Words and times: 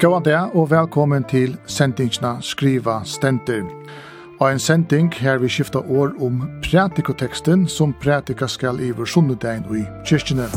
Gåan 0.00 0.24
det, 0.24 0.36
og 0.52 0.70
velkommen 0.70 1.24
til 1.24 1.54
sendingsna 1.72 2.34
Skriva 2.44 2.98
Stenter. 3.08 3.62
Og 4.40 4.50
en 4.52 4.58
sending 4.60 5.08
her 5.14 5.38
vi 5.40 5.48
skifta 5.48 5.80
år 5.80 6.10
om 6.20 6.42
pratikoteksten 6.60 7.62
som 7.64 7.94
pratika 8.02 8.44
skal 8.46 8.76
i 8.84 8.90
vår 8.92 9.08
og 9.16 9.78
i 9.78 9.86
kyrkjene. 10.04 10.50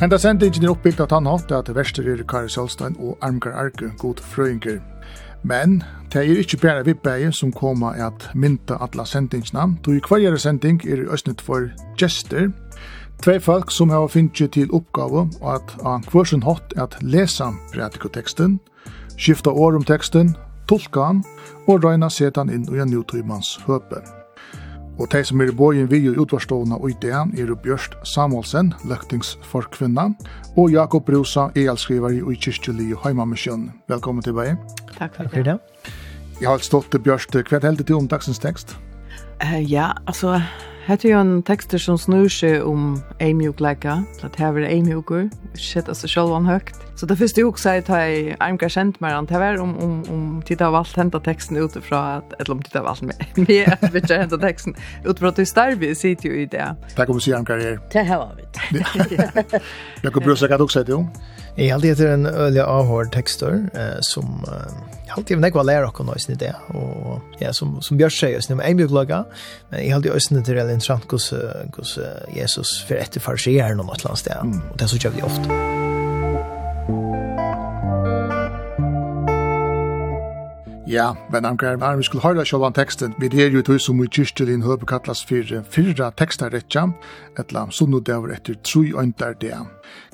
Henda 0.00 0.18
sendingen 0.18 0.64
er 0.64 0.74
oppbyggt 0.74 1.06
at 1.06 1.14
han 1.14 1.30
hatt 1.30 1.54
at 1.54 1.70
verster 1.70 2.02
er 2.02 2.26
Kari 2.26 2.50
Sølstein 2.50 2.98
og 2.98 3.14
Armgar 3.22 3.54
Arke, 3.54 3.92
god 3.98 4.18
frøyngur. 4.18 4.82
Men 5.44 5.84
Det 6.14 6.22
er 6.22 6.38
ikke 6.38 6.56
bare 6.62 6.84
vibbegi 6.86 7.32
som 7.34 7.50
kommer 7.52 7.96
at 7.98 8.30
mynda 8.34 8.76
alla 8.80 9.04
sendingene, 9.04 9.78
Du 9.84 9.90
i 9.90 10.00
hverjere 10.08 10.38
sending 10.38 10.78
er 10.86 11.02
i 11.02 11.08
østnet 11.10 11.40
for 11.40 11.66
gester, 11.98 12.52
Tvei 13.22 13.40
folk 13.40 13.70
som 13.70 13.90
har 13.90 14.06
finnet 14.06 14.52
til 14.52 14.70
oppgave 14.70 15.24
at 15.42 15.74
han 15.82 16.02
kvørsen 16.06 16.42
hatt 16.42 16.72
at 16.76 16.94
lesa 17.02 17.50
pratikoteksten, 17.74 18.60
skifta 19.18 19.50
år 19.50 19.74
om 19.74 19.82
teksten, 19.82 20.36
tolka 20.68 21.00
han 21.00 21.24
og 21.66 21.84
røyna 21.84 22.08
setan 22.08 22.50
inn 22.50 22.68
i 22.70 22.78
en 22.78 22.94
nutøymans 22.94 23.56
høpe. 23.66 24.02
Og 24.98 25.10
de 25.10 25.24
som 25.24 25.40
er 25.40 25.50
i 25.50 25.56
bøyen 25.56 25.90
vi 25.90 26.08
og 26.08 26.20
utvarstående 26.22 26.78
og 26.78 26.90
ideen 26.90 27.34
er 27.34 27.54
Bjørst 27.54 27.98
Samuelsen, 28.06 28.74
løktingsforkvinna, 28.84 30.12
og 30.56 30.70
Jakob 30.70 31.08
Rosa, 31.08 31.48
elskriver 31.56 32.14
i 32.14 32.38
kyrkjelig 32.38 32.92
og 32.94 33.08
heimamisjon. 33.08 33.72
Velkommen 33.88 34.22
til 34.22 34.30
tilbake. 34.32 34.56
Takk 34.98 35.16
for 35.16 35.42
det. 35.42 35.58
Jeg 36.40 36.48
har 36.48 36.58
stått 36.58 36.90
til 36.90 36.90
till 36.90 37.00
Björste. 37.00 37.44
Vad 37.50 37.64
hände 37.64 37.84
til 37.84 37.94
om 37.94 38.08
dagsens 38.08 38.38
tekst? 38.38 38.76
Uh, 39.42 39.72
ja, 39.72 39.92
alltså 40.06 40.40
Hette 40.84 41.08
jo 41.08 41.16
en 41.16 41.38
tekster 41.48 41.80
som 41.80 41.96
snur 41.96 42.26
seg 42.28 42.60
om 42.68 42.98
eimjukleika, 43.24 44.02
at 44.26 44.34
her 44.36 44.50
var 44.52 44.66
eimjukur, 44.68 45.30
sjette 45.56 45.94
seg 45.96 46.12
sjølvan 46.12 46.44
høgt. 46.44 46.76
Så 47.00 47.08
det 47.08 47.16
første 47.16 47.40
juk 47.40 47.56
sier 47.56 47.80
at 47.80 47.88
jeg 47.88 48.36
armkar 48.44 48.68
kjent 48.68 49.00
meg 49.00 49.16
an, 49.16 49.24
det 49.30 49.40
var 49.40 49.62
om, 49.64 49.72
om, 49.80 49.96
om 50.12 50.26
tid 50.44 50.60
av 50.60 50.76
alt 50.76 50.92
henta 51.00 51.22
teksten 51.24 51.56
utifra, 51.56 52.18
at, 52.18 52.36
eller 52.36 52.58
om 52.58 52.60
tid 52.66 52.76
av 52.82 52.92
alt 52.92 53.06
med, 53.08 53.24
med 53.48 53.72
at 53.78 53.88
vi 53.94 54.04
ikke 54.04 54.20
henta 54.26 54.40
teksten 54.44 54.76
utifra 55.06 55.32
at 55.32 55.40
du 55.40 55.48
starvi 55.48 55.94
sitter 55.96 56.28
jo 56.28 56.42
i 56.44 56.48
det. 56.52 56.68
Takk 56.98 57.08
om 57.08 57.16
du 57.16 57.24
sier 57.24 57.40
armkar 57.40 57.64
her. 57.64 57.80
Det 57.94 58.04
her 58.04 58.20
var 58.20 58.36
vi. 58.36 58.43
Jag 60.02 60.12
kan 60.12 60.22
brusa 60.22 60.48
kan 60.48 60.60
också 60.60 60.84
det. 60.84 61.06
Jag 61.56 61.74
har 61.74 61.80
det 61.80 62.00
en 62.08 62.26
öliga 62.26 62.66
avhård 62.66 63.12
texter 63.12 63.70
eh, 63.74 63.98
som 64.00 64.44
jag 65.06 65.12
har 65.12 65.16
alltid 65.16 65.38
näkva 65.38 65.62
lära 65.62 65.88
och 65.88 66.06
nås 66.06 66.28
ni 66.28 66.34
det 66.34 66.54
och 66.68 67.20
ja 67.38 67.52
som 67.52 67.82
som 67.82 67.96
Björn 67.96 68.10
säger 68.10 68.40
så 68.40 68.54
när 68.54 68.64
jag 68.64 68.76
blir 68.76 68.86
men 69.68 69.88
jag 69.88 69.96
har 69.96 70.02
det 70.02 70.10
ösnen 70.10 70.44
till 70.44 70.54
det 70.54 70.72
intressant 70.72 71.08
kus 71.08 71.34
kus 71.72 71.98
Jesus 72.34 72.84
för 72.88 72.94
ett 72.94 73.22
farsjer 73.22 73.68
någon 73.68 73.80
annanstans 73.80 74.22
där 74.22 74.40
och 74.70 74.76
det 74.76 74.88
så 74.88 74.96
gör 74.96 75.10
vi 75.10 75.22
ofta. 75.22 75.83
Ja, 80.86 81.14
men 81.32 81.44
han 81.44 81.56
kan 81.56 81.80
være, 81.80 81.96
vi 81.96 82.02
skulle 82.02 82.22
høre 82.22 82.44
selv 82.46 82.66
om 82.66 82.72
teksten. 82.76 83.14
Vi 83.18 83.30
er 83.40 83.54
jo 83.54 83.62
tog 83.64 83.80
som 83.80 84.02
i 84.04 84.06
kyrkjelin 84.06 84.62
høpe 84.66 84.84
kattlas 84.84 85.22
for 85.24 85.48
fyrra 85.72 86.10
tekstaretja, 86.12 86.90
etla 87.40 87.62
sunnodøver 87.72 88.34
etter 88.36 88.58
tru 88.60 88.92
øndar 89.00 89.32
det. 89.40 89.56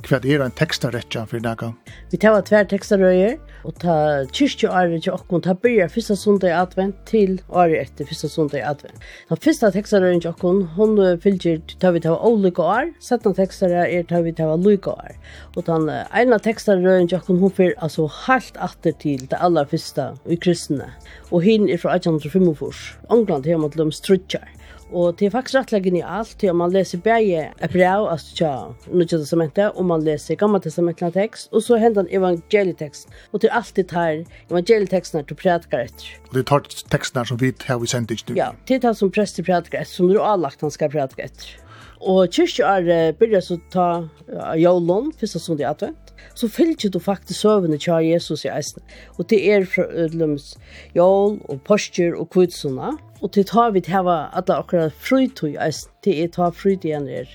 Hva 0.06 0.20
er 0.22 0.44
en 0.44 0.54
tekstarretja 0.54 1.24
for 1.26 1.42
nega? 1.42 1.72
Vi 2.12 2.22
tar 2.22 2.38
tver 2.46 2.70
tekstarøyer, 2.70 3.34
Og 3.66 3.74
ta 3.82 3.94
kyrkjeåret 4.32 5.04
til 5.04 5.14
okkon, 5.14 5.42
ta 5.44 5.54
byrja 5.58 5.88
fyrsta 5.92 6.16
sundag 6.16 6.52
i 6.52 6.56
advent 6.56 7.00
til 7.08 7.38
året 7.48 7.90
etter 7.90 8.08
fyrsta 8.08 8.30
sundag 8.32 8.62
i 8.62 8.66
advent. 8.70 9.02
Ta 9.28 9.36
fyrsta 9.36 9.70
tekstarøren 9.74 10.22
til 10.22 10.32
okkon, 10.32 10.62
hon 10.78 10.96
fylgjer 11.20 11.60
ta 11.82 11.92
vi 11.94 12.02
ta 12.04 12.14
olika 12.16 12.64
år, 12.64 12.92
setna 13.04 13.34
tekstarer 13.36 13.90
er 13.90 14.06
ta 14.08 14.22
vi 14.24 14.32
ta 14.36 14.48
olika 14.54 14.94
år. 14.96 15.18
Og 15.56 15.66
ta 15.68 15.76
eina 16.16 16.40
tekstarøren 16.40 17.10
til 17.10 17.20
okkon, 17.20 17.42
hon 17.42 17.54
fyr 17.56 17.74
altså 17.78 18.08
halt 18.24 18.56
atter 18.60 18.96
til 19.02 19.26
det 19.28 19.40
aller 19.40 19.68
fyrsta 19.68 20.12
i 20.24 20.40
kristne. 20.40 20.88
Og 21.30 21.44
hin 21.44 21.68
er 21.68 21.80
fra 21.80 21.98
1845, 21.98 22.96
England, 23.12 23.46
her 23.46 23.60
mot 23.60 23.76
løms 23.76 24.00
strutjar. 24.00 24.48
Og 24.92 25.14
det 25.18 25.26
er 25.26 25.30
faktisk 25.30 25.54
rettelig 25.54 25.82
genialt, 25.84 26.32
til 26.38 26.54
man 26.54 26.72
leser 26.74 26.98
bare 26.98 27.52
et 27.62 27.70
brev, 27.70 28.08
altså 28.10 28.34
tja, 28.34 28.50
nødvendig 28.88 29.20
testamentet, 29.20 29.70
og 29.78 29.86
man 29.86 30.02
leser 30.02 30.34
gamle 30.34 30.60
testamentene 30.60 31.12
tekst, 31.14 31.52
og 31.52 31.62
så 31.62 31.78
hender 31.78 32.02
en 32.02 32.10
evangelietekst. 32.10 33.08
Og 33.32 33.40
til 33.40 33.50
det 33.76 33.86
tar 33.86 34.24
evangelieteksten 34.50 35.18
her 35.18 35.24
til 35.24 35.36
du 35.36 35.42
prædikar 35.42 35.86
etter. 35.86 36.10
Og 36.28 36.34
det 36.34 36.46
tar 36.46 36.66
teksten 36.90 37.18
her 37.18 37.24
som 37.24 37.40
vi 37.40 37.52
har 37.66 37.78
vi 37.78 37.86
sendt 37.86 38.10
ikke? 38.10 38.34
Ja, 38.36 38.50
det 38.68 38.82
tar 38.82 38.92
som 38.92 39.10
prest 39.10 39.34
til 39.34 39.44
prædikar 39.44 39.80
etter, 39.80 39.94
som 39.94 40.08
du 40.08 40.18
har 40.18 40.36
lagt 40.36 40.60
han 40.60 40.70
skal 40.70 40.90
prædikar 40.90 41.24
etter. 41.24 41.70
Og 42.00 42.28
kyrkje 42.32 42.64
er 42.64 43.12
byrja 43.12 43.40
så 43.44 43.58
ta 43.72 43.86
uh, 44.00 44.54
jólon, 44.56 45.12
fyrsta 45.20 45.38
sundi 45.38 45.66
advent 45.68 46.09
så 46.34 46.48
fylgjer 46.48 46.90
du 46.90 46.98
faktisk 47.02 47.40
søvende 47.40 47.78
tja 47.78 48.00
Jesus 48.04 48.44
i 48.44 48.50
eisen. 48.52 48.82
Og 49.18 49.28
det 49.30 49.40
er 49.52 49.66
fra 49.68 49.86
ødelums 49.90 50.54
jål 50.96 51.38
og 51.48 51.62
postur 51.68 52.18
og 52.18 52.30
kvitsuna. 52.34 52.96
Og 53.20 53.34
det 53.34 53.46
tar 53.52 53.74
vi 53.74 53.82
til 53.84 53.98
hava 53.98 54.18
alle 54.32 54.56
akkurat 54.56 54.96
frytog 54.96 55.54
i 55.54 55.58
eisen. 55.60 55.92
til 56.04 56.22
er 56.22 56.30
ta 56.32 56.50
frytog 56.50 56.88
igjen 56.88 57.08
er. 57.08 57.28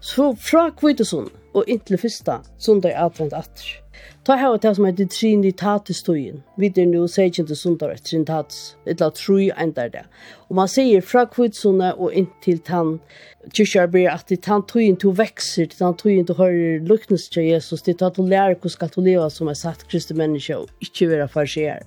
Så 0.00 0.34
fra 0.36 0.68
kvitsuna 0.70 1.30
og 1.54 1.68
inntil 1.68 1.98
fyrsta, 1.98 2.42
sundag 2.58 2.94
advent 2.96 3.32
atter. 3.32 3.79
Ta 4.30 4.36
hava 4.38 4.58
det 4.62 4.70
som 4.76 4.84
heter 4.86 5.08
Trinitatisstøyen. 5.10 6.36
Vi 6.54 6.68
er 6.78 6.84
nu 6.86 7.08
sier 7.10 7.54
sundar 7.58 7.90
et 7.90 8.04
Trinitatis, 8.06 8.76
et 8.86 9.00
la 9.02 9.08
tru 9.10 9.50
endar 9.58 9.88
det. 9.90 10.04
Og 10.46 10.54
man 10.54 10.68
sier 10.70 11.02
fra 11.02 11.24
kvitsone 11.26 11.88
og 11.96 12.14
inntil 12.14 12.60
tann 12.62 13.00
kyrkjar 13.50 13.90
blir 13.90 14.06
at 14.12 14.28
det 14.30 14.44
tann 14.46 14.62
tøyen 14.62 14.94
to 15.02 15.10
vekser, 15.10 15.66
det 15.66 15.80
tann 15.80 15.98
tøyen 15.98 16.28
to 16.28 16.36
hører 16.38 16.78
luknes 16.86 17.26
til 17.28 17.48
Jesus, 17.48 17.82
det 17.82 17.96
tann 17.98 18.14
to 18.14 18.22
lærer 18.22 18.54
hvordan 18.54 18.76
skal 18.76 18.92
du 18.94 19.00
leva 19.00 19.26
som 19.34 19.50
er 19.50 19.58
satt 19.58 19.82
kristi 19.90 20.14
menneske 20.14 20.60
og 20.62 20.70
ikke 20.78 21.10
være 21.10 21.26
farsier 21.26 21.82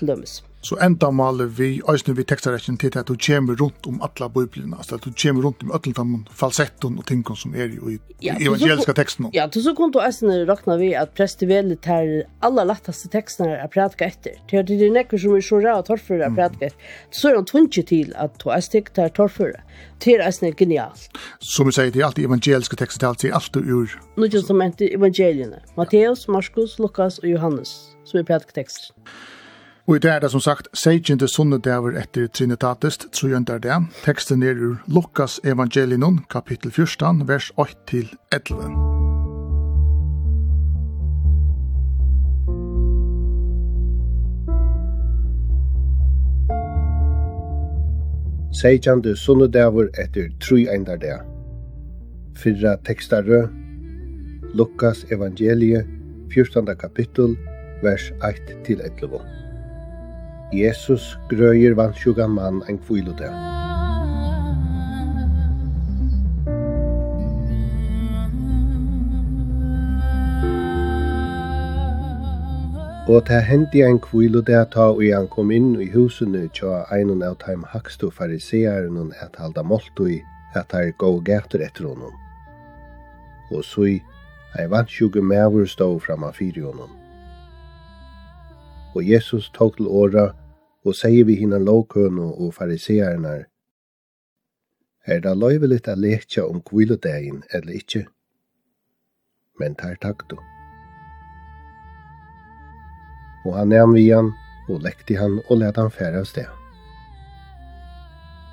til 0.00 0.10
dømes 0.10 0.40
så 0.64 0.78
enda 0.80 1.10
maler 1.12 1.50
vi 1.58 1.68
øysene 1.90 2.16
vi 2.16 2.24
tekstarekken 2.24 2.78
til 2.80 2.94
at 2.96 3.08
du 3.08 3.16
kommer 3.26 3.56
rundt 3.60 3.86
om 3.86 4.00
alla 4.04 4.28
biblina, 4.32 4.78
altså 4.80 4.96
at 4.96 5.04
du 5.04 5.12
kommer 5.22 5.44
rundt 5.44 5.62
om 5.62 5.72
alle 5.76 5.92
dem 5.96 6.14
falsetton 6.32 6.98
og 6.98 7.06
tingene 7.06 7.36
som 7.36 7.54
er 7.54 7.74
i, 7.74 7.98
ja, 8.24 8.36
evangeliska 8.40 8.94
teksten. 8.96 9.28
Ja, 9.34 9.46
til 9.52 9.64
så 9.64 9.74
kunne 9.76 9.92
du 9.92 10.00
øysene 10.00 10.44
råkna 10.48 10.78
vi 10.80 10.92
at 10.96 11.12
prester 11.16 11.50
vel 11.50 11.76
til 11.84 12.22
alla 12.42 12.64
lattaste 12.64 13.10
tekstene 13.12 13.58
er 13.60 13.68
prædka 13.68 14.08
etter. 14.08 14.40
Til 14.48 14.62
at 14.62 14.68
det 14.68 14.80
er 14.80 14.94
nekker 14.94 15.20
som 15.20 15.36
er 15.36 15.44
så 15.44 15.60
ræva 15.60 15.84
torføre 15.84 16.30
er 16.30 16.34
prædka 16.34 16.70
etter. 16.70 16.80
Så 17.12 17.30
er 17.30 17.36
han 17.36 17.48
tunnkje 17.50 17.82
til 17.82 18.16
at 18.16 18.40
du 18.40 18.50
øysene 18.54 18.88
tar 18.94 19.12
torføre. 19.12 19.60
Det 20.04 20.16
er 20.16 20.26
øysene 20.26 20.52
genialt. 20.56 21.08
Som 21.40 21.68
vi 21.68 21.76
sier, 21.76 21.92
det 21.92 22.00
er 22.00 22.08
alltid 22.08 22.24
evangeliska 22.24 22.76
tekster, 22.76 22.98
til 22.98 23.06
alt, 23.06 23.22
det 23.22 23.30
er 23.30 23.34
alltid, 23.34 23.70
ur... 23.72 23.94
Nå 24.16 24.24
er 24.24 24.32
det 24.32 24.44
som 24.46 24.62
evangeliene. 24.62 25.60
Matteus, 25.76 26.28
Markus, 26.28 26.78
Lukas 26.78 27.18
og 27.18 27.28
Johannes, 27.28 27.96
som 28.04 28.20
er 28.20 28.28
prædka 28.28 28.60
teksten. 28.62 28.96
Og 29.86 29.96
i 29.96 29.98
dag 29.98 30.16
er 30.16 30.18
det 30.18 30.30
som 30.32 30.40
sagt, 30.40 30.68
seitjen 30.72 31.18
til 31.20 31.28
sunnedaver 31.28 31.92
etter 32.00 32.26
Trinitatist, 32.32 33.04
tror 33.12 33.28
jeg 33.28 33.62
det. 33.62 33.74
Teksten 34.04 34.42
er 34.42 34.56
ur 34.56 34.78
Lukas 34.88 35.40
evangelinon, 35.44 36.24
kapittel 36.30 36.70
14, 36.72 37.28
vers 37.28 37.52
8-11. 37.60 38.00
Seitjan 48.62 49.02
til 49.02 49.16
sunnedaver 49.16 49.92
etter 50.00 50.32
tru 50.40 50.64
eindar 50.64 50.96
det. 50.96 51.20
Fyrra 52.36 52.76
tekstare, 52.88 53.48
Lukas 54.54 55.04
evangelie, 55.12 55.84
14. 56.32 56.76
kapittel, 56.80 57.36
vers 57.82 58.12
8-11. 58.22 59.43
Jesus 60.54 61.18
grøyer 61.28 61.74
vannsjuga 61.74 62.26
mann 62.30 62.60
en 62.70 62.76
kvilode. 62.78 63.26
Og 73.10 73.26
ta 73.26 73.40
hendi 73.42 73.82
ein 73.82 73.98
kvilode 73.98 74.60
ta 74.72 74.86
og 74.92 75.02
han 75.02 75.26
kom 75.32 75.50
inn 75.50 75.74
i 75.82 75.88
husene 75.90 76.44
tja 76.54 76.84
einon 76.94 77.26
av 77.26 77.34
taim 77.42 77.66
hakstu 77.72 78.12
farisearen 78.14 79.10
et 79.10 79.40
halda 79.42 79.66
moltui 79.66 80.20
at 80.54 80.72
her 80.72 80.92
gå 81.02 81.10
gætur 81.26 81.66
etter 81.66 81.90
honom. 81.90 82.14
Og 83.50 83.64
sui, 83.64 83.98
ei 84.58 84.70
vannsjuga 84.70 85.20
mævur 85.20 85.66
stå 85.66 85.98
fram 85.98 86.24
af 86.24 86.38
fyri 86.38 86.62
honom. 86.62 86.94
Og 88.94 89.02
Jesus 89.02 89.50
tok 89.50 89.76
til 89.76 89.90
åra 89.90 90.30
og 90.84 90.96
sier 90.96 91.24
vi 91.24 91.38
hinnan 91.40 91.64
lovkøno 91.64 92.30
og 92.32 92.54
fariseerne, 92.54 93.44
er 95.04 95.20
det 95.20 95.36
løyveligt 95.36 95.88
a 95.88 95.94
lekja 95.94 96.46
om 96.48 96.62
kvilodegin 96.64 97.42
eller 97.52 97.76
ikkje? 97.76 98.06
Men 99.60 99.74
tar 99.76 99.96
takto. 100.00 100.38
Og 103.44 103.56
han 103.58 103.72
er 103.72 103.84
vi 103.92 104.08
han, 104.08 104.30
og 104.68 104.80
lekti 104.80 105.16
han 105.20 105.42
og 105.50 105.58
let 105.60 105.76
han 105.76 105.92
færa 105.92 106.22
av 106.24 106.28
sted. 106.28 106.48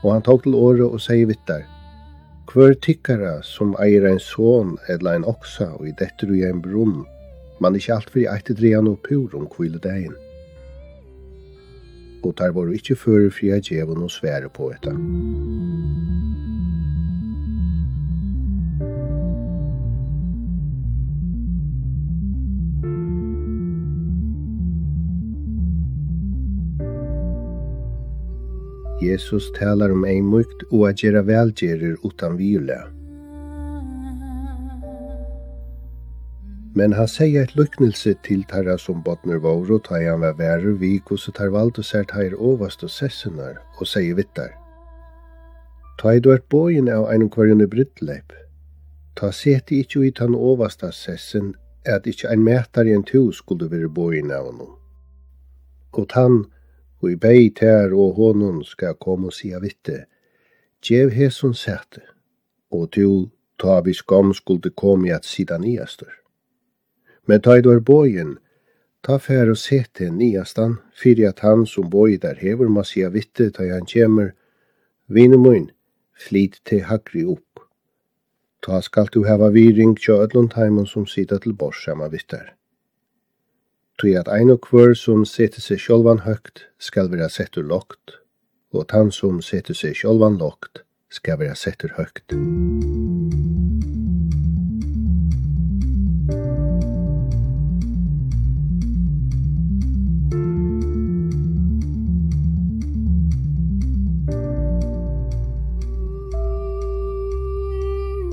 Og 0.03 0.11
han 0.13 0.25
tok 0.27 0.43
til 0.43 0.57
året 0.59 0.87
og 0.87 0.99
sier 0.99 1.29
vittar, 1.29 1.63
Hver 2.51 2.73
tykkara 2.83 3.37
som 3.47 3.77
eier 3.79 4.03
en 4.09 4.19
son 4.19 4.73
eller 4.91 5.15
en 5.15 5.23
oksa 5.23 5.69
og 5.77 5.87
i 5.87 5.93
dette 5.95 6.27
du 6.27 6.33
er 6.35 6.51
en 6.51 6.59
brunn, 6.61 7.05
man 7.63 7.77
ikkje 7.79 7.95
alt 7.95 8.11
fri 8.11 8.25
i 8.27 8.53
dreia 8.59 8.81
no 8.81 8.97
pur 8.99 9.31
om 9.39 9.47
kvilodegin 9.47 10.17
og 12.23 12.38
tar 12.38 12.53
var 12.56 12.71
ikkje 12.75 13.00
før 13.03 13.29
fri 13.33 13.51
a 13.56 13.59
djevon 13.59 14.06
og 14.06 14.12
svære 14.13 14.50
på 14.53 14.71
etta. 14.75 14.95
Jesus 29.01 29.51
talar 29.57 29.91
om 29.91 30.03
ein 30.06 30.27
mykt 30.29 30.67
og 30.69 30.85
a 30.89 30.91
gjera 30.94 31.25
velgjerer 31.25 31.97
utan 32.06 32.38
vile. 32.38 32.83
Men 36.75 36.94
han 36.94 37.07
sier 37.12 37.44
et 37.44 37.56
lyknelse 37.59 38.13
til 38.23 38.45
tarra 38.47 38.77
som 38.79 39.01
botner 39.03 39.41
våre, 39.44 39.79
ta 39.83 40.00
han 40.00 40.21
var 40.23 40.38
verre 40.39 40.71
vi 40.79 41.01
og 41.09 41.19
så 41.19 41.31
tar 41.35 41.51
valgt 41.51 41.81
og 41.81 41.85
ser 41.85 42.06
tar 42.07 42.35
overst 42.38 42.83
og 42.83 42.89
sessunar, 42.89 43.57
og 43.79 43.88
sier 43.88 44.15
vittar. 44.15 44.53
Ta 46.00 46.15
i 46.15 46.19
du 46.19 46.31
er 46.31 46.39
bojen 46.50 46.88
av 46.89 47.09
en 47.12 47.27
kvarjone 47.29 47.68
brytleip. 47.68 48.31
Ta 49.15 49.31
seti 49.31 49.81
ikkje 49.83 50.06
i 50.07 50.12
tan 50.12 50.35
av 50.35 50.91
sessen, 50.91 51.56
at 51.85 52.07
ikkje 52.07 52.29
ein 52.29 52.44
metar 52.44 52.88
i 52.88 52.94
en 52.95 53.03
tu 53.03 53.31
skulle 53.31 53.67
være 53.71 53.89
bojen 53.89 54.31
av 54.31 54.45
honom. 54.45 54.77
Og 55.91 56.07
tann, 56.07 56.45
og 57.01 57.12
i 57.12 57.15
bei 57.15 57.50
ter 57.50 57.91
og 57.94 58.15
honom 58.15 58.63
skal 58.63 58.95
komme 58.95 59.27
og 59.27 59.33
sia 59.33 59.59
vitte, 59.59 60.06
Gjev 60.81 61.12
hesun 61.13 61.53
sete, 61.53 62.01
og 62.71 62.91
tu 62.91 63.29
ta 63.59 63.81
vi 63.85 63.94
skam 63.94 64.33
skulle 64.33 64.71
komme 64.74 65.07
i 65.07 65.12
at 65.12 65.25
sida 65.25 65.59
i. 65.62 66.20
Men 67.31 67.39
ta 67.41 67.53
i 67.55 67.61
dår 67.63 67.77
bojen, 67.87 68.31
ta 69.07 69.15
fær 69.15 69.47
og 69.53 69.55
sete 69.55 70.09
niastan, 70.11 70.73
fyrir 70.91 71.29
at 71.29 71.39
han 71.45 71.61
som 71.63 71.85
boi 71.93 72.17
der 72.19 72.35
hever 72.35 72.67
ma 72.67 72.83
sia 72.83 73.07
vitte 73.13 73.45
ta 73.55 73.63
han 73.69 73.87
kjemur, 73.87 74.33
vinemun, 75.07 75.69
flit 76.11 76.59
til 76.67 76.83
hagri 76.89 77.23
opp. 77.23 77.63
Ta 78.59 78.81
skal 78.83 79.07
du 79.15 79.23
heva 79.29 79.47
viring 79.55 79.95
tja 79.95 80.17
ödlund 80.25 80.57
heimun 80.59 80.89
som 80.91 81.07
sida 81.07 81.39
til 81.39 81.55
bors 81.55 81.79
sama 81.85 82.11
vittar. 82.11 82.51
Tui 83.95 84.11
at 84.19 84.27
ein 84.27 84.51
og 84.51 84.67
kvör 84.67 84.91
som 84.93 85.23
sete 85.23 85.63
seg 85.63 85.79
sjolvan 85.79 86.25
høgt 86.27 86.67
skal 86.79 87.07
vera 87.15 87.31
settur 87.31 87.63
lokt, 87.63 88.19
og 88.75 88.89
at 88.89 88.91
han 88.91 89.11
som 89.11 89.39
sete 89.39 89.71
seg 89.71 89.95
sjolvan 89.95 90.35
lokt 90.35 90.83
skal 91.07 91.39
vera 91.39 91.55
settur 91.55 91.95
høgt. 91.95 92.35
Musik 92.35 93.80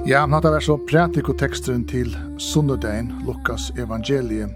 Ja, 0.08 0.22
men 0.24 0.38
hatt 0.38 0.46
av 0.48 0.54
er 0.56 0.64
så 0.64 0.78
prætikoteksteren 0.88 1.82
til 1.84 2.14
Sunnudein, 2.40 3.10
Lukas 3.26 3.66
evangelie. 3.76 4.46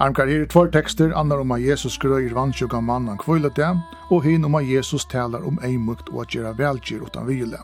Armkar 0.00 0.30
her 0.32 0.46
i 0.46 0.48
tvær 0.48 0.70
tekster, 0.72 1.12
annar 1.12 1.42
om 1.42 1.52
at 1.52 1.60
Jesus 1.60 1.98
grøyer 2.00 2.32
vannsjuka 2.32 2.80
mannen 2.80 3.20
kvøylet 3.20 3.60
det, 3.60 3.68
og 4.08 4.24
hin 4.24 4.48
om 4.48 4.56
at 4.56 4.64
Jesus 4.64 5.04
talar 5.04 5.44
om 5.44 5.60
eimukt 5.68 6.08
og 6.14 6.24
at 6.24 6.32
gjøre 6.32 6.56
velgjør 6.62 7.04
utan 7.10 7.28
vile 7.28 7.60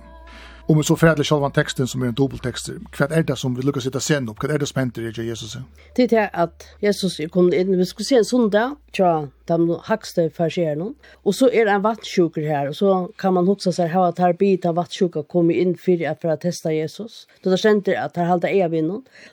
om 0.68 0.84
så 0.84 0.96
färdlig 0.96 1.26
själva 1.26 1.50
texten 1.50 1.86
som 1.86 2.02
är 2.02 2.06
en 2.06 2.14
dubbeltext. 2.14 2.70
hva 2.92 3.06
er 3.16 3.22
det 3.22 3.36
som 3.36 3.54
vi 3.56 3.62
lyckas 3.62 3.86
sitta 3.86 4.00
sen 4.00 4.28
upp? 4.28 4.42
Hva 4.42 4.52
er 4.54 4.58
det 4.58 4.66
som 4.68 4.82
i 5.18 5.28
Jesus? 5.28 5.56
Det 5.96 6.02
er 6.02 6.08
det 6.08 6.30
att 6.32 6.66
Jesus 6.80 7.20
kom 7.32 7.52
in, 7.52 7.78
vi 7.78 7.86
skulle 7.86 8.04
se 8.04 8.16
en 8.16 8.24
söndag, 8.24 8.76
tja, 8.92 9.28
de 9.46 9.80
hakste 9.82 10.30
farsierne, 10.30 10.94
Och 11.22 11.34
så 11.34 11.50
är 11.50 11.64
det 11.64 11.70
en 11.70 11.82
vattsjuker 11.82 12.42
her, 12.42 12.68
Och 12.68 12.76
så 12.76 13.10
kan 13.16 13.34
man 13.34 13.48
huxa 13.48 13.72
sig 13.72 13.88
här 13.88 14.08
att 14.08 14.18
här 14.18 14.32
bit 14.32 14.66
av 14.66 14.74
vattsjuker 14.74 15.22
kommer 15.22 15.54
in 15.54 15.76
för 15.76 16.04
att, 16.06 16.24
å 16.24 16.36
testa 16.36 16.72
Jesus. 16.72 17.26
Då 17.42 17.50
er 17.50 17.56
kjent 17.56 17.88
att 17.88 18.16
han 18.16 18.26
halda 18.26 18.50
är 18.50 18.68
vi. 18.68 18.82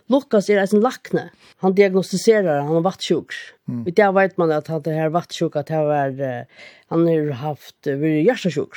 Lukas 0.07 0.49
er 0.49 0.57
en 0.73 0.79
lackne. 0.79 1.29
Han 1.57 1.75
diagnostiserar, 1.75 2.61
han 2.61 2.75
har 2.75 2.81
vattsjuker. 2.81 3.35
Mm. 3.67 3.85
Och 3.85 4.21
vet 4.21 4.37
man 4.37 4.51
att 4.51 4.67
han 4.67 4.81
det 4.81 4.91
här 4.91 5.09
at 5.09 5.55
att 5.55 5.69
här 5.69 6.45
han 6.87 7.07
har 7.07 7.31
haft, 7.31 7.75
vi 7.87 8.19
är 8.19 8.21
hjärtasjuk. 8.21 8.73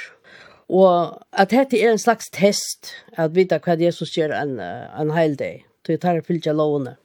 Og 0.68 1.16
at 1.32 1.50
dette 1.50 1.78
er 1.80 1.94
en 1.94 2.00
slags 2.00 2.28
test, 2.34 2.92
at 3.16 3.34
vita 3.36 3.60
hva 3.64 3.78
Jesus 3.80 4.12
gjør 4.16 4.34
en, 4.36 4.58
en 4.60 5.12
heil 5.16 5.36
dag, 5.40 5.62
til 5.84 5.96
jeg 5.96 6.02
tar 6.04 6.20
og 6.20 6.28
fylgja 6.28 6.52
lovene. 6.56 6.98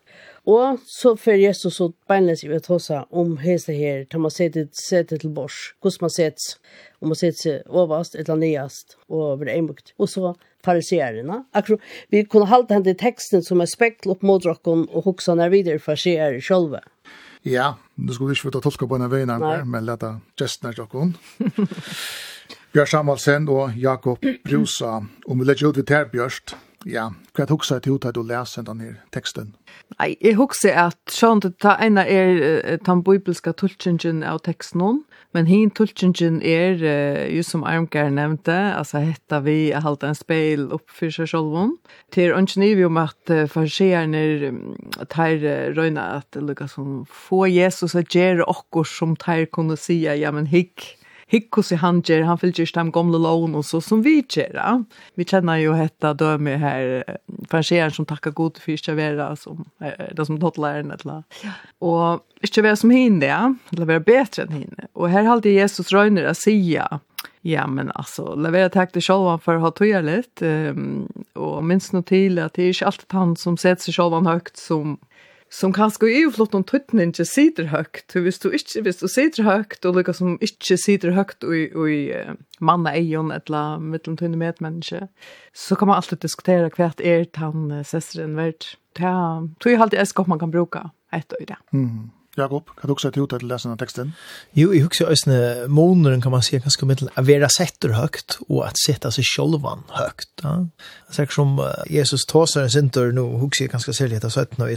Og 0.43 0.81
så 0.91 1.13
fer 1.15 1.39
Jesus 1.39 1.79
og 1.79 1.93
beinles 2.11 2.41
i 2.43 2.49
vet 2.51 2.65
hosa 2.67 3.05
om 3.15 3.37
hese 3.39 3.71
her, 3.77 4.01
til 4.11 4.19
man 4.25 4.33
setter 4.33 4.67
sete 4.75 5.15
til 5.21 5.31
bors, 5.31 5.71
hvordan 5.79 6.03
man 6.03 6.11
setter, 6.11 6.57
om 6.99 7.13
man 7.13 7.19
setter 7.19 7.39
seg 7.39 7.69
overast, 7.71 8.17
eller 8.19 8.41
nyast, 8.41 8.97
og 9.07 9.21
over 9.29 9.51
einbukt. 9.53 9.93
Og 9.95 10.11
så 10.11 10.33
fariserene. 10.63 11.45
Akkurat, 11.55 11.79
vi 12.11 12.25
kunne 12.27 12.51
halte 12.51 12.75
henne 12.75 12.91
i 12.91 12.99
teksten 12.99 13.43
som 13.43 13.63
er 13.63 13.71
spekkel 13.71 14.17
opp 14.17 14.27
mot 14.27 14.43
dere, 14.43 14.59
og 14.67 15.07
hoksa 15.07 15.31
henne 15.31 15.47
videre 15.53 15.79
fariserer 15.83 16.43
sjolve. 16.43 16.83
Ja, 17.47 17.73
nu 17.95 18.11
skulle 18.11 18.31
vi 18.31 18.37
ikke 18.37 18.49
få 18.49 18.53
ta 18.57 18.63
tolka 18.63 18.87
på 18.87 18.99
henne 18.99 19.11
veien, 19.11 19.31
men 19.71 19.87
leta 19.87 20.17
gestene 20.39 20.75
dere. 20.75 21.07
Bjørn 22.73 22.87
Samuelsen 22.89 23.43
og 23.53 23.75
Jakob 23.77 24.23
Brusa. 24.49 25.03
Om 25.29 25.39
vi 25.39 25.45
legger 25.45 25.69
ut 25.69 25.77
i 25.77 25.83
her, 25.93 26.07
Bjørst, 26.09 26.55
ja, 26.89 27.11
hva 27.37 27.45
hukser 27.45 27.83
til 27.85 27.99
ut 27.99 28.05
at 28.09 28.15
du 28.17 28.23
leser 28.25 28.65
denne 28.65 28.95
teksten? 29.13 29.51
Nei, 29.99 30.15
jeg 30.17 30.39
hukser 30.39 30.73
at 30.81 30.97
sånn 31.13 31.43
at 31.45 31.59
ta 31.61 31.75
ene 31.85 32.01
er 32.09 32.79
den 32.81 33.03
bibelske 33.05 33.53
tulkingen 33.53 34.23
av 34.25 34.41
teksten 34.47 35.03
men 35.33 35.45
hin 35.49 35.69
tulkingen 35.69 36.39
er, 36.41 36.81
just 37.29 37.53
som 37.53 37.63
Armgar 37.65 38.09
nevnte, 38.13 38.53
altså 38.73 39.03
hetta 39.05 39.43
vi 39.45 39.69
har 39.69 39.85
halte 39.85 40.09
en 40.09 40.17
speil 40.17 40.65
opp 40.73 40.89
for 40.89 41.13
seg 41.13 41.29
selv. 41.29 41.77
Til 42.13 42.33
ønskene 42.33 42.73
om 42.85 42.97
at 43.01 43.35
farsierne 43.53 44.25
tar 45.13 45.37
røyne 45.77 46.09
at 46.17 46.41
lukka 46.41 46.67
som 46.69 47.05
få 47.05 47.45
Jesus 47.53 47.95
att 47.95 48.13
gjøre 48.13 48.49
okkur 48.49 48.83
som 48.83 49.15
tar 49.15 49.45
kunne 49.45 49.77
si, 49.77 50.01
ja, 50.05 50.31
men 50.31 50.49
hikk, 50.49 50.97
hickos 51.31 51.71
i 51.71 51.79
han 51.81 52.01
gjør, 52.05 52.25
han 52.27 52.39
fyller 52.41 52.65
ikke 52.65 52.79
hem 52.79 52.91
gamla 52.93 53.21
lovene 53.21 53.61
og 53.61 53.67
så 53.67 53.81
som 53.83 54.03
vi 54.05 54.19
ger. 54.21 54.57
Vi 55.19 55.27
kjenner 55.27 55.61
jo 55.61 55.75
hetta 55.77 56.13
døme 56.17 56.57
her, 56.61 57.03
farseren 57.51 57.93
som 57.93 58.07
takker 58.09 58.31
god 58.31 58.57
för 58.57 58.77
servera 58.77 59.35
som 59.35 59.65
det 59.79 60.25
som 60.25 60.39
totlaren 60.39 60.91
eller. 60.91 61.23
Ja. 61.43 61.51
Og 61.79 62.21
inte 62.41 62.61
vara 62.61 62.75
som 62.75 62.89
hinne, 62.89 63.55
eller 63.71 63.85
være 63.85 64.03
bedre 64.03 64.43
enn 64.43 64.57
hinne. 64.57 64.87
Og 64.95 65.09
her 65.09 65.27
halte 65.27 65.53
Jesus 65.53 65.93
røyner 65.93 66.27
å 66.29 66.35
si 66.37 66.57
Ja, 67.43 67.65
men 67.67 67.91
altså, 67.95 68.35
levere 68.39 68.71
takk 68.71 68.93
til 68.93 69.03
Sjolvan 69.03 69.41
for 69.43 69.59
å 69.59 69.65
ha 69.65 69.71
tøya 69.75 69.99
litt. 70.03 70.39
Um, 70.39 71.07
og 71.35 71.63
minst 71.67 71.91
noe 71.91 72.05
til 72.07 72.39
at 72.39 72.55
det 72.55 72.63
er 72.63 72.71
ikke 72.71 72.87
alltid 72.87 73.15
han 73.17 73.33
som 73.39 73.57
setter 73.59 73.83
seg 73.83 73.97
Sjolvan 73.97 74.29
høyt 74.29 74.55
som 74.55 74.95
som 75.53 75.73
kanskje 75.75 76.09
er 76.09 76.31
flott 76.33 76.55
om 76.57 76.63
tøtten 76.65 77.01
ikke 77.03 77.25
sitter 77.29 77.69
høyt. 77.69 78.15
Hvis 78.15 78.41
du 78.41 78.49
ikke 78.49 78.81
hvis 78.87 79.01
du 79.03 79.07
sitter 79.11 79.45
høyt, 79.45 79.77
og 79.85 79.99
lykkes 79.99 80.21
som 80.21 80.39
ikke 80.41 80.77
sitter 80.81 81.13
høyt 81.13 81.45
i, 81.45 81.67
i 81.69 81.99
manna 82.63 82.95
eion 82.97 83.29
eller 83.35 83.83
mittlom 83.83 84.17
tøyne 84.17 84.39
medmenneske, 84.39 85.05
så 85.53 85.77
kan 85.77 85.91
man 85.91 86.01
alltid 86.01 86.23
diskutere 86.25 86.73
hva 86.73 86.89
er 86.97 87.29
tann 87.37 87.69
sesteren 87.85 88.33
verdt. 88.39 88.73
Det 88.97 89.13
tror 89.61 89.71
jeg 89.71 89.81
alltid 89.85 90.01
er 90.01 90.09
skap 90.09 90.29
man 90.29 90.41
kan 90.41 90.53
bruke 90.53 90.87
et 91.13 91.37
øyre. 91.39 91.61
Mm. 91.71 92.09
Jakob, 92.37 92.71
kan 92.77 92.89
du 92.89 92.95
også 92.95 93.11
ha 93.11 93.13
til 93.13 93.27
å 93.27 93.45
lese 93.45 93.67
denne 93.67 93.77
teksten? 93.77 94.13
Jo, 94.57 94.71
jeg 94.73 94.87
husker 94.87 95.11
østene, 95.13 95.67
månaden 95.69 96.21
kan 96.23 96.33
man 96.33 96.41
si 96.41 96.57
ganske 96.57 96.87
mycket 96.89 97.11
å 97.13 97.23
være 97.27 97.49
setter 97.53 97.93
høyt, 97.93 98.39
og 98.47 98.63
at 98.65 98.79
sette 98.81 99.11
seg 99.13 99.27
självan 99.29 99.85
høyt. 99.93 100.25
Ja? 100.41 100.55
Det 101.13 101.27
er 101.27 101.29
som 101.35 101.59
Jesus 101.93 102.25
tåser 102.29 102.65
en 102.65 102.73
sinter 102.73 103.13
nå, 103.13 103.27
husker 103.43 103.67
jeg 103.67 103.75
ganske 103.75 103.93
særlig 103.93 104.17
etter 104.17 104.33
17 104.33 104.65
og 104.65 104.73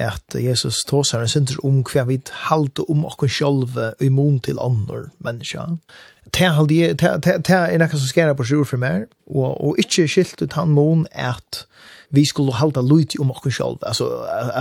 at 0.00 0.36
Jesus 0.38 0.82
tåsar 0.88 1.24
en 1.24 1.30
synder 1.30 1.60
om 1.66 1.82
hva 1.86 2.06
vi 2.08 2.20
halte 2.48 2.86
om 2.90 3.04
oss 3.08 3.38
selv 3.38 3.78
i 4.00 4.10
mån 4.10 4.40
til 4.44 4.60
andre 4.62 5.08
mennesker. 5.24 5.78
Det 6.34 6.48
er 6.48 7.78
noe 7.78 7.92
som 7.92 8.08
skjer 8.08 8.34
på 8.34 8.48
sjur 8.48 8.64
for 8.66 8.80
meg, 8.80 9.06
og, 9.28 9.54
og 9.60 9.78
ikke 9.78 10.08
skilt 10.10 10.42
ut 10.42 10.56
han 10.58 10.72
mån 10.74 11.06
at 11.12 11.64
vi 12.14 12.24
skulle 12.26 12.54
halte 12.58 12.82
lyd 12.84 13.16
om 13.22 13.32
oss 13.34 13.56
selv. 13.56 13.80
Altså, 13.86 14.08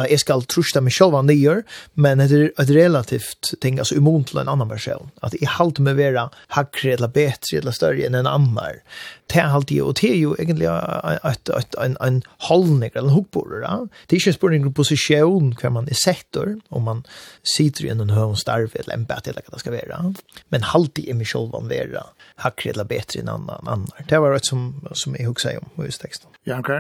jeg 0.09 0.21
skal 0.23 0.45
trusta 0.49 0.81
meg 0.81 0.95
selv 0.95 1.17
han 1.17 1.29
gjør, 1.29 1.61
men 1.95 2.21
det 2.21 2.31
er 2.31 2.51
et 2.61 2.73
relativt 2.73 3.53
ting, 3.61 3.79
altså 3.79 3.97
i 3.99 4.03
mån 4.03 4.25
til 4.29 4.41
en 4.41 4.51
annan 4.51 4.71
person. 4.71 5.11
At 5.25 5.37
jeg 5.37 5.51
halte 5.57 5.85
meg 5.85 5.99
vera 5.99 6.29
hakre 6.57 6.95
eller 6.95 7.13
betre 7.13 7.61
eller 7.61 7.75
større 7.75 8.07
enn 8.07 8.17
en 8.17 8.29
annan 8.29 8.81
det 9.33 9.41
er 9.41 9.53
alltid, 9.57 9.81
og 9.81 9.95
det 9.97 10.09
er 10.11 10.19
jo 10.19 10.35
egentlig 10.37 10.67
et, 10.69 11.49
et, 11.57 11.75
en, 11.81 11.95
en 12.05 12.19
holdning, 12.47 12.91
eller 12.93 13.09
en 13.09 13.15
hukkbord. 13.15 13.55
Det 13.63 14.15
er 14.15 14.19
ikke 14.19 14.33
en 14.33 14.37
spørning 14.37 14.67
om 14.67 14.73
posisjon, 14.77 15.53
hver 15.59 15.73
man 15.73 15.89
er 15.89 15.97
sektor, 15.97 16.53
om 16.69 16.85
man 16.85 17.01
sitter 17.55 17.87
i 17.87 17.91
en 17.93 18.13
høy 18.13 18.35
starv, 18.37 18.75
eller 18.77 18.93
en 18.93 19.07
bättre 19.09 19.33
eller 19.33 19.47
hva 19.47 19.55
det 19.55 19.63
skal 19.63 19.77
være. 19.77 20.01
Men 20.53 20.67
alltid 20.77 21.09
er 21.09 21.17
Michel 21.17 21.49
vad 21.49 21.65
Vera, 21.71 22.05
hakker 22.45 22.73
eller 22.75 22.89
bedre 22.89 23.23
enn 23.23 23.31
annen, 23.33 23.57
annen. 23.65 24.05
Det 24.09 24.21
var 24.21 24.37
et 24.37 24.49
som, 24.49 24.69
som 24.93 25.17
jeg 25.17 25.31
husker 25.31 25.57
om 25.63 25.81
i 25.85 25.89
teksten. 25.89 26.29
Ja, 26.45 26.59
ok. 26.59 26.75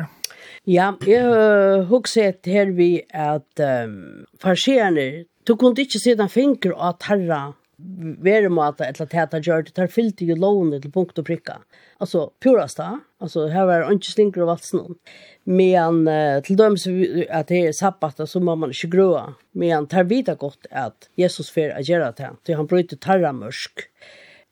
Ja, 0.69 0.93
jeg 1.07 1.25
uh, 1.27 1.83
husker 1.89 2.37
her 2.45 2.71
vi 2.77 3.01
at 3.09 3.59
um, 3.59 4.23
farsierne, 4.39 5.25
du 5.47 5.57
kunne 5.59 5.75
ikke 5.81 5.99
se 5.99 6.13
den 6.15 6.31
finger 6.31 6.77
av 6.77 6.99
tarra 7.01 7.41
vere 8.23 8.49
at 8.67 8.81
etla 8.81 9.05
tæta 9.05 9.39
det, 9.39 9.73
tar 9.75 9.87
fyllte 9.87 10.25
jo 10.25 10.35
lovene 10.35 10.79
til 10.81 10.91
punkt 10.91 11.19
og 11.19 11.25
prikka. 11.25 11.59
Altså, 11.99 12.31
purast 12.41 12.77
da, 12.77 12.99
altså, 13.21 13.47
her 13.47 13.65
var 13.65 13.91
ikke 13.91 14.11
slinker 14.11 14.43
og 14.43 14.51
valsen 14.53 14.79
noen. 14.79 14.99
Men 15.45 16.03
uh, 16.07 16.41
til 16.43 16.57
dem 16.57 16.77
som 16.77 16.99
at 17.29 17.49
det 17.49 17.61
er 17.67 17.75
sabbat, 17.75 18.21
så 18.29 18.39
må 18.39 18.55
man 18.55 18.71
ikke 18.71 18.91
grøa. 18.95 19.33
Men 19.53 19.87
tar 19.87 20.07
vita 20.09 20.33
godt 20.33 20.67
at 20.71 21.09
Jesus 21.19 21.51
fer 21.51 21.75
a 21.75 21.83
gjøre 21.83 22.13
det, 22.17 22.31
til 22.43 22.59
han 22.59 22.67
bryter 22.67 22.99
tarra 22.99 23.33
mørsk. 23.35 23.87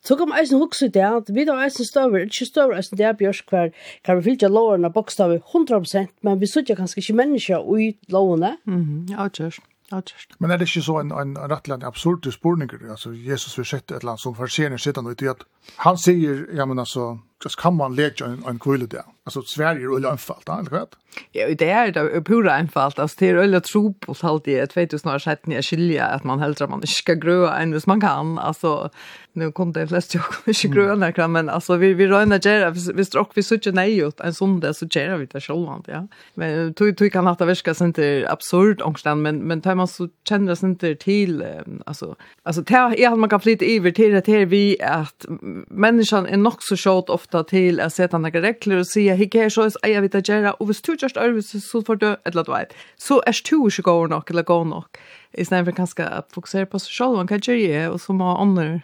Så 0.02 0.16
kan 0.16 0.28
man 0.28 0.40
eisen 0.40 0.58
hugsa 0.58 0.88
det 0.90 1.02
at 1.06 1.28
vi 1.30 1.44
da 1.46 1.60
eisen 1.62 1.86
støver, 1.86 2.24
ikke 2.26 2.46
støver 2.48 2.74
eisen 2.76 2.98
det 2.98 3.06
er 3.06 3.18
bjørsk 3.18 3.52
hver, 3.54 3.70
kan 4.04 4.18
vi 4.18 4.32
fylla 4.32 4.50
lovene 4.50 4.90
bokstavet 4.90 5.44
100%, 5.54 6.10
men 6.26 6.40
vi 6.40 6.50
sitter 6.50 6.74
kanskje 6.74 7.04
ikke 7.04 7.18
mennesker 7.20 7.62
ui 7.62 7.92
lovene. 8.10 8.56
Mhm, 8.66 9.12
ja, 9.14 9.28
kjørst. 9.28 9.62
Ja, 9.92 10.00
Men 10.38 10.50
er 10.50 10.56
det 10.56 10.68
ikke 10.68 10.82
så 10.86 10.98
en, 11.00 11.12
en, 11.12 11.34
en 11.36 11.50
rettelig 11.52 11.84
absurd 11.84 12.30
spurninger? 12.32 12.90
Altså, 12.90 13.12
Jesus 13.12 13.58
vil 13.58 13.66
sette 13.68 13.94
et 13.94 14.00
eller 14.00 14.14
annet 14.14 14.24
som 14.24 14.36
farserer 14.36 14.80
sittende 14.80 15.12
ut 15.12 15.22
i 15.22 15.28
at 15.28 15.44
han 15.84 16.00
sier, 16.00 16.46
ja, 16.56 16.64
men 16.64 16.80
altså, 16.80 17.18
så 17.48 17.60
kan 17.60 17.74
man 17.74 17.96
leka 17.96 18.24
en, 18.24 18.44
en 18.48 18.58
kvile 18.58 18.86
där. 18.86 19.02
Alltså 19.24 19.42
Sverige 19.42 19.86
är 19.86 19.96
öliga 19.96 20.10
enfalt, 20.10 20.48
eller 20.48 20.70
vad? 20.70 20.88
Ja, 21.32 21.46
det 21.58 21.70
är 21.70 21.92
det 21.92 22.22
pura 22.22 22.58
enfalt. 22.58 22.98
Alltså 22.98 23.16
det 23.18 23.28
är 23.28 23.34
öliga 23.34 23.60
tro 23.60 23.94
på 23.94 24.16
alltid. 24.20 24.54
det. 24.54 24.58
Jag 24.58 24.82
vet 24.82 24.92
ju 24.94 24.98
snarare 24.98 25.20
sett 25.20 25.46
när 25.46 25.54
jag 25.54 25.64
skiljer 25.64 26.14
att 26.14 26.24
man 26.24 26.40
hellre 26.40 26.66
man 26.66 26.78
inte 26.78 26.86
ska 26.86 27.14
gröa 27.14 27.58
än 27.58 27.72
hvis 27.72 27.86
man 27.86 28.00
kan. 28.00 28.38
Alltså, 28.38 28.90
nu 29.32 29.52
kom 29.52 29.72
det 29.72 29.88
flest 29.88 30.14
jag 30.14 30.24
kommer 30.24 30.64
inte 30.64 30.68
gröa 30.68 30.94
när 30.94 31.28
men 31.28 31.48
alltså 31.48 31.76
vi, 31.76 31.94
vi 31.94 32.06
röjna 32.06 32.36
gärna. 32.36 32.70
Vi 32.94 33.04
stråk 33.04 33.30
vi 33.34 33.42
sitter 33.42 33.72
nej 33.72 33.98
ut 33.98 34.20
en 34.20 34.34
sån 34.34 34.60
där 34.60 34.72
så 34.72 34.86
gärna 34.90 35.16
vi 35.16 35.26
det 35.26 35.40
själva. 35.40 35.82
ja. 35.86 36.08
Men 36.34 36.74
tog, 36.74 36.96
du 36.96 37.10
kan 37.10 37.26
att 37.26 37.38
det 37.38 37.44
verkar 37.44 37.74
så 37.74 37.84
inte 37.84 38.26
absurd 38.28 38.82
ångstan, 38.82 39.22
men, 39.22 39.38
men 39.38 39.60
tar 39.60 39.74
man 39.74 39.88
så 39.88 40.08
känner 40.28 40.54
sig 40.54 40.68
inte 40.68 40.94
till, 40.94 41.44
alltså, 41.86 42.16
alltså 42.42 42.62
det 42.62 42.74
är 42.74 43.12
att 43.12 43.18
man 43.18 43.28
kan 43.28 43.40
flytta 43.40 43.64
över 43.64 43.90
till 43.90 44.12
det 44.12 44.26
här 44.26 44.46
vi 44.46 44.82
att 44.82 45.26
människan 45.68 46.26
är 46.26 46.36
nog 46.36 46.62
så 46.62 46.76
short 46.76 47.08
ofta 47.08 47.31
ofta 47.34 47.50
till 47.50 47.80
att 47.80 47.92
sätta 47.92 48.18
några 48.18 48.40
regler 48.40 48.78
och 48.78 48.86
säga 48.86 49.14
hej 49.14 49.30
här 49.34 49.48
så 49.48 49.70
är 49.82 49.88
jag 49.88 50.02
vet 50.02 50.14
att 50.14 50.28
göra 50.28 50.52
och 50.52 50.66
hvis 50.66 50.82
du 50.82 50.96
just 51.02 51.16
över 51.16 51.40
så 51.40 51.82
får 51.82 51.96
du 51.96 52.16
eller 52.24 52.44
du 52.44 52.52
vet 52.52 52.72
så 52.96 53.22
är 53.26 53.50
du 53.50 53.64
inte 53.64 53.82
går 53.82 54.08
nog 54.08 54.30
eller 54.30 54.42
går 54.42 54.64
nog 54.64 54.84
istället 55.32 55.64
för 55.64 55.72
kanske 55.72 56.04
att 56.04 56.32
fokusera 56.32 56.66
på 56.66 56.78
sig 56.78 56.92
själv 56.92 57.16
man 57.16 57.26
kan 57.26 57.38
göra 57.38 57.92
och 57.92 58.00
så 58.00 58.12
må 58.12 58.36
andra 58.36 58.80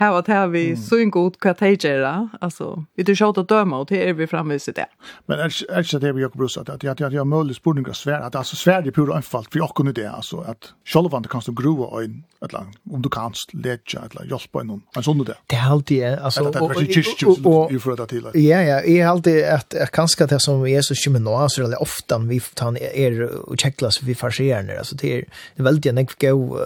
här 0.00 0.18
och 0.18 0.28
här 0.28 0.46
vi 0.46 0.76
så 0.76 0.98
en 0.98 1.10
god 1.10 1.40
kvartejera 1.40 2.28
alltså 2.40 2.84
vi 2.94 3.02
det 3.02 3.16
skjuter 3.16 3.42
döma 3.42 3.78
och 3.78 3.86
det 3.86 4.08
är 4.08 4.14
vi 4.14 4.26
framme 4.26 4.54
i 4.54 4.72
det. 4.74 4.86
Men 5.26 5.38
är 5.38 5.50
är 5.68 5.98
det 6.00 6.12
vi 6.12 6.22
Jakob 6.22 6.40
Rosa 6.40 6.60
att 6.60 6.82
jag 6.82 7.02
att 7.02 7.12
jag 7.12 7.26
möjligt 7.26 7.56
spurning 7.56 7.86
och 7.86 7.96
svär 7.96 8.20
att 8.20 8.34
alltså 8.34 8.56
svär 8.56 8.82
det 8.82 8.92
pura 8.92 9.16
anfall 9.16 9.46
för 9.50 9.58
jag 9.58 9.74
kunde 9.74 9.92
det 9.92 10.10
alltså 10.10 10.40
att 10.40 10.72
själva 10.84 11.22
kan 11.22 11.42
stå 11.42 11.52
grova 11.52 12.02
en 12.04 12.24
ett 12.44 12.52
land 12.52 12.68
om 12.90 13.02
du 13.02 13.08
kan 13.08 13.32
lägga 13.52 13.74
ett 13.74 14.14
land 14.14 14.30
på 14.52 14.62
någon 14.62 14.82
en 14.96 15.02
sån 15.02 15.18
där. 15.18 15.36
Det 15.46 15.56
är 15.56 15.70
alltid 15.70 16.04
alltså 16.04 16.44
och 16.44 17.72
ju 17.72 17.80
för 17.80 17.96
det 17.96 18.06
till. 18.06 18.24
Ja 18.34 18.62
ja, 18.62 18.80
är 18.82 19.06
alltid 19.06 19.44
att 19.44 19.74
kanske 19.92 20.26
det 20.26 20.40
som 20.40 20.66
är 20.66 20.82
så 20.82 20.94
skymmer 20.94 21.20
nu 21.20 21.30
alltså 21.30 21.66
det 21.66 21.76
ofta 21.76 22.18
vi 22.18 22.40
tar 22.40 22.82
er 22.82 23.22
och 23.22 23.60
checklas 23.60 24.02
vi 24.02 24.14
farserar 24.14 24.62
när 24.62 24.76
alltså 24.76 24.96
det 24.96 25.18
är 25.18 25.24
väldigt 25.54 25.86
en 25.86 26.06
god 26.20 26.58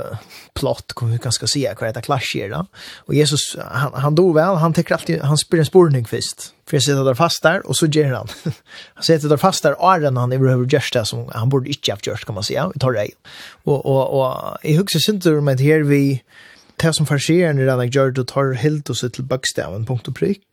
plott 0.55 0.93
kommer 0.93 1.13
vi 1.13 1.19
kanske 1.19 1.47
se 1.47 1.75
vad 1.81 1.95
det 1.95 2.03
klaschar 2.03 2.49
då. 2.49 2.67
Och 2.97 3.15
Jesus 3.25 3.57
han 3.71 3.93
han 3.95 4.15
dog 4.15 4.35
väl. 4.35 4.57
Han 4.57 4.73
täcker 4.73 4.95
alltid 4.95 5.21
han 5.21 5.39
spyr 5.39 5.59
en 5.59 5.67
spårning 5.67 6.05
först. 6.05 6.53
För 6.67 6.77
jag 6.77 6.83
sitter 6.83 7.05
där 7.05 7.15
fast 7.15 7.43
där 7.43 7.67
och 7.67 7.77
så 7.77 7.87
ger 7.87 8.13
han. 8.13 8.29
Han 8.95 9.05
sitter 9.05 9.29
där 9.29 9.37
fast 9.37 9.63
där 9.63 9.73
är 9.73 10.17
han 10.17 10.33
överhuvud 10.33 10.73
just 10.73 10.93
det 10.93 11.05
som 11.05 11.31
han 11.35 11.49
borde 11.49 11.69
inte 11.69 11.93
ha 11.93 11.99
gjort 12.05 12.25
kan 12.25 12.35
man 12.35 12.45
säga. 12.45 12.71
Vi 12.75 12.81
tar 12.81 12.93
det 12.93 13.09
och 13.65 13.87
och 13.87 14.21
och 14.21 14.59
i 14.63 14.77
huset 14.77 15.03
synter 15.03 15.41
med 15.41 15.61
här 15.61 15.81
vi 15.81 16.23
det 16.77 16.93
som 16.93 17.07
försker 17.07 17.53
när 17.53 17.69
han 17.69 17.91
gör 17.91 18.11
det 18.11 18.25
tar 18.25 18.53
helt 18.53 18.91
och 18.91 18.97
så 18.97 19.09
till 19.09 19.25
bokstaven 19.25 19.87
punkt 19.87 20.09
och 20.09 20.17
prick. 20.17 20.45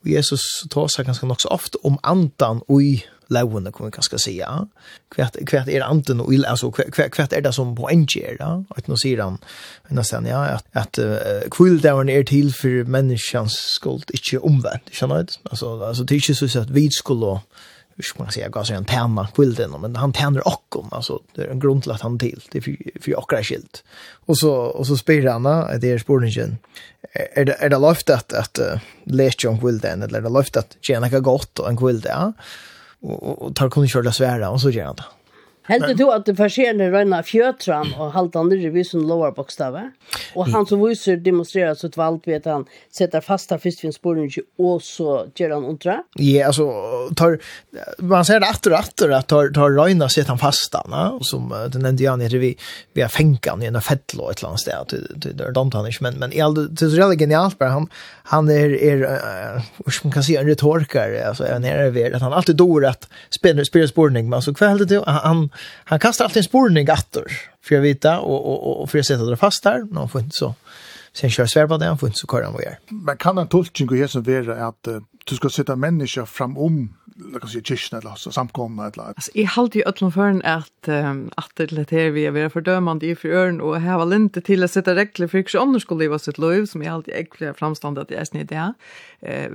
Och 0.00 0.08
Jesus 0.08 0.40
tar 0.70 0.88
sig 0.88 1.04
ganska 1.04 1.26
också 1.26 1.48
ofta 1.48 1.78
om 1.82 1.98
antan 2.02 2.60
och 2.68 2.82
i 2.82 3.04
lovene, 3.32 3.72
kan 3.72 3.88
vi 3.88 3.94
kanskje 3.94 4.20
si 4.20 4.36
ja 4.38 4.52
kvært 5.12 5.38
kvært 5.48 5.70
er 5.72 5.84
anten 5.86 6.22
og 6.22 6.32
il 6.34 6.46
altså 6.48 6.70
kvært 6.72 7.12
kvært 7.14 7.36
er 7.36 7.44
det 7.44 7.54
som 7.56 7.74
på 7.76 7.88
en 7.92 8.06
gjør. 8.06 8.36
da 8.38 8.50
at 8.76 8.88
nå 8.88 8.96
sier 9.00 9.22
han 9.22 9.38
nästan 9.90 10.26
ja 10.26 10.42
at 10.56 10.64
at 10.72 10.98
uh, 10.98 11.48
kvildaveren 11.50 12.08
er 12.08 12.22
til 12.22 12.52
for 12.52 12.88
menneskens 12.88 13.58
skuld 13.76 14.14
ikke 14.14 14.40
omvendt 14.40 14.92
skjønner 14.92 15.28
du 15.28 15.36
altså 15.50 15.76
altså 15.82 16.04
det 16.04 16.16
er 16.16 16.22
ikke 16.22 16.34
så 16.34 16.60
at 16.60 16.74
vi 16.74 16.88
skulle 16.92 17.38
hur 17.96 18.02
ska 18.02 18.22
man 18.22 18.32
säga 18.32 18.48
gas 18.48 18.70
en 18.70 18.84
tänna 18.84 19.28
kvilden, 19.34 19.80
men 19.80 19.96
han 19.96 20.12
tänder 20.12 20.48
också, 20.48 20.88
alltså 20.90 21.22
det 21.34 21.42
är 21.42 21.48
en 21.48 21.58
grund 21.58 21.82
till 21.82 21.92
att 21.92 22.00
han 22.00 22.18
till 22.18 22.40
det 22.52 22.60
för 22.60 22.76
för 23.00 23.18
och 23.18 23.46
skilt. 23.46 23.84
Och 24.26 24.38
så 24.38 24.52
och 24.52 24.86
så 24.86 24.96
spyr 24.96 25.26
han 25.26 25.42
det 25.80 25.90
är 25.90 25.98
spårningen, 25.98 26.58
Är 27.34 27.44
det 27.44 27.56
är 27.58 27.68
det 27.68 27.78
löft 27.78 28.10
att 28.10 28.32
att 28.32 28.58
Lechon 29.04 29.58
kvällen 29.58 30.02
eller 30.02 30.20
det 30.20 30.28
löft 30.28 30.56
att 30.56 30.76
Jenaka 30.88 31.20
gott 31.20 31.58
och 31.58 31.68
en 31.68 31.76
kväll 31.76 32.02
Ja? 32.04 32.32
och, 33.02 33.42
och 33.42 33.56
tar 33.56 33.70
kunde 33.70 33.88
köra 33.88 34.12
svära 34.12 34.50
och 34.50 34.60
så 34.60 34.70
gör 34.70 34.84
han 34.84 34.96
det. 34.96 35.04
Heldur 35.68 35.94
du 35.94 36.04
at 36.10 36.24
det 36.26 36.34
forskjellige 36.38 36.90
røyna 36.90 37.20
fjøtran 37.22 37.92
og 37.94 38.12
halda 38.16 38.42
nyrre 38.48 38.72
vi 38.74 38.82
som 38.86 39.04
lovar 39.06 39.34
bokstavet? 39.36 39.92
Og 40.34 40.48
han 40.50 40.66
som 40.66 40.82
viser 40.82 41.20
demonstrerar 41.22 41.76
sitt 41.78 41.94
valg 41.98 42.24
ved 42.26 42.40
at 42.40 42.48
han 42.50 42.64
setter 42.90 43.22
fasta 43.22 43.58
først 43.62 43.84
vid 43.84 43.94
sporen 43.94 44.26
ikke, 44.26 44.42
og 44.58 44.80
så 44.82 45.20
gjør 45.38 45.54
han 45.56 45.68
ondra? 45.70 45.98
Ja, 46.18 46.48
altså, 46.48 46.66
tar, 47.18 47.38
man 48.00 48.26
ser 48.26 48.42
det 48.42 48.50
atter 48.50 48.74
og 48.74 48.80
atter 48.80 49.14
at 49.14 49.28
tar, 49.30 49.52
tar 49.54 49.76
røyna 49.76 50.08
sitt 50.10 50.32
han 50.32 50.40
fasta, 50.40 50.82
na? 50.90 51.04
som 51.28 51.52
uh, 51.54 51.68
den 51.70 51.86
nevnte 51.86 52.08
Jan, 52.08 52.24
vi, 52.42 52.54
vi 52.96 53.04
har 53.04 53.12
fengan 53.12 53.62
i 53.62 53.70
en 53.70 53.78
fettlå 53.82 54.32
et 54.32 54.42
eller 54.42 54.52
annet 54.52 54.64
sted, 54.64 54.96
det 55.22 55.46
er 55.46 55.54
dant 55.54 55.78
han 55.78 55.86
ikke, 55.86 56.06
men, 56.08 56.18
men 56.22 56.34
all, 56.42 56.58
det 56.58 56.88
er 56.88 56.96
veldig 56.96 57.20
genialt 57.20 57.58
bare, 57.60 57.76
han, 57.76 57.88
han 58.32 58.50
er, 58.50 58.74
er 58.74 59.06
uh, 59.06 59.70
hur 59.84 60.00
man 60.08 60.16
kan 60.18 60.26
säga, 60.26 60.42
en 60.42 60.50
retorkare, 60.50 61.22
altså, 61.30 61.46
han 61.46 61.68
er 61.68 61.94
ved, 61.94 62.18
at 62.18 62.26
han 62.26 62.34
alltid 62.34 62.58
dår 62.58 62.90
at 62.90 63.08
spiller 63.30 63.86
sporning, 63.86 64.26
men 64.26 64.40
altså, 64.40 64.56
hva 64.58 64.72
heldur 64.74 64.90
du, 64.90 64.98
han, 65.06 65.46
han 65.84 65.98
kastar 65.98 66.24
alltid 66.24 66.36
en 66.36 66.44
spårning 66.44 66.90
attor 66.90 67.32
för 67.62 67.74
jag 67.74 67.82
vita 67.82 68.20
och 68.20 68.46
och 68.46 68.66
och, 68.66 68.82
och 68.82 68.90
för 68.90 68.98
jag 68.98 69.06
sätter 69.06 69.30
det 69.30 69.36
fast 69.36 69.62
där 69.62 69.78
någon 69.78 70.08
får 70.08 70.20
inte 70.20 70.36
så 70.36 70.54
sen 71.12 71.30
kör 71.30 71.46
svär 71.46 71.66
på 71.66 71.76
det 71.76 71.86
han 71.86 71.98
får 71.98 72.08
inte 72.08 72.18
så 72.18 72.26
kör 72.26 72.42
han 72.42 72.52
vad 72.52 72.62
gör. 72.62 72.78
Men 72.88 73.16
kan 73.16 73.38
en 73.38 73.48
tolkning 73.48 73.88
gå 73.88 73.94
här 73.94 74.06
som 74.06 74.22
vara 74.22 74.66
att 74.66 74.88
uh, 74.88 74.98
du 75.24 75.36
ska 75.36 75.48
sätta 75.48 75.76
människa 75.76 76.26
framom 76.26 76.94
la 77.16 77.38
oss 77.38 77.52
säga 77.52 77.62
kyrkene 77.62 78.00
eller 78.00 78.14
så 78.14 78.32
samkomna 78.32 78.86
eller 78.86 79.02
alltså 79.02 79.30
i 79.34 79.44
halt 79.44 79.76
i 79.76 79.84
öllum 79.84 80.12
förn 80.12 80.42
att 80.44 80.88
att 81.36 81.50
det 81.54 81.72
lätt 81.72 81.90
här 81.90 82.10
vi 82.10 82.26
är 82.26 82.30
vara 82.30 82.50
fördömande 82.50 83.06
i 83.06 83.16
förn 83.16 83.60
och 83.60 83.80
här 83.80 83.98
var 83.98 84.14
inte 84.14 84.40
till 84.40 84.64
att 84.64 84.70
sätta 84.70 84.94
regler 84.94 85.28
för 85.28 85.38
hur 85.38 85.60
annars 85.60 85.82
skulle 85.82 86.04
leva 86.04 86.18
sitt 86.18 86.38
liv 86.38 86.66
som 86.66 86.82
jag 86.82 86.94
alltid 86.94 87.14
äckliga 87.14 87.54
framstånd 87.54 87.98
att 87.98 88.10
jag 88.10 88.20
är 88.20 88.24
snitt 88.24 88.48
det 88.48 88.54
här 88.54 88.74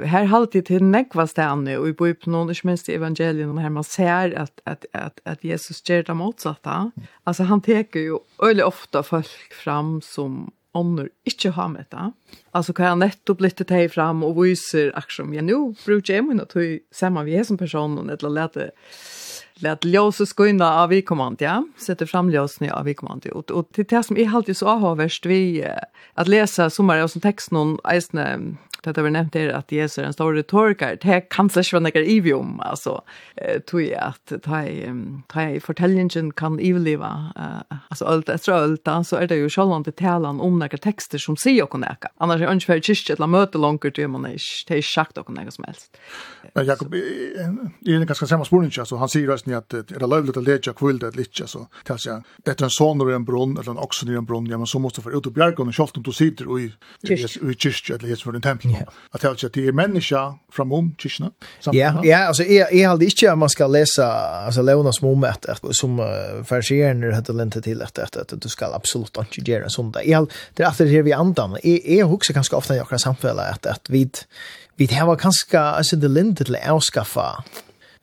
här 0.06 0.26
halt 0.26 0.56
i 0.56 0.62
till 0.62 0.84
nekva 0.84 1.28
stanne 1.28 1.78
och 1.78 1.88
i 1.88 1.94
på 1.94 2.08
upp 2.08 2.26
någon 2.26 2.50
inte 2.50 2.68
minst 2.68 2.90
i 2.90 2.94
evangelien 2.94 3.58
här 3.58 3.70
man 3.70 3.84
ser 3.84 4.40
att 4.40 4.62
att 4.64 4.86
att 4.94 5.20
att 5.24 5.44
Jesus 5.44 5.90
gör 5.90 6.04
det 6.04 6.14
motsatta. 6.14 6.92
Alltså 7.24 7.44
han 7.44 7.62
teker 7.62 8.00
ju 8.00 8.18
öle 8.40 8.64
ofta 8.64 9.04
folk 9.04 9.54
fram 9.54 10.02
som 10.02 10.52
ånder 10.78 11.10
ikke 11.28 11.52
har 11.58 11.70
med 11.74 11.90
det. 11.92 12.12
Altså 12.54 12.74
kan 12.74 12.92
jag 12.92 13.02
nettopp 13.02 13.42
lytte 13.42 13.68
til 13.68 13.90
fram 13.90 14.24
og 14.24 14.40
viser 14.42 14.94
akkurat, 14.96 15.36
ja, 15.36 15.46
nå 15.46 15.62
bruker 15.84 16.14
jeg 16.14 16.26
min 16.26 16.44
og 16.44 16.52
ta 16.54 16.66
sammen 16.94 17.28
vi 17.28 17.38
er 17.38 17.48
som 17.48 17.60
person, 17.60 17.98
og 17.98 18.12
eller 18.14 18.36
lete 18.42 18.72
lät 19.60 19.86
ljus 19.86 20.20
och 20.20 20.30
skynda 20.30 20.74
av 20.74 20.90
vi 20.90 21.02
kommand, 21.02 21.42
ja. 21.42 21.64
Sätter 21.78 22.06
fram 22.06 22.30
ljusen 22.30 22.72
av 22.72 22.86
vi 22.86 22.94
kommand. 22.94 23.26
Och, 23.26 23.52
och 23.52 23.72
till 23.72 23.86
det 23.86 24.04
som 24.04 24.18
är 24.18 24.36
alltid 24.36 24.58
så 24.58 24.68
avhörst 24.68 25.26
vi 25.26 25.68
att 26.14 26.28
läsa 26.28 26.70
sommar 26.70 27.04
och 27.04 27.12
som 27.12 27.22
text 27.22 27.52
någon 27.52 27.80
eisne 27.84 28.40
det 28.84 29.02
vi 29.02 29.12
nevnt 29.12 29.36
är 29.36 29.50
att 29.50 29.72
Jesus 29.72 29.98
är 29.98 30.04
en 30.04 30.14
stor 30.14 30.34
retoriker. 30.34 30.98
Det 31.02 31.22
kan 31.30 31.50
sig 31.50 31.64
svenska 31.64 32.00
i 32.00 32.34
om 32.34 32.60
alltså 32.60 33.02
tror 33.70 33.82
jag 33.82 34.04
att 34.04 34.44
ta 34.44 34.64
i 34.64 34.94
ta 35.28 35.50
i 35.50 35.60
fortällningen 35.60 36.32
kan 36.32 36.60
överleva 36.60 37.34
alltså 37.90 38.06
allt 38.06 38.30
efter 38.30 38.52
allt 38.52 39.08
så 39.08 39.16
är 39.16 39.28
det 39.28 39.36
ju 39.36 39.50
själva 39.50 39.76
inte 39.76 39.92
talan 39.92 40.42
om 40.42 40.60
några 40.60 40.78
texter 40.78 41.18
som 41.18 41.38
säger 41.38 41.64
och 41.64 41.80
näka. 41.80 42.10
Annars 42.18 42.42
är 42.42 42.48
ungefär 42.48 42.80
kyrkje 42.82 43.16
att 43.20 43.30
möta 43.30 43.58
långt 43.58 43.82
till 43.96 44.08
man 44.08 44.26
är 44.26 44.38
det 44.68 44.78
är 44.78 44.82
schakt 44.82 45.18
och 45.18 45.30
något 45.30 45.54
som 45.54 45.64
helst. 45.64 45.98
Men 46.54 46.66
Jakob 46.66 46.94
är 46.94 47.96
en 47.96 48.06
ganska 48.06 48.28
samma 48.28 48.46
spår 48.46 48.64
altså, 48.80 48.96
han 48.96 49.10
säger 49.10 49.28
just 49.28 49.48
at 49.48 49.54
att 49.54 49.70
det 49.70 49.78
är 49.78 50.32
til 50.32 50.40
att 50.40 50.44
lägga 50.44 50.74
kvill 50.74 51.00
det 51.00 51.16
lite 51.16 51.48
så 51.48 51.68
tas 51.84 52.06
jag 52.06 52.24
det 52.46 52.62
är 52.62 52.64
en 52.64 52.70
son 52.70 53.02
och 53.02 53.12
en 53.12 53.26
brunn 53.26 53.58
eller 53.58 53.72
en 53.72 53.78
oksen 53.78 54.10
i 54.10 54.16
en 54.16 54.26
brunn 54.26 54.46
ja 54.46 54.58
men 54.58 54.68
så 54.68 54.80
måste 54.80 55.02
för 55.02 55.18
ut 55.18 55.26
och 55.26 55.32
bjärka 55.32 55.62
och 55.62 55.80
om 55.98 56.04
du 56.04 56.12
sitter 56.12 56.48
och 56.48 56.60
i 56.60 56.74
i 57.04 57.54
kyrkje 57.58 57.96
eller 57.96 58.38
i 58.38 58.42
tempel 58.42 58.67
Yeah. 58.70 58.88
Att 59.12 59.24
jag 59.24 59.32
att 59.48 59.54
det 59.54 59.68
är 59.68 59.72
människa 59.72 60.34
från 60.52 60.72
om 60.72 60.96
kyrkan. 60.98 61.32
Ja, 61.72 62.02
ja, 62.04 62.28
alltså 62.28 62.44
är 62.44 62.74
är 62.74 62.88
halt 62.88 63.02
inte 63.02 63.32
att 63.32 63.38
man 63.38 63.50
ska 63.50 63.68
läsa 63.68 64.12
alltså 64.46 64.62
Leona 64.62 64.94
Smomet 64.94 65.46
som 65.72 65.98
förskärner 66.46 67.12
heter 67.12 67.34
lente 67.34 67.62
till 67.62 67.82
att 67.82 68.00
att 68.00 68.16
att 68.16 68.42
du 68.42 68.50
ska 68.50 68.66
absolut 68.66 69.18
inte 69.18 69.52
göra 69.52 69.70
sånt 69.70 69.94
där. 69.94 70.02
Jag 70.06 70.32
det 70.54 70.64
är 70.64 70.68
att 70.68 70.78
det 70.78 71.02
vi 71.02 71.14
andan. 71.14 71.58
Är 71.64 71.88
är 71.88 72.14
också 72.14 72.34
ganska 72.34 72.56
ofta 72.56 72.76
i 72.76 72.80
kan 72.80 73.00
samhälle 73.00 73.42
att 73.42 73.66
att 73.66 73.90
vid 73.90 74.18
vid 74.76 74.92
här 74.92 75.06
var 75.06 75.16
kanske 75.16 75.60
alltså 75.60 75.96
det 75.96 76.08
lente 76.08 76.44
till 76.44 76.58
avskaffa 76.68 77.44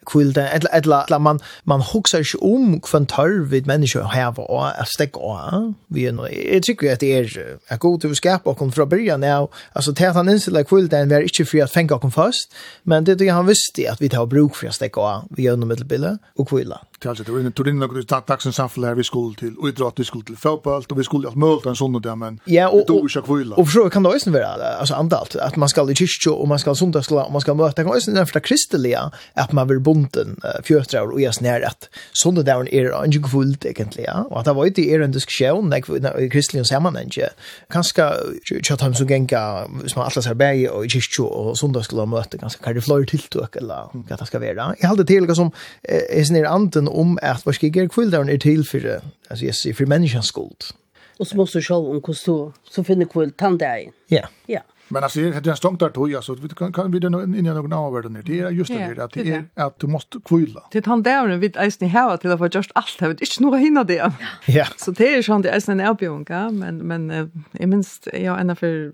kvilde, 0.08 0.46
eller, 0.54 0.70
eller, 0.72 1.04
etla, 1.04 1.18
man, 1.18 1.40
man 1.64 1.84
hoksar 1.84 2.24
ikke 2.24 2.42
om 2.44 2.78
kvann 2.84 3.08
tørr 3.10 3.44
vid 3.50 3.68
mennesker 3.70 4.10
heva 4.14 4.44
og 4.44 4.66
er 4.70 4.88
stekk 4.90 5.18
og 5.20 5.74
vi 5.94 6.06
er 6.08 6.16
noe, 6.16 6.30
jeg 6.32 6.64
tykker 6.66 6.94
at 6.94 7.02
det 7.04 7.12
er 7.18 7.58
er 7.68 7.80
god 7.80 8.00
til 8.02 8.12
å 8.12 8.18
skape 8.18 8.50
okkom 8.50 8.72
fra 8.74 8.86
byrjan 8.88 9.24
av, 9.26 9.50
altså 9.74 9.94
til 9.96 10.10
at 10.10 10.18
han 10.18 10.30
innstilla 10.30 10.64
kvilde 10.66 10.98
en 10.98 11.12
var 11.12 11.26
ikke 11.26 11.46
fri 11.48 11.62
at 11.64 11.72
fenga 11.72 11.96
okkom 11.96 12.12
først, 12.14 12.52
men 12.84 13.06
det 13.06 13.16
er 13.16 13.22
det 13.22 13.30
han 13.32 13.48
visste 13.48 13.86
at 13.90 14.02
vi 14.02 14.10
tar 14.12 14.28
bruk 14.30 14.56
for 14.58 14.70
å 14.70 14.74
stekk 14.74 14.98
og 15.00 15.30
vi 15.34 15.46
gjør 15.46 15.60
noe 15.60 15.72
middelbille 15.72 16.16
og 16.38 16.48
kvilde. 16.50 16.80
Det 17.04 17.08
er 17.08 17.12
altså, 17.12 17.24
det 17.24 17.34
er 17.34 17.70
inne 17.70 17.84
noe 17.84 18.04
taksen 18.24 18.54
samfunn 18.54 18.86
her, 18.88 18.96
vi 18.96 19.04
skulle 19.04 19.36
til 19.36 19.56
uidrat, 19.58 19.98
vi 19.98 20.06
skulle 20.08 20.24
til 20.24 20.38
fotboll, 20.40 20.84
og 20.88 20.98
vi 20.98 21.04
skulle 21.04 21.28
alt 21.28 21.40
mølt 21.40 21.66
en 21.68 21.76
sånn 21.76 21.98
og 21.98 22.04
det, 22.04 22.14
men 22.18 22.38
ja, 22.48 22.70
og, 22.70 22.84
vi 22.84 22.86
tog 22.88 23.08
ikke 23.08 23.24
kvilde. 23.26 23.58
Og 23.58 23.68
for 23.68 23.74
så 23.76 23.88
kan 23.92 24.06
det 24.06 24.14
også 24.14 24.32
være, 24.34 24.70
altså 24.80 24.98
andalt, 24.98 25.36
at 25.36 25.58
man 25.60 25.68
skal 25.72 25.90
i 25.92 25.96
kyrkjo, 25.98 26.36
og 26.40 26.48
man 26.48 26.62
skal 26.62 26.78
sundagsla, 26.78 27.26
og 27.26 27.34
man 27.34 27.44
skal 27.44 27.58
møte, 27.58 27.76
det 27.76 27.84
kan 27.84 27.94
også 27.94 28.14
være 28.16 28.44
kristelige, 28.44 29.04
at 29.36 29.52
man 29.52 29.68
vil 29.68 29.82
bo 29.84 29.93
bonden 29.94 30.34
uh, 30.42 30.58
fjøtra 30.66 31.04
og 31.06 31.20
jeg 31.22 31.36
snær 31.38 31.64
at 31.68 31.88
sånne 32.16 32.44
der 32.46 32.66
er 32.66 32.90
ikke 33.06 33.30
fullt 33.30 33.66
egentlig, 33.68 34.06
ja. 34.08 34.24
Og 34.26 34.40
at 34.40 34.48
det 34.48 34.56
var 34.58 34.70
ikke 34.70 34.86
er 34.90 35.04
en 35.04 35.14
diskusjon 35.14 35.72
i 35.72 36.28
kristelig 36.32 36.64
og 36.64 36.68
sammen, 36.70 36.98
ikke? 37.00 37.30
Kanskje 37.72 38.08
kjøtt 38.50 38.84
ham 38.84 38.96
som 38.98 39.08
genga, 39.08 39.42
hvis 39.80 39.96
man 39.96 40.08
atlas 40.08 40.28
arbeid 40.30 40.66
og 40.72 40.84
i 40.86 40.92
kyrkjø 40.92 41.26
og 41.28 41.58
sånne 41.60 41.84
skulle 41.86 42.04
ha 42.04 42.10
møte, 42.10 42.40
kanskje 42.40 42.62
hva 42.64 42.72
er 42.72 42.78
det 42.78 42.86
flere 42.86 43.10
tiltøk 43.14 43.58
eller 43.62 43.94
hva 43.94 44.20
det 44.20 44.30
skal 44.30 44.44
være. 44.44 44.70
Jeg 44.80 44.90
hadde 44.90 45.08
til 45.08 45.28
som 45.34 45.52
er 45.88 46.26
sånn 46.26 46.40
er 46.40 46.50
anden 46.50 46.90
om 46.90 47.18
at 47.22 47.44
hva 47.44 47.54
skal 47.54 47.70
jeg 47.70 47.92
kvult 47.94 48.12
der 48.14 48.26
er 48.28 48.40
til 48.42 48.64
for, 48.66 48.82
altså 49.30 49.46
jeg 49.46 49.58
sier, 49.58 49.76
for 49.76 49.90
menneskens 49.90 50.32
skuld. 50.32 50.74
Og 51.18 51.26
så 51.26 51.36
måste 51.38 51.60
du 51.60 51.66
sjå 51.68 51.78
om 51.78 52.00
hvordan 52.02 52.54
du 52.74 52.86
finner 52.86 53.10
kvult 53.10 53.36
tann 53.38 53.58
der. 53.60 53.90
Ja. 54.10 54.26
Ja. 54.50 54.64
Men 54.88 55.02
alltså 55.02 55.20
det 55.20 55.46
är 55.46 55.48
en 55.48 55.56
stångt 55.56 55.80
där 55.80 55.88
toja 55.88 56.22
så 56.22 56.34
vi 56.34 56.48
kan 56.48 56.72
kan 56.72 56.90
vi 56.90 56.98
det 56.98 57.06
in 57.06 57.34
i 57.34 57.42
någon 57.42 57.72
avvärd 57.72 58.10
ner. 58.10 58.22
Det 58.22 58.40
är 58.40 58.50
just 58.50 58.70
det 58.70 59.04
att 59.04 59.12
det 59.12 59.28
är 59.28 59.44
att 59.54 59.78
du 59.78 59.86
måste 59.86 60.18
kvilla. 60.24 60.62
Det 60.70 60.86
han 60.86 61.02
där 61.02 61.36
vid 61.36 61.56
isen 61.60 61.88
här 61.88 62.16
till 62.16 62.30
att 62.30 62.38
få 62.38 62.46
just 62.46 62.70
allt 62.74 63.00
har 63.00 63.10
inte 63.10 63.26
några 63.40 63.58
hinna 63.58 63.84
det. 63.84 64.12
Ja. 64.46 64.66
Så 64.76 64.90
det 64.90 65.14
är 65.14 65.16
ju 65.16 65.42
det 65.42 65.50
är 65.50 65.70
en 65.70 65.80
erbjudning, 65.80 66.26
ja, 66.28 66.50
men 66.50 66.76
men 66.78 67.30
i 67.52 67.66
minst 67.66 68.08
jag 68.12 68.40
ända 68.40 68.54
för 68.54 68.92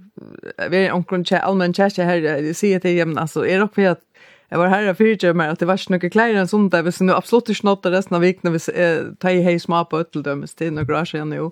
vi 0.70 0.86
är 0.86 0.92
omkring 0.92 1.24
chat 1.24 1.42
allmän 1.42 1.74
chat 1.74 1.96
här 1.96 2.20
det 2.20 2.54
ser 2.54 2.80
det 2.80 2.92
jämn 2.92 3.18
alltså 3.18 3.46
är 3.46 3.58
dock 3.60 3.74
för 3.74 3.86
att 3.86 4.00
Jag 4.52 4.58
var 4.58 4.66
här 4.66 4.94
för 4.94 5.32
mig 5.34 5.48
att 5.48 5.58
det 5.58 5.66
var 5.66 5.76
snygga 5.76 6.10
kläder 6.10 6.34
än 6.34 6.48
sånt 6.48 6.72
där, 6.72 6.82
vi 6.82 6.92
nu 7.00 7.12
absolut 7.12 7.48
inte 7.48 7.66
något 7.66 7.86
resten 7.86 8.14
av 8.14 8.20
veckan 8.20 8.40
när 8.42 8.50
vi 8.50 9.14
tar 9.16 9.30
i 9.30 9.42
hej 9.42 9.60
små 9.60 9.84
på 9.84 9.98
ötteldömes 9.98 10.54
till 10.54 10.72
några 10.72 11.00
år 11.00 11.04
sedan 11.04 11.30
nu 11.30 11.50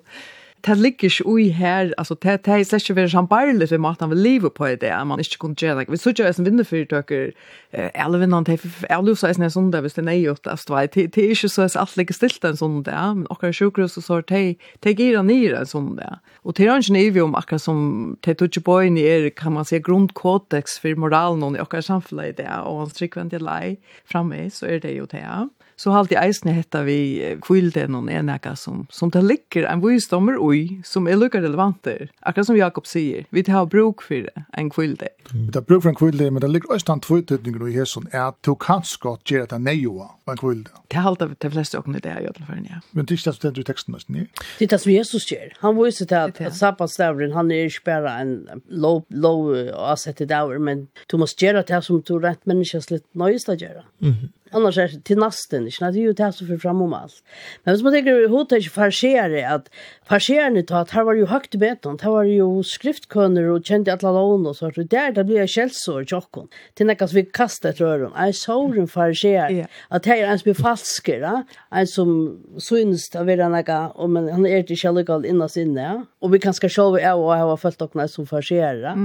det 0.65 0.75
ligger 0.77 1.09
ikke 1.09 1.25
ui 1.25 1.49
her, 1.55 1.91
altså, 1.97 2.15
det, 2.21 2.45
det 2.45 2.53
er 2.53 2.63
slett 2.67 2.83
ikke 2.83 2.95
vært 2.97 3.13
sambarlig 3.13 3.69
for 3.69 3.81
maten 3.81 4.11
vil 4.11 4.21
leve 4.23 4.49
på 4.51 4.67
det, 4.81 4.91
at 4.91 5.07
man 5.07 5.21
ikke 5.21 5.37
kunne 5.41 5.55
gjøre 5.59 5.79
det. 5.79 5.91
Vi 5.91 5.99
så 5.99 6.11
ikke 6.11 6.27
en 6.29 6.47
vinnerfyrtøker, 6.47 7.31
alle 7.73 8.19
vinnene, 8.19 8.43
det 8.47 8.57
er 8.89 9.03
jo 9.05 9.15
sånn 9.15 9.45
en 9.45 9.53
sånn 9.53 9.69
der, 9.73 9.83
hvis 9.85 9.95
det 9.95 10.03
er 10.03 10.09
nøyot, 10.09 10.43
det 10.43 11.19
er 11.23 11.29
ikke 11.29 11.51
så 11.51 11.67
at 11.67 11.77
alt 11.79 11.95
ligger 11.99 12.17
stilt 12.17 12.45
en 12.47 12.59
sånn 12.59 12.81
der, 12.87 13.13
men 13.21 13.27
akkurat 13.31 13.55
sjukhus 13.55 13.99
og 14.01 14.05
så, 14.07 14.21
det 14.29 14.95
gir 14.95 15.19
han 15.19 15.29
nere 15.31 15.63
en 15.63 15.69
sånn 15.69 15.93
der. 15.99 16.19
Og 16.43 16.57
det 16.57 16.67
er 16.67 16.81
ikke 16.81 16.97
nøyvi 16.97 17.23
om 17.23 17.37
akkurat 17.39 17.63
som, 17.63 17.79
det 18.25 18.37
tog 18.39 18.49
ikke 18.49 18.65
på 18.67 18.79
inn 18.87 18.99
i 18.99 19.05
er, 19.07 19.29
kan 19.35 19.55
man 19.55 19.67
si, 19.67 19.79
grundkodex 19.83 20.79
for 20.81 20.99
moralen 20.99 21.55
i 21.55 21.63
akkurat 21.63 21.87
samfunnet 21.87 22.33
i 22.33 22.37
det, 22.43 22.49
og 22.65 22.83
han 22.83 22.93
trykker 22.97 23.23
en 23.23 23.31
del 23.31 23.45
lei 23.47 23.77
framme, 24.09 24.47
så 24.53 24.67
er 24.69 24.83
det 24.83 24.97
jo 24.97 25.07
det, 25.09 25.23
ja 25.23 25.45
så 25.79 25.91
har 25.91 26.03
alltid 26.03 26.17
eisne 26.19 26.51
hetta 26.51 26.81
vi 26.83 26.99
kvilden 27.45 27.95
og 27.95 28.09
enaka 28.11 28.51
som, 28.59 28.81
som 28.91 29.11
det 29.15 29.21
ligger 29.23 29.67
en 29.69 29.79
visdommer 29.79 30.35
ui 30.35 30.81
som 30.83 31.07
er 31.07 31.15
lukka 31.15 31.39
relevanter. 31.39 32.09
Akkurat 32.27 32.49
som 32.49 32.57
Jakob 32.59 32.87
sier, 32.89 33.23
vi 33.31 33.43
tar 33.47 33.69
bruk 33.71 34.03
for 34.03 34.27
en 34.59 34.71
kvilde. 34.73 35.07
Vi 35.31 35.53
tar 35.55 35.63
bruk 35.63 35.85
for 35.85 35.93
en 35.93 35.99
kvilde, 35.99 36.27
men 36.31 36.43
det 36.43 36.49
ligger 36.51 36.73
også 36.75 36.97
en 36.97 37.03
tvøytidning 37.05 37.61
i 37.69 37.77
hesson 37.77 38.09
er 38.11 38.25
at 38.27 38.39
du 38.43 38.57
kan 38.59 38.83
skott 38.83 39.23
gjøre 39.31 39.47
det 39.53 39.61
neioa 39.63 40.09
på 40.27 40.35
en 40.35 40.41
kvilde. 40.41 40.81
Det 40.91 40.99
har 40.99 41.13
alltid 41.13 41.37
de 41.45 41.51
fleste 41.53 41.79
åkne 41.79 42.01
det 42.03 42.11
i 42.11 42.27
alle 42.27 42.59
ja. 42.67 42.81
Men 42.91 43.05
det 43.05 43.15
er 43.15 43.21
ikke 43.21 43.31
det 43.31 43.35
som 43.39 43.53
du 43.55 43.63
teksten 43.63 43.95
nesten, 43.95 44.19
ja? 44.19 44.25
Det 44.59 44.67
er 44.67 44.73
det 44.73 44.81
som 44.83 44.91
Jesus 44.91 45.29
gjør. 45.31 45.53
Han 45.61 45.77
viser 45.79 46.09
til 46.09 46.19
at, 46.19 46.41
at 46.41 46.57
sabbatstavren, 46.57 47.31
han 47.37 47.51
er 47.55 47.69
ikke 47.69 47.85
bare 47.85 48.17
en 48.21 48.35
lov, 48.67 49.05
lov 49.09 49.53
avsett 49.73 50.19
i 50.21 50.27
dager, 50.27 50.59
men 50.59 50.89
du 51.07 51.17
må 51.21 51.29
gjøre 51.39 51.63
det 51.63 51.81
som 51.87 52.03
du 52.03 52.17
rett 52.19 52.43
menneskeslitt 52.49 53.05
nøyest 53.15 53.47
å 53.47 53.55
gjøre. 53.55 53.85
Mm 54.03 54.11
-hmm. 54.11 54.29
Annars 54.51 54.77
är 54.77 54.87
det 54.87 55.03
till 55.03 55.17
nasten, 55.17 55.65
inte? 55.65 55.91
Det 55.91 55.99
är 55.99 56.01
ju 56.01 56.13
det 56.13 56.33
som 56.33 56.47
för 56.47 56.57
fram 56.57 56.81
om 56.81 56.93
allt. 56.93 57.23
Men 57.63 57.73
hvis 57.73 57.83
man 57.83 57.93
tänker 57.93 58.27
hot 58.27 58.51
är 58.51 58.61
farsere, 58.61 59.49
att 59.49 59.69
farseren 60.05 60.65
tar 60.65 60.81
att 60.81 60.91
här 60.91 61.03
var 61.03 61.13
ju 61.13 61.25
högt 61.25 61.55
beton, 61.55 61.97
här 62.01 62.11
var 62.11 62.23
ju 62.23 62.63
skriftkunner 62.63 63.43
och 63.43 63.65
kände 63.65 63.93
alla 63.93 64.11
lån 64.11 64.47
och 64.47 64.55
så. 64.55 64.69
Det 64.69 64.83
där 64.83 65.11
det 65.11 65.23
blir 65.23 65.47
källsår 65.47 66.05
tjockon. 66.05 66.47
Till 66.73 66.85
när 66.85 67.13
vi 67.13 67.25
kastar 67.25 67.69
ett 67.69 67.79
rör. 67.81 68.11
Jag 68.17 68.35
såg 68.35 68.77
en 68.77 68.87
farsere 68.87 69.67
att 69.87 70.05
här 70.05 70.17
är 70.17 70.37
som 70.37 70.43
blir 70.43 70.53
falsker, 70.53 71.43
en 71.71 71.87
som 71.87 72.39
syns 72.57 73.15
av 73.15 73.29
er 73.29 73.49
några 73.49 73.89
och 73.89 74.09
men 74.09 74.29
han 74.29 74.45
är 74.45 74.63
till 74.63 74.77
källegal 74.77 75.25
innan 75.25 75.49
sinne. 75.49 76.05
Och 76.19 76.33
vi 76.33 76.39
kan 76.39 76.53
ska 76.53 76.69
se 76.69 76.81
vad 76.81 77.01
jag 77.01 77.17
har 77.17 77.57
följt 77.57 77.81
och 77.81 77.95
när 77.95 78.07
som 78.07 78.27
farsere. 78.27 78.95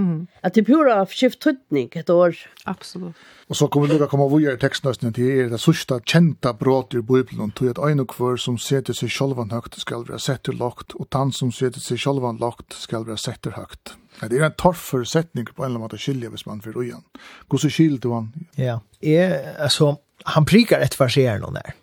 Att 0.40 0.54
det 0.54 0.64
pura 0.64 1.06
skift 1.06 1.40
tutning 1.40 1.90
ett 1.94 2.10
år. 2.10 2.36
Absolut. 2.64 3.14
Og 3.48 3.56
så 3.56 3.66
kommer 3.68 3.88
vi 3.88 3.94
lukka 3.94 4.08
komme 4.08 4.28
vore 4.30 4.54
i 4.54 4.60
tekstnøsten 4.60 5.12
til 5.16 5.28
er 5.28 5.50
det 5.52 5.60
sørste 5.60 5.98
kjenta 6.08 6.54
brot 6.56 6.94
i 6.96 7.02
Bibelen, 7.04 7.52
tog 7.52 7.74
at 7.74 7.80
ein 7.84 8.00
og 8.00 8.14
hver 8.16 8.40
som 8.40 8.56
setter 8.58 8.96
seg 8.96 9.12
sjolvan 9.12 9.52
høgt 9.52 9.76
skal 9.80 10.06
være 10.08 10.22
setter 10.22 10.56
lagt, 10.56 10.96
og 10.96 11.10
tann 11.12 11.32
som 11.32 11.52
setter 11.52 11.82
seg 11.84 12.00
sjolvan 12.00 12.40
lagt 12.40 12.76
skal 12.78 13.04
være 13.04 13.20
setter 13.20 13.58
høgt. 13.58 13.98
Ja, 14.22 14.30
det 14.30 14.40
er 14.40 14.46
en 14.46 14.56
torf 14.56 14.80
forutsetning 14.92 15.50
på 15.50 15.60
en 15.60 15.66
eller 15.66 15.76
annen 15.76 15.84
måte 15.84 16.00
skilje 16.00 16.30
hvis 16.32 16.46
man 16.46 16.62
fyrir 16.64 16.80
ujan. 16.80 17.04
Hvordan 17.50 17.76
skilje 17.76 18.00
du 18.00 18.12
han? 18.14 18.32
Ja, 18.56 18.78
jeg, 19.02 19.40
altså, 19.58 19.96
han 20.24 20.46
prikar 20.46 20.80
ett 20.80 20.94
för 20.94 21.08
sig 21.08 21.38
någon 21.38 21.54
där. 21.54 21.74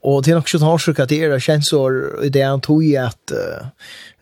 Och 0.00 0.22
det 0.22 0.30
är 0.30 0.38
också 0.38 0.58
tar 0.58 0.78
sig 0.78 1.02
att 1.02 1.08
det 1.08 1.22
är 1.22 1.38
känns 1.38 1.72
i 2.24 2.28
det 2.28 2.42
han 2.42 2.60
tog 2.60 2.84
i 2.84 2.96
att 2.96 3.32
uh, 3.32 3.66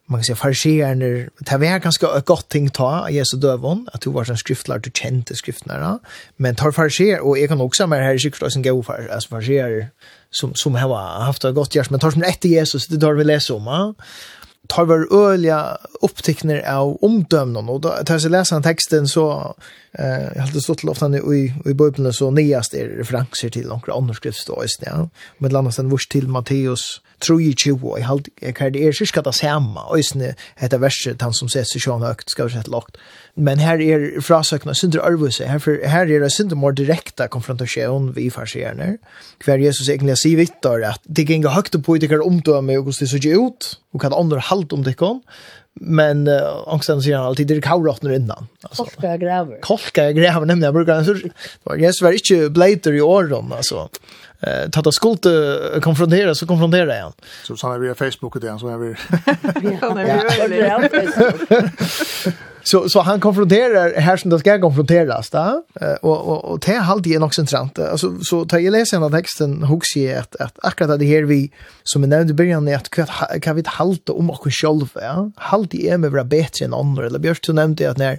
man 0.07 0.21
kan 0.21 0.25
säga 0.25 0.37
farsierne 0.37 1.29
det 1.39 1.57
var 1.59 1.79
ganska 1.79 2.17
ett 2.19 2.25
gott 2.25 2.49
ting 2.49 2.71
ta 2.71 3.11
Jesu 3.11 3.37
dövon 3.37 3.89
att 3.93 4.01
du 4.01 4.11
var 4.11 4.31
en 4.31 4.37
skriftlar 4.37 4.79
du 4.79 4.91
kände 4.95 5.35
skrifterna 5.35 5.99
men 6.37 6.55
tar 6.55 6.73
farsier 6.73 7.21
och 7.21 7.39
jag 7.39 7.49
kan 7.49 7.61
också 7.61 7.87
mer 7.87 8.01
här 8.01 8.19
skrifter 8.19 8.49
som 8.49 8.63
går 8.63 8.83
för 8.83 9.09
alltså 9.09 9.29
farsier 9.29 9.89
som 10.31 10.55
som 10.55 10.75
har 10.75 11.25
haft 11.25 11.45
ett 11.45 11.55
gott 11.55 11.75
hjärta. 11.75 11.91
Men 11.91 12.01
tar 12.01 12.11
som 12.11 12.23
rätt 12.23 12.45
Jesus 12.45 12.87
det 12.87 12.99
tar 13.01 13.13
vi 13.13 13.25
läsa 13.25 13.55
om 13.55 13.67
ja? 13.67 13.95
tar 14.67 14.85
vi 14.85 15.17
öliga 15.17 15.79
upptäckningar 16.03 16.75
av 16.77 16.99
omdömnen, 17.05 17.69
och 17.69 17.81
då 17.81 17.89
tar 17.89 18.15
jag 18.15 18.31
läsa 18.31 18.63
texten 18.63 19.09
så 19.09 19.55
eh 19.93 20.23
jag 20.35 20.43
hade 20.43 20.61
stått 20.61 20.79
till 20.79 20.89
ofta 20.89 21.09
nu 21.09 21.19
i 21.19 21.71
i 21.71 21.75
bibeln 21.75 22.13
så 22.13 22.31
nyast 22.31 22.75
är 22.75 22.89
referenser 22.89 23.49
till 23.49 23.67
några 23.67 23.95
andra 23.95 24.15
skrifter 24.15 24.55
ja. 24.81 25.09
Med 25.39 25.53
landas 25.53 25.77
den 25.77 25.91
en 25.91 25.99
till 26.11 26.29
Matteus 26.29 27.01
tror 27.27 27.43
ju 27.43 27.55
ju 27.67 27.79
vad 27.79 28.01
jag 28.01 28.07
halt 28.07 28.29
jag 28.41 28.57
kan 28.57 28.73
det 28.73 28.87
är 28.87 28.93
ska 29.07 29.23
det 29.23 29.33
samma 29.33 29.83
och 29.83 29.99
isne 29.99 30.35
heter 30.57 30.79
verset 30.79 31.23
han 31.23 31.33
som 31.33 31.47
ses 31.47 31.83
så 31.83 31.99
högt 31.99 32.31
ska 32.31 32.49
sätta 32.49 32.71
lågt 32.71 32.97
men 33.35 33.59
här 33.59 33.81
är 33.81 34.21
frasökna 34.21 34.75
synder 34.75 35.01
arvose 35.01 35.47
här 35.47 35.59
för 35.59 35.87
här 35.87 36.11
är 36.11 36.21
det 36.21 36.31
synder 36.31 36.57
mer 36.57 36.73
direkta 36.73 37.29
konfrontation 37.29 38.13
vi 38.13 38.31
farserar 38.31 38.97
kvar 39.39 39.59
Jesus 39.59 39.89
egentligen 39.89 40.17
säger 40.17 40.37
vittar 40.37 40.81
att 40.81 41.01
det 41.03 41.25
går 41.25 41.49
högt 41.49 41.85
på 41.85 41.97
det 41.97 42.09
kan 42.09 42.21
omdöme 42.21 42.77
och 42.77 42.95
så 42.95 43.17
det 43.17 43.29
ut 43.29 43.81
och 43.93 44.01
kan 44.01 44.13
andra 44.13 44.39
halt 44.39 44.73
om 44.73 44.83
det 44.83 44.95
kan 44.95 45.23
men 45.81 46.29
uh, 46.29 46.43
angsten 46.67 47.03
säger 47.03 47.17
han 47.17 47.27
alltid 47.27 47.47
det 47.47 47.61
kaurotnar 47.61 48.13
innan 48.13 48.47
alltså 48.63 48.85
kolka 48.85 49.17
gräver 49.17 49.61
kolka 49.61 50.13
gräver 50.13 50.47
nämligen 50.47 50.75
brukar 50.75 51.05
så 51.05 51.15
Jesus 51.77 52.03
var 52.03 52.13
inte 52.13 52.51
blater 52.51 52.93
i 52.93 53.01
åren 53.01 53.53
alltså 53.53 53.89
eh 54.47 54.71
tatta 54.71 54.93
skuld 54.93 55.27
konfrontera 55.83 56.35
så 56.35 56.47
konfrontera 56.47 56.95
igen. 56.95 57.13
Så 57.43 57.57
så 57.57 57.69
när 57.69 57.79
vi 57.79 57.89
är 57.89 57.95
Facebook 57.95 58.35
och 58.35 58.41
det 58.41 58.59
så 58.59 58.69
är 58.69 58.77
vi. 58.77 58.95
Ja, 59.81 59.95
när 59.95 60.49
vi 60.49 60.61
är 60.61 60.89
Facebook. 60.89 62.35
Så 62.65 62.89
så 62.89 63.01
han 63.01 63.21
konfronterar 63.21 64.01
här 64.01 64.17
som 64.17 64.31
det 64.31 64.39
ska 64.39 64.61
konfronteras 64.61 65.31
där 65.31 65.63
och 66.03 66.29
och 66.29 66.45
och 66.45 66.59
det 66.67 66.73
har 66.73 66.93
alltid 66.93 67.23
också 67.23 67.41
intressant. 67.41 67.79
Alltså 67.79 68.19
så 68.23 68.45
tar 68.45 68.59
jag 68.59 68.73
läsa 68.73 69.01
den 69.01 69.13
texten 69.13 69.63
hooks 69.63 69.97
ju 69.97 70.15
att 70.15 70.37
att 70.37 70.59
akkurat 70.63 70.99
det 70.99 71.07
här 71.07 71.23
vi 71.23 71.51
som 71.83 72.03
är 72.03 72.07
nämnde 72.07 72.31
i 72.31 72.35
början 72.35 72.69
är 72.69 72.77
att 72.77 72.91
kvart 72.91 73.43
kan 73.43 73.57
vi 73.57 73.63
halta 73.67 74.13
om 74.13 74.31
och 74.31 74.53
själva. 74.53 74.87
Ja? 74.95 75.31
Halt 75.37 75.75
i 75.75 75.89
är 75.89 75.99
med 75.99 76.11
våra 76.11 76.25
bättre 76.25 76.65
än 76.65 76.75
andra 76.75 77.07
eller 77.07 77.19
Björst 77.19 77.49
nämnde 77.49 77.91
att 77.91 77.99
när 77.99 78.19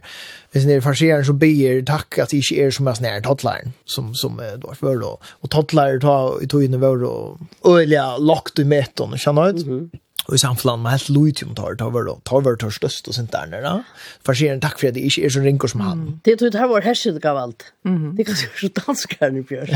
hvis 0.52 0.66
ni 0.66 0.82
farserar 0.82 1.24
så 1.24 1.34
ber 1.34 1.86
tack 1.86 2.18
att 2.18 2.30
det 2.30 2.38
inte 2.38 2.62
är 2.62 2.72
som 2.72 2.88
är 2.88 2.94
snär 2.94 3.22
toddlaren 3.22 3.74
som 3.86 4.14
som 4.14 4.42
då 4.58 4.74
för 4.74 4.96
då 4.96 5.20
och 5.42 5.50
toddlare 5.50 6.00
tar 6.00 6.44
i 6.44 6.48
tog 6.48 6.64
in 6.64 6.80
vår 6.80 7.04
och 7.04 7.38
öliga 7.66 8.18
lockt 8.18 8.60
i 8.60 8.64
meton 8.64 9.18
känner 9.18 9.50
ut. 9.50 9.92
Og 10.26 10.34
i 10.34 10.42
samfunnet 10.42 10.82
med 10.82 10.96
helt 10.96 11.10
lojt 11.14 11.44
om 11.46 11.54
tar, 11.58 11.76
tar 11.78 11.92
var, 11.94 12.10
tar 12.26 12.42
var 12.46 12.56
tar 12.62 12.74
størst 12.74 13.10
og 13.12 13.18
sånt 13.18 13.32
der 13.34 13.50
nere. 13.52 13.74
For 14.26 14.38
sier 14.38 14.58
takk 14.64 14.80
for 14.82 14.90
at 14.90 14.98
det 14.98 15.06
ikke 15.06 15.26
er 15.28 15.36
så 15.36 15.44
ringer 15.46 15.70
som 15.72 15.84
han. 15.86 16.06
Det 16.26 16.38
tror 16.40 16.50
jeg 16.50 16.56
det 16.56 16.64
her 16.64 16.72
var 16.72 16.86
herset 16.86 17.20
gav 17.22 17.38
alt. 17.38 17.68
Det 17.86 18.26
kan 18.26 18.34
du 18.34 18.40
så 18.62 18.72
danskerne, 18.82 19.44
Bjørn. 19.46 19.70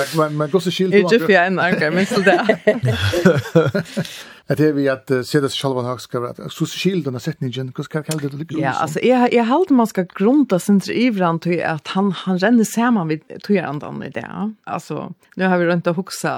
Men, 0.00 0.06
men, 0.16 0.36
men, 0.36 0.38
men, 0.38 0.50
men, 0.52 0.60
skilt. 0.70 0.92
Det 0.92 1.02
men, 1.02 1.20
men, 1.20 1.54
men, 1.54 1.60
men, 1.60 1.80
men, 1.80 1.94
men, 1.94 2.06
så 2.06 2.20
men, 2.26 4.00
att 4.50 4.58
det 4.58 4.72
vi 4.72 4.88
att 4.88 5.10
se 5.26 5.40
det 5.40 5.48
själva 5.48 5.82
har 5.82 5.98
ska 5.98 6.20
vara 6.20 6.48
så 6.48 6.66
skilden 6.66 7.14
har 7.14 7.20
sett 7.20 7.40
ni 7.40 7.48
gen 7.48 7.72
kan 7.72 8.02
kallt 8.02 8.22
det? 8.22 8.54
Ja, 8.58 8.70
alltså 8.70 9.00
jag 9.00 9.32
jag 9.32 9.44
håller 9.44 9.72
man 9.72 9.86
ska 9.86 10.02
grunta 10.02 10.58
sin 10.58 10.80
ivran 10.90 11.38
till 11.38 11.62
att 11.62 11.86
han 11.86 12.12
han 12.12 12.38
ränner 12.38 12.64
samman 12.64 13.08
vid 13.08 13.22
tjörandan 13.46 14.02
i 14.02 14.10
det. 14.10 14.52
Alltså 14.64 15.12
nu 15.36 15.46
har 15.46 15.58
vi 15.58 15.66
runt 15.66 15.86
att 15.86 15.96
huxa 15.96 16.32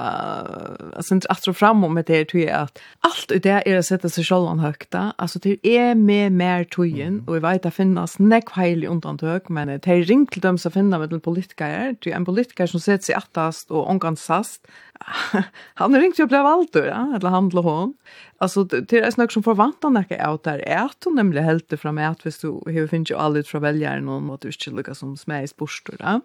alltså 0.95 1.13
inte 1.13 1.27
att 1.27 1.57
fram 1.57 1.83
om 1.83 1.95
det 1.95 2.09
är 2.09 2.25
till 2.25 2.49
att 2.49 2.79
allt 2.99 3.31
ut 3.31 3.43
det 3.43 3.69
är 3.69 3.77
att 3.77 3.85
sätta 3.85 4.09
sig 4.09 4.23
själva 4.23 4.55
högta. 4.55 5.13
Alltså 5.17 5.39
det 5.39 5.67
är 5.67 5.95
med 5.95 6.31
mer 6.31 6.63
tjögen 6.63 7.23
och 7.27 7.35
vi 7.35 7.39
vet 7.39 7.65
att 7.65 7.73
finnas 7.73 8.19
neck 8.19 8.49
heilig 8.51 8.87
undantag 8.87 9.41
men 9.49 9.67
det 9.67 9.87
är 9.87 10.03
ringt 10.03 10.31
till 10.31 10.41
dem 10.41 10.57
som 10.57 10.71
finna 10.71 10.99
med 10.99 11.23
politiker, 11.23 11.95
det 11.99 12.11
är 12.11 12.15
en 12.15 12.25
politiker 12.25 12.67
som 12.67 12.79
sätter 12.79 13.05
sig 13.05 13.15
attast 13.15 13.71
och 13.71 13.89
ångans 13.89 14.23
han 15.75 15.95
är 15.95 15.99
er 15.99 16.05
inte 16.05 16.27
blev 16.27 16.43
valgt, 16.43 16.75
ja 16.75 17.15
eller 17.15 17.29
han 17.29 17.33
handla 17.33 17.61
hon 17.61 17.93
Altså, 18.41 18.63
det 18.63 18.93
er 18.93 19.09
snakk 19.09 19.31
som 19.31 19.43
forvantar 19.43 19.89
han 19.89 20.03
ikke 20.03 20.19
av 20.19 20.41
der, 20.43 20.59
er 20.67 20.89
at 20.89 21.05
hun 21.05 21.15
nemlig 21.15 21.43
helt 21.43 21.69
det 21.69 21.79
fram 21.79 21.97
at 21.97 22.23
hvis 22.23 22.39
du 22.39 22.59
hur 22.67 22.87
finns 22.87 23.09
ju 23.09 23.15
allt 23.15 23.47
från 23.47 23.61
väljaren 23.61 24.09
om 24.09 24.29
att 24.29 24.41
du 24.41 24.49
ikke 24.49 24.71
lucka 24.71 24.93
som 24.93 25.17
smeg 25.17 25.43
i 25.43 25.53
borstor 25.57 25.95
ja 25.99 26.19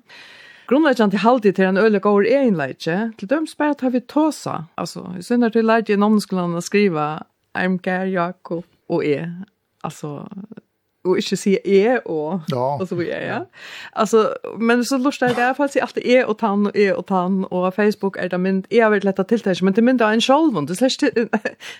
Grundleggjant 0.68 1.14
til 1.14 1.22
halvtid 1.22 1.54
til 1.56 1.64
en 1.64 1.78
øyelig 1.80 2.02
går 2.04 2.26
egenleitje, 2.28 3.12
til 3.18 3.28
dem 3.30 3.46
spør 3.48 3.70
at 3.70 3.92
vi 3.92 4.00
tåsa. 4.00 4.66
Altså, 4.76 5.00
i 5.18 5.22
synder 5.22 5.48
til 5.48 5.64
lærte 5.64 5.94
i 5.94 5.96
nomskolen 5.96 6.58
å 6.58 6.60
skrive 6.60 7.22
Armgær, 7.56 8.04
Jakob 8.04 8.66
og 8.92 9.06
jeg. 9.06 9.30
Altså, 9.84 10.26
och 11.04 11.16
inte 11.16 11.36
säga 11.36 11.58
är 11.64 12.08
och 12.08 12.40
ja. 12.48 12.78
och 12.80 12.88
så 12.88 12.94
vidare. 12.94 13.26
Ja. 13.26 13.46
Alltså 13.92 14.34
men 14.58 14.84
så 14.84 14.98
lust 14.98 15.20
där 15.20 15.34
där 15.34 15.54
falls 15.54 15.76
i 15.76 15.80
alltid 15.80 16.06
är 16.06 16.26
och 16.26 16.38
tann 16.38 16.66
och 16.66 16.76
är 16.76 16.94
och 16.94 17.06
tann 17.06 17.44
och 17.44 17.74
Facebook 17.74 18.16
är 18.16 18.28
det 18.28 18.38
men 18.38 18.64
är 18.70 18.90
väl 18.90 19.04
lätta 19.04 19.24
till 19.24 19.38
det 19.38 19.62
men 19.62 19.72
det 19.72 19.82
men 19.82 19.96
det 19.96 20.04
en 20.04 20.20
själv 20.20 20.56
och 20.56 20.66
det 20.66 20.76
släst 20.76 21.02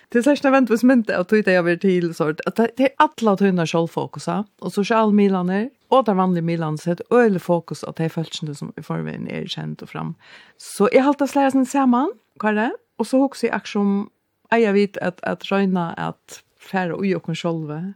det 0.09 0.23
släst 0.23 0.45
event 0.45 0.71
vad 0.71 0.85
men 0.85 1.05
att 1.15 1.29
det 1.29 1.47
jag 1.47 1.63
vill 1.63 1.79
till 1.79 2.15
så 2.15 2.29
att 2.29 2.57
det 2.57 2.81
är 2.81 2.91
alla 2.97 3.33
att 3.33 3.41
hunna 3.41 3.67
själv 3.67 3.87
fokusa 3.87 4.45
och 4.61 4.73
social 4.73 5.13
milaner 5.13 5.71
og 5.91 6.07
der 6.07 6.15
vanlige 6.15 6.43
Milan 6.43 6.79
så 6.79 6.93
et 6.93 7.03
øyelig 7.13 7.41
fokus 7.41 7.83
at 7.83 7.99
de 7.99 8.09
følelsene 8.09 8.55
som 8.55 8.73
i 8.79 8.83
forveien 8.83 9.29
er 9.31 9.47
kjent 9.49 9.83
og 9.83 9.89
fram. 9.89 10.17
Så 10.59 10.89
jeg 10.93 11.05
halte 11.05 11.27
slære 11.27 11.51
sin 11.51 11.65
sammen, 11.67 12.11
hva 12.41 12.49
er 12.49 12.55
det? 12.55 12.73
Og 12.99 13.07
så 13.07 13.23
også 13.25 13.47
i 13.47 13.51
aksjon, 13.53 14.09
jeg 14.53 14.75
vet 14.75 14.99
at, 15.03 15.21
at 15.23 15.53
røyna 15.53 15.95
at 15.97 16.43
færre 16.61 16.99
ui 16.99 17.15
og 17.15 17.23
kun 17.23 17.35
sjolve, 17.35 17.95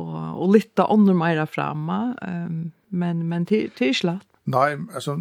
och 0.00 0.42
och 0.42 0.52
lite 0.52 0.84
andra 0.84 1.14
mera 1.14 1.46
framma 1.46 2.14
um, 2.22 2.72
men 2.88 3.28
men 3.28 3.46
til 3.46 3.70
til 3.78 3.94
slatt. 3.94 4.26
Nej, 4.44 4.78
alltså 4.94 5.20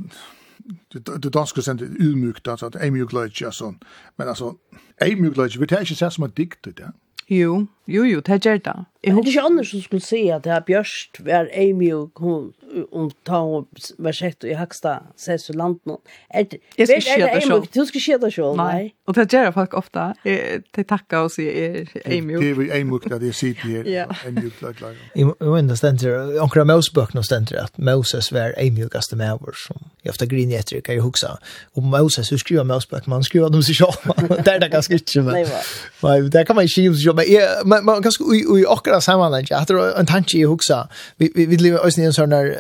det 0.94 1.24
det 1.24 1.34
danska 1.34 1.62
sent 1.62 1.82
ymjukt 1.82 2.48
alltså 2.48 2.66
att 2.66 2.76
ymjukt 2.84 3.14
alltså 3.46 3.74
men 4.18 4.28
alltså 4.28 4.56
Glitch 5.00 5.58
vi 5.58 5.66
tar 5.66 5.80
ikke 5.80 5.96
så 5.96 6.10
som 6.10 6.24
en 6.24 6.32
dikt 6.38 6.66
det. 6.66 6.92
Jo, 7.30 7.68
Jo, 7.90 8.04
jo, 8.04 8.20
det 8.20 8.42
gjør 8.46 8.58
det. 8.58 8.78
Jeg 9.04 9.14
hadde 9.14 9.28
ikke 9.32 9.42
andre 9.42 9.64
som 9.66 9.82
skulle 9.82 10.04
si 10.04 10.26
at 10.28 10.44
det 10.44 10.52
er 10.52 10.64
Bjørst, 10.68 11.22
er 11.26 11.48
Amy 11.56 11.94
og 11.96 12.10
hun, 12.20 12.50
hun 12.92 13.12
tar 13.26 13.48
og 13.48 13.68
var 13.98 14.12
sett 14.12 14.44
og 14.44 14.50
i 14.52 14.58
Haksta, 14.60 14.98
ses 15.16 15.46
for 15.48 15.56
landen. 15.56 15.80
nå. 15.88 15.96
jeg 16.36 16.48
skal 16.76 17.02
skje 17.06 17.30
det 17.34 17.44
selv. 17.46 17.68
Du 17.76 17.86
skal 17.88 18.04
skje 18.04 18.18
det 18.20 18.34
selv, 18.34 18.58
nei. 18.60 18.92
Og 19.08 19.16
det 19.16 19.26
gjør 19.32 19.54
folk 19.56 19.74
ofte. 19.80 20.10
De 20.26 20.84
takker 20.84 21.30
og 21.30 21.32
sier 21.32 21.88
Amy. 22.06 22.36
Det 22.44 22.50
er 22.68 22.76
Amy 22.82 22.98
og 23.00 23.08
det 23.22 23.30
er 23.30 23.38
sitter 23.40 23.88
her. 23.88 24.12
Amy 24.28 24.46
og 24.46 24.58
klart 24.60 24.82
lager. 24.82 25.08
Jeg 25.16 25.32
mener 25.40 25.80
stendere, 25.80 26.40
omkring 26.44 26.68
Mosebøkene 26.68 27.24
stendere 27.24 27.64
at 27.64 27.80
Moses 27.80 28.34
var 28.36 28.52
Amy 28.58 28.84
og 28.84 28.92
gaste 28.92 29.16
med 29.16 29.32
over, 29.32 29.56
som 29.56 29.80
jeg 30.04 30.12
ofte 30.12 30.28
griner 30.28 30.60
etter, 30.60 30.82
kan 30.82 31.00
jeg 31.00 31.08
huske. 31.08 31.32
Og 31.76 31.84
Moses, 31.84 32.30
hun 32.30 32.44
skriver 32.44 32.68
Mosebøkene, 32.68 33.16
han 33.16 33.24
skriver 33.24 33.48
dem 33.50 33.64
seg 33.64 33.80
selv. 33.80 33.96
Det 34.46 34.54
er 34.54 34.60
det 34.60 34.72
ganske 34.72 34.96
ikke, 34.96 35.22
men 35.24 36.30
det 36.32 36.46
kan 36.48 36.56
man 36.56 36.68
ikke 36.68 36.92
gjøre. 37.00 37.64
Men 37.66 37.79
men 37.80 37.86
man 37.86 38.02
ganska 38.02 38.24
i 38.24 38.62
i 38.62 38.66
ochra 38.66 39.02
sammanhang 39.02 39.46
jag 39.50 39.58
hade 39.58 39.94
en 39.94 40.06
tanke 40.06 40.38
i 40.38 40.46
huxa 40.46 40.88
vi 41.18 41.32
vi 41.36 41.46
vi 41.46 41.58
lever 41.58 41.86
oss 41.86 41.98
ni 41.98 42.04
en 42.06 42.14
sån 42.14 42.30
där 42.30 42.58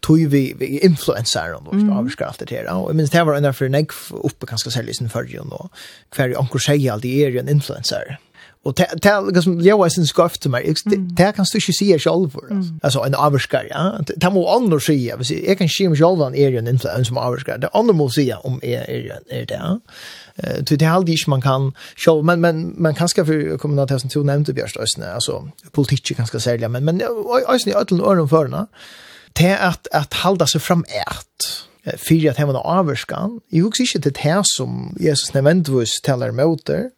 tog 0.00 0.18
vi 0.18 0.54
vi 0.58 0.78
influencer 0.78 1.54
och 1.54 1.62
vart 1.64 1.98
avskraftet 1.98 2.50
här 2.50 2.74
och 2.74 2.96
men 2.96 3.06
det 3.06 3.24
var 3.24 3.34
ändå 3.34 3.52
för 3.52 3.68
nägg 3.68 3.90
uppe 4.10 4.46
ganska 4.46 4.70
sälja 4.70 4.94
sin 4.94 5.08
förr 5.08 5.24
ju 5.24 5.38
då 5.38 5.68
kvar 6.10 6.40
onkel 6.40 6.60
säger 6.60 6.92
alltid 6.92 7.36
är 7.36 7.40
en 7.40 7.48
influencer 7.48 8.18
Och 8.64 8.74
det 8.74 8.88
det 9.02 9.20
liksom 9.20 9.60
jag 9.60 9.78
var 9.78 9.88
sen 9.88 10.06
skaft 10.06 10.42
till 10.42 10.50
mig. 10.50 10.74
Det 10.84 11.32
kan 11.36 11.44
du 11.52 11.58
inte 11.58 11.72
se 11.72 11.98
själv 11.98 12.30
för. 12.30 12.62
Alltså 12.82 13.00
en 13.00 13.14
avskar, 13.14 13.66
ja. 13.70 13.98
Det 14.16 14.30
må 14.30 14.48
andra 14.48 14.80
se. 14.80 15.14
Jag 15.48 15.58
kan 15.58 15.68
se 15.68 15.88
mig 15.88 15.98
själv 15.98 16.22
en 16.22 16.34
egen 16.34 16.68
influens 16.68 17.08
som 17.08 17.16
avskar. 17.16 17.58
Det 17.58 17.68
andra 17.72 17.94
måste 17.94 18.20
se 18.20 18.34
om 18.34 18.60
är 18.62 19.20
är 19.28 19.46
det. 19.46 19.80
Eh 20.42 20.64
till 20.64 20.78
det 20.78 20.86
här 20.86 21.02
dish 21.02 21.28
man 21.28 21.42
kan 21.42 21.72
show 21.96 22.24
men 22.24 22.40
men 22.40 22.74
man 22.78 22.94
kan 22.94 23.08
ska 23.08 23.24
för 23.24 23.58
kommunalt 23.58 24.00
som 24.00 24.10
tog 24.10 24.26
nämnde 24.26 24.52
Björst 24.52 24.76
Östne 24.76 25.12
alltså 25.12 25.48
politik 25.72 26.16
kanske 26.16 26.40
sälja 26.40 26.68
men 26.68 26.84
men 26.84 27.02
Östne 27.48 27.72
i 27.72 27.74
ödlen 27.74 28.00
öron 28.00 28.28
förna 28.28 28.66
till 29.32 29.56
att 29.60 29.86
att 29.92 30.14
hålla 30.14 30.46
sig 30.46 30.60
fram 30.60 30.84
ärt 30.88 31.62
för 31.84 32.30
att 32.30 32.36
hemma 32.36 32.58
avskan. 32.58 33.40
i 33.50 33.60
hus 33.60 33.94
inte 33.94 34.10
det 34.10 34.18
här 34.18 34.42
som 34.44 34.96
Jesus 35.00 35.34
nämndes 35.34 36.00
talar 36.02 36.28
emot 36.28 36.66
det. 36.66 36.90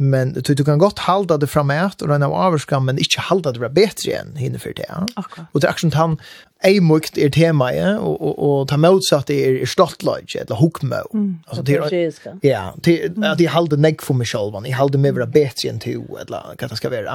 Men 0.00 0.32
du, 0.32 0.54
du 0.54 0.64
kan 0.64 0.78
godt 0.78 0.98
halda 0.98 1.36
det 1.36 1.46
framåt 1.46 2.02
och 2.02 2.08
den 2.08 2.22
av 2.22 2.32
avskan 2.32 2.84
men 2.84 2.98
inte 2.98 3.20
halda 3.20 3.52
det 3.52 3.68
bättre 3.68 4.12
enn 4.12 4.36
hinner 4.36 4.58
för 4.58 4.72
det. 4.72 4.86
Ja? 4.88 5.06
Okay. 5.16 5.44
Och 5.52 5.60
det 5.60 5.66
er 5.66 5.70
akkurat 5.70 5.94
han 5.94 6.18
Eimukt 6.66 7.18
er 7.18 7.28
temaet, 7.30 8.00
og, 8.02 8.16
og, 8.18 8.38
og 8.42 8.62
ta 8.70 8.74
motsatt 8.80 9.30
er, 9.30 9.60
er 9.62 9.68
stoltløyt, 9.70 10.34
eller 10.40 10.58
hukmo 10.58 10.96
Mm. 11.12 11.38
Altså, 11.46 11.62
det 11.62 11.74
er, 11.76 12.38
ja, 12.42 12.62
til, 12.82 13.14
at 13.24 13.40
jeg 13.40 13.50
halde 13.50 13.76
negg 13.80 14.02
for 14.02 14.18
meg 14.18 14.26
selv, 14.26 14.56
jeg 14.66 14.74
halde 14.74 14.98
meg 14.98 15.14
være 15.14 15.28
betre 15.30 15.70
enn 15.70 15.78
to, 15.80 16.02
eller 16.20 16.56
hva 16.58 16.68
det 16.68 16.78
skal 16.80 16.90
være. 16.90 17.14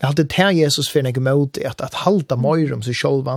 Jeg 0.00 0.06
halde 0.06 0.26
til 0.28 0.58
Jesus 0.58 0.90
for 0.92 1.06
meg 1.06 1.18
mot 1.22 1.58
at, 1.58 1.80
at 1.80 1.96
halda 2.04 2.36
møyre 2.36 2.76
om 2.76 2.82
seg 2.84 2.98
selv 2.98 3.30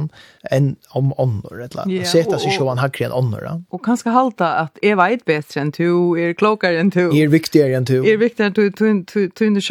enn 0.51 0.75
om 0.97 1.13
ånder, 1.21 1.63
eller 1.69 1.89
yeah, 1.89 2.05
seta 2.05 2.39
seg 2.41 2.57
selv 2.57 2.75
hakkere 2.81 3.09
enn 3.09 3.15
ånder. 3.15 3.47
Og 3.71 3.81
kanskje 3.85 4.13
halda 4.15 4.51
at 4.65 4.83
jeg 4.83 4.99
veit 4.99 5.25
betre 5.25 5.63
enn 5.63 5.71
to, 5.75 5.89
er 6.19 6.35
klokare 6.37 6.81
enn 6.81 6.91
to. 6.93 7.07
Er 7.15 7.31
viktigere 7.31 7.79
enn 7.79 7.87
to. 7.87 8.01
Er 8.03 8.19
viktigere 8.21 8.51
enn 8.51 8.57
to, 8.57 8.69
to, 8.69 8.91
to, 9.07 9.27
to, 9.31 9.51
to, 9.55 9.61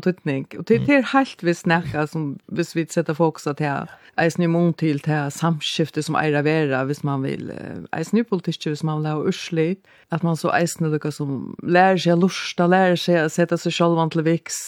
to, 0.00 0.10
to, 0.10 0.58
og 0.58 0.66
det 0.70 0.80
er 0.88 1.08
helt 1.12 1.38
to, 1.38 1.54
to, 1.54 2.06
som 2.06 2.26
to, 2.48 2.64
vi 2.74 2.84
to, 2.84 3.14
fokus 3.14 3.44
to, 3.44 3.54
her 3.60 3.99
eisen 4.18 4.44
i 4.44 4.50
mån 4.50 4.72
til 4.74 5.00
til 5.04 5.30
samskiftet 5.34 6.06
som 6.06 6.18
eier 6.18 6.42
vera 6.46 6.82
hvis 6.88 7.02
man 7.06 7.22
vil 7.22 7.52
eisen 7.96 8.20
i 8.20 8.26
politikk 8.26 8.70
hvis 8.70 8.84
man 8.86 9.00
vil 9.00 9.10
ha 9.10 9.16
ursli 9.30 9.68
at 10.10 10.24
man 10.26 10.36
så 10.36 10.50
eisen 10.56 10.86
er 10.86 10.94
lukka 10.94 11.12
som 11.14 11.54
lærer 11.62 12.00
seg 12.02 12.18
lusta, 12.18 12.66
lærer 12.66 12.98
seg 12.98 13.20
å 13.24 13.28
sette 13.30 13.58
seg 13.60 13.76
sjálvan 13.76 14.10
til 14.10 14.24
viks 14.26 14.58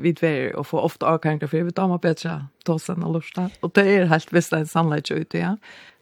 vidver 0.00 0.54
og 0.56 0.70
få 0.70 0.80
ofte 0.80 1.06
avkranker 1.06 1.50
for 1.50 1.60
jeg 1.60 1.68
vet 1.68 1.76
dama 1.76 2.00
betra 2.00 2.40
tåsen 2.68 3.04
og 3.06 3.18
lusta. 3.18 3.48
Og 3.62 3.72
det 3.76 3.86
er 3.88 4.10
helt 4.12 4.32
visst 4.34 4.54
en 4.56 4.68
sannleik 4.68 5.10
ut 5.12 5.36
ja. 5.36 5.56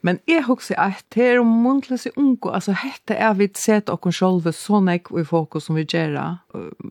Men 0.07 0.21
jeg 0.31 0.45
husker 0.47 0.79
at 0.79 1.03
det 1.15 1.25
er 1.33 1.41
om 1.41 1.51
muntlig 1.65 1.99
seg 1.99 2.15
unge, 2.21 2.53
altså 2.55 2.77
hette 2.79 3.17
er 3.19 3.33
vi 3.35 3.49
sett 3.59 3.91
okken 3.91 4.15
selv 4.15 4.47
så 4.55 4.79
jeg 4.87 5.03
i 5.11 5.25
fokus 5.27 5.67
som 5.67 5.79
vi 5.79 5.83
gjør. 5.83 6.39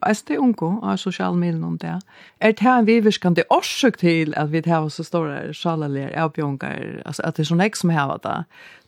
Altså 0.02 0.28
det 0.28 0.36
er 0.36 0.44
unge, 0.44 0.72
og 0.84 1.00
sosiale 1.00 1.40
middel 1.40 1.64
om 1.64 1.78
det. 1.80 1.96
Er 2.42 2.52
det 2.52 2.66
her 2.66 2.82
en 2.82 2.90
viverskende 2.90 3.48
årsøk 3.50 4.02
til 4.04 4.34
at 4.36 4.52
vi 4.52 4.64
har 4.66 4.90
så 4.90 5.06
store 5.08 5.54
sjalelige 5.54 6.12
avbjørnger, 6.12 7.06
altså 7.06 7.24
at 7.24 7.38
det 7.38 7.46
er 7.46 7.54
så 7.54 7.62
jeg 7.62 7.80
som 7.80 7.96
har 7.96 8.18
det. 8.24 8.40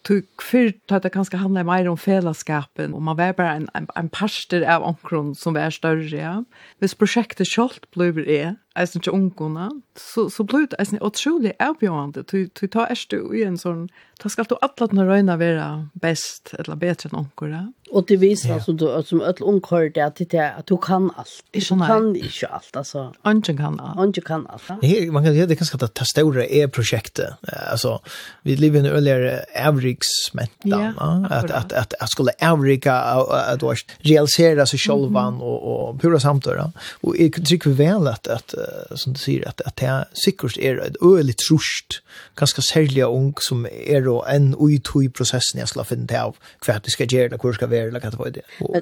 Tog 0.07 0.43
før 0.43 0.69
tatt 0.87 1.03
det 1.03 1.11
kanskje 1.15 1.39
handler 1.41 1.65
mer 1.67 1.87
om 1.89 1.97
fellesskapen, 1.99 2.93
og 2.95 3.01
man 3.03 3.17
var 3.17 3.33
bare 3.35 3.55
en, 3.61 3.69
en, 3.75 3.87
en 3.97 4.09
parster 4.09 4.63
av 4.63 4.85
omkron 4.87 5.33
som 5.35 5.55
var 5.55 5.73
større. 5.75 6.07
Ja. 6.11 6.41
Hvis 6.79 6.95
prosjektet 6.95 7.47
selv 7.47 7.79
blir 7.95 8.13
det, 8.27 8.55
eisen 8.77 9.01
til 9.01 9.13
ungene, 9.13 9.69
så, 9.97 10.27
så 10.29 10.43
blir 10.43 10.67
det 10.71 10.79
eisen 10.79 11.01
utrolig 11.01 11.53
avbjørende. 11.59 12.23
Du, 12.31 12.47
du 12.47 12.67
tar 12.67 12.91
erst 12.91 13.11
du 13.11 13.33
i 13.33 13.43
en 13.47 13.57
sånn, 13.57 13.87
da 14.23 14.29
skal 14.33 14.47
du 14.49 14.55
alle 14.61 14.87
dine 14.89 15.05
røyne 15.07 15.37
være 15.39 15.65
best, 16.01 16.53
eller 16.59 16.79
bedre 16.79 17.11
enn 17.11 17.19
ungene. 17.23 17.63
Og 17.91 18.03
det 18.09 18.17
viser 18.19 18.57
alltså 18.57 18.73
altså, 18.73 18.87
du, 18.99 19.03
som 19.07 19.21
alle 19.21 19.45
ungene, 19.47 19.91
det 19.95 20.03
at, 20.03 20.19
det, 20.19 20.41
at 20.59 20.69
du 20.69 20.75
kan 20.81 21.09
alt. 21.17 21.37
Ikke 21.53 21.75
du 21.75 21.83
kan 21.85 22.09
ikke 22.15 22.49
alt, 22.51 22.71
altså. 22.73 23.05
Ungen 23.23 23.57
kan 23.57 23.79
alt. 23.79 23.99
Ungen 23.99 24.25
kan 24.25 24.45
alt. 24.49 24.71
Her, 24.83 25.11
man 25.11 25.23
kan 25.23 25.33
si 25.33 25.45
det 25.45 25.55
er 25.55 25.61
ganske 25.61 25.79
ta 25.81 25.89
det 26.01 26.09
store 26.09 26.47
er 26.51 26.67
prosjektet. 26.67 27.37
Altså, 27.47 27.97
vi 28.43 28.57
lever 28.59 28.81
i 28.81 28.85
en 28.85 28.91
øyligere 28.97 29.39
avriksmenten, 29.55 30.73
ja, 30.73 30.91
at, 31.31 31.51
at, 31.51 31.71
at, 31.71 31.95
at 31.99 32.11
skulle 32.11 32.35
avrika, 32.41 32.97
at, 33.31 33.61
då 33.61 33.73
realisere 34.05 34.65
seg 34.65 34.79
selv, 34.79 35.09
mm 35.09 35.15
-hmm. 35.15 35.41
og, 35.41 35.63
og 35.63 35.99
pura 35.99 36.19
samtøyre. 36.19 36.71
Og 37.03 37.15
jeg 37.19 37.33
att 37.35 37.77
vel 37.77 38.07
at, 38.07 38.27
at 38.27 38.55
som 38.95 39.13
du 39.13 39.19
sier, 39.19 39.47
at, 39.47 39.61
at 39.65 39.77
det 39.81 40.21
sikkert 40.23 40.57
er 40.57 40.81
et 40.83 40.97
øyelig 41.03 41.37
trusht, 41.41 42.01
ganske 42.37 42.61
særlig 42.61 43.05
ung 43.05 43.33
som 43.41 43.65
er 43.65 44.07
og 44.07 44.23
en 44.35 44.53
ui 44.55 44.77
i 44.77 45.09
prosessen 45.09 45.59
jeg 45.59 45.67
skal 45.67 45.85
finne 45.87 46.07
til 46.07 46.17
av 46.17 46.37
hva 46.65 46.77
det 46.83 46.93
skal 46.93 47.09
gjøre, 47.11 47.37
hvor 47.37 47.53
det 47.53 47.59
skal 47.59 47.71
være, 47.71 47.87
eller 47.91 48.03
hva 48.03 48.11
det 48.13 48.19
var 48.19 48.33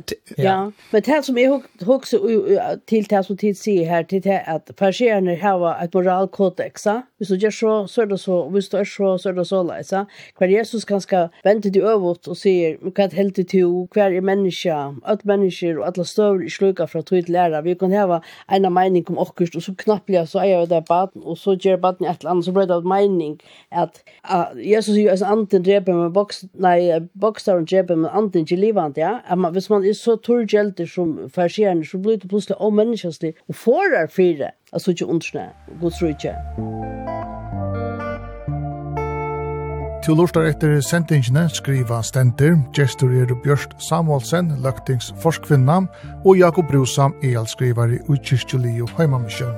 det. 0.02 0.16
Ja. 0.38 0.56
men 0.92 1.06
det 1.06 1.20
som 1.26 1.38
jeg 1.38 1.62
husker 1.86 2.80
til 2.88 3.10
det 3.10 3.22
som 3.26 3.38
tid 3.38 3.58
sier 3.60 3.90
her, 3.90 4.04
til 4.04 4.24
det 4.24 4.42
at 4.46 4.72
persierene 4.78 5.36
har 5.42 5.64
et 5.84 5.94
moralkodex, 5.94 6.88
hvis 7.18 7.32
du 7.32 7.36
gjør 7.36 7.56
så, 7.56 7.74
så 7.88 8.02
er 8.02 8.10
det 8.12 8.20
så, 8.20 8.42
hvis 8.52 8.70
du 8.70 8.78
er 8.78 8.90
så, 8.90 9.18
så 9.18 9.30
er 9.30 9.38
det 9.40 9.48
så, 9.48 9.62
leisa. 9.64 10.04
Hver 10.38 10.52
Jesus 10.52 10.86
ganska 10.86 11.28
venter 11.46 11.72
til 11.72 11.86
øvått 11.88 12.28
og 12.28 12.38
sier, 12.38 12.78
hva 12.82 13.08
er 13.08 13.16
helt 13.16 13.40
til, 13.50 13.88
hver 13.94 14.16
er 14.16 14.26
menneske, 14.26 14.74
alle 14.74 15.30
mennesker 15.32 15.80
og 15.80 15.88
alle 15.88 16.06
støver 16.08 16.46
i 16.46 16.52
sluka 16.52 16.90
fra 16.90 17.02
tog 17.02 17.24
til 17.26 17.34
lærer, 17.36 17.62
vi 17.66 17.76
kan 17.80 17.94
ha 17.96 18.20
en 18.52 18.70
mening 18.74 19.08
om 19.10 19.20
okkurst, 19.24 19.56
og 19.56 19.64
så 19.64 19.75
så 19.76 19.84
knappliga 19.84 20.28
så 20.28 20.40
är 20.40 20.46
jag 20.46 20.70
där 20.70 20.84
barn 20.88 21.10
och 21.24 21.38
så 21.38 21.54
ger 21.54 21.78
barn 21.78 22.06
ett 22.06 22.24
land 22.24 22.46
så 22.46 22.52
blir 22.52 22.66
det 22.66 22.90
mening 22.90 23.44
att 23.70 24.04
uh, 24.32 24.62
Jesus 24.62 24.96
ju 24.96 25.10
alltså 25.10 25.26
anten 25.26 25.64
dreper 25.64 25.94
med 25.94 26.12
box 26.12 26.42
nej 26.54 27.08
boxar 27.14 27.56
och 27.56 27.66
dreper 27.66 27.96
med 27.96 28.16
anten 28.16 28.42
inte 28.42 28.56
levande 28.56 29.02
ja. 29.02 29.20
Att 29.28 29.40
man 29.40 29.54
hvis 29.54 29.70
man 29.70 29.86
är 29.86 29.94
så 29.94 30.18
turgelt 30.18 30.90
som 30.90 31.30
förskärn 31.30 31.86
så 31.86 31.98
blir 31.98 32.18
det 32.18 32.28
plötsligt 32.28 32.58
om 32.58 32.80
omänskligt 32.80 33.38
och 33.48 33.56
får 33.56 33.92
där 33.92 34.08
fyra 34.08 34.52
alltså 34.72 34.92
inte 34.92 35.06
undersnä 35.06 35.50
god 35.82 35.94
tror 35.94 36.16
jag 36.24 37.45
Til 40.06 40.20
lortar 40.20 40.46
etter 40.46 40.84
sendingene 40.86 41.48
skriva 41.50 41.98
stenter, 42.06 42.60
gestur 42.78 43.10
er 43.18 43.32
Bjørst 43.42 43.72
Samuelsen, 43.82 44.52
løgtings 44.62 45.08
forskvinna, 45.24 45.80
og 46.22 46.38
Jakob 46.38 46.68
Brusam, 46.70 47.16
elskrivare 47.26 47.98
i 47.98 48.18
Kyrkjuli 48.22 48.76
og 48.86 48.92
Heimamisjøn. 49.00 49.56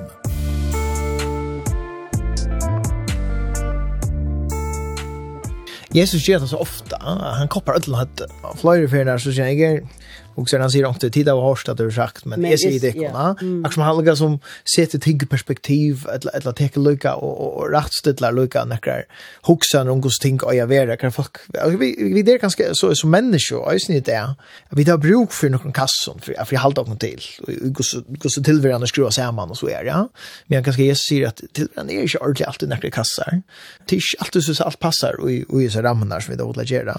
Jesus 5.92 6.24
gjør 6.24 6.46
det 6.46 6.48
så 6.54 6.62
ofta, 6.64 6.96
han 7.42 7.52
koppar 7.52 7.82
ödlan 7.82 8.06
at 8.06 8.24
flere 8.56 8.88
fyrir 8.88 9.04
der, 9.04 9.20
så 9.20 9.36
sier 9.36 9.52
jeg 9.52 9.60
er 9.68 10.07
Och 10.38 10.48
sen 10.48 10.60
han 10.60 10.70
säger 10.70 10.88
inte 10.88 11.10
tid 11.10 11.28
av 11.28 11.40
hårst 11.40 11.68
att 11.68 11.76
du 11.76 11.84
har 11.84 11.90
sagt 11.90 12.24
men 12.24 12.42
det 12.42 12.52
är 12.52 12.80
det 12.80 12.92
kunna. 12.92 13.36
Och 13.66 13.72
som 13.72 13.82
halga 13.82 14.16
som 14.16 14.38
sätter 14.76 14.98
till 14.98 15.28
perspektiv 15.28 16.06
eller 16.08 16.36
eller 16.36 16.52
ta 16.52 16.80
lucka 16.80 17.14
och 17.14 17.58
och 17.58 17.70
rätt 17.70 17.92
ställa 17.92 18.30
lucka 18.30 18.64
några 18.64 19.02
huxar 19.42 19.88
om 19.88 20.00
gods 20.00 20.18
ting 20.18 20.40
och 20.42 20.54
jag 20.54 20.66
vet 20.66 21.00
kan 21.00 21.12
fuck 21.12 21.36
vi 21.78 22.12
vi 22.14 22.22
det 22.22 22.38
ganska 22.38 22.64
så 22.72 22.94
som 22.94 23.10
människor 23.10 23.72
är 23.72 23.92
det 23.92 24.04
där. 24.04 24.34
Vi 24.70 24.84
tar 24.84 24.96
bruk 24.96 25.32
för 25.32 25.48
någon 25.48 25.72
kasson 25.72 26.20
för 26.22 26.44
för 26.44 26.56
halta 26.56 26.82
någon 26.82 26.98
till 26.98 27.22
och 27.42 27.72
gods 27.74 27.94
gods 28.08 28.34
tillvärande 28.34 28.86
skruva 28.86 29.10
samman 29.10 29.50
och 29.50 29.58
så 29.58 29.68
är 29.68 29.84
ja. 29.84 30.08
Men 30.46 30.56
jag 30.56 30.64
kanske 30.64 30.82
jag 30.82 30.98
ser 30.98 31.26
att 31.26 31.40
tillvärande 31.52 31.92
är 31.92 32.06
ju 32.06 32.18
alltid 32.20 32.46
alltid 32.46 32.68
det 32.68 32.90
kassar. 32.90 33.42
Tisch 33.86 34.16
alltid 34.18 34.42
så 34.44 34.64
allt 34.64 34.78
passar 34.78 35.20
och 35.48 35.62
i 35.62 35.70
så 35.70 35.82
ramnar 35.82 36.20
som 36.20 36.32
vi 36.32 36.38
då 36.38 36.52
lägger. 36.52 36.94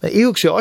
Men 0.00 0.10
är 0.10 0.26
också 0.26 0.52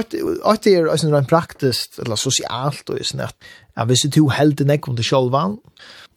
att 0.44 0.64
det 0.64 0.76
är 0.76 0.88
alltså 0.88 1.08
en 1.08 1.26
praktiskt 1.26 2.00
eller 2.00 2.16
sosialt 2.20 2.92
og 2.94 3.02
sånn 3.08 3.26
at 3.26 3.50
Ja, 3.80 3.88
hvis 3.88 4.04
du 4.12 4.26
heldig 4.36 4.68
nekk 4.68 4.90
om 4.92 5.00
det 5.00 5.08
sjølvan, 5.08 5.56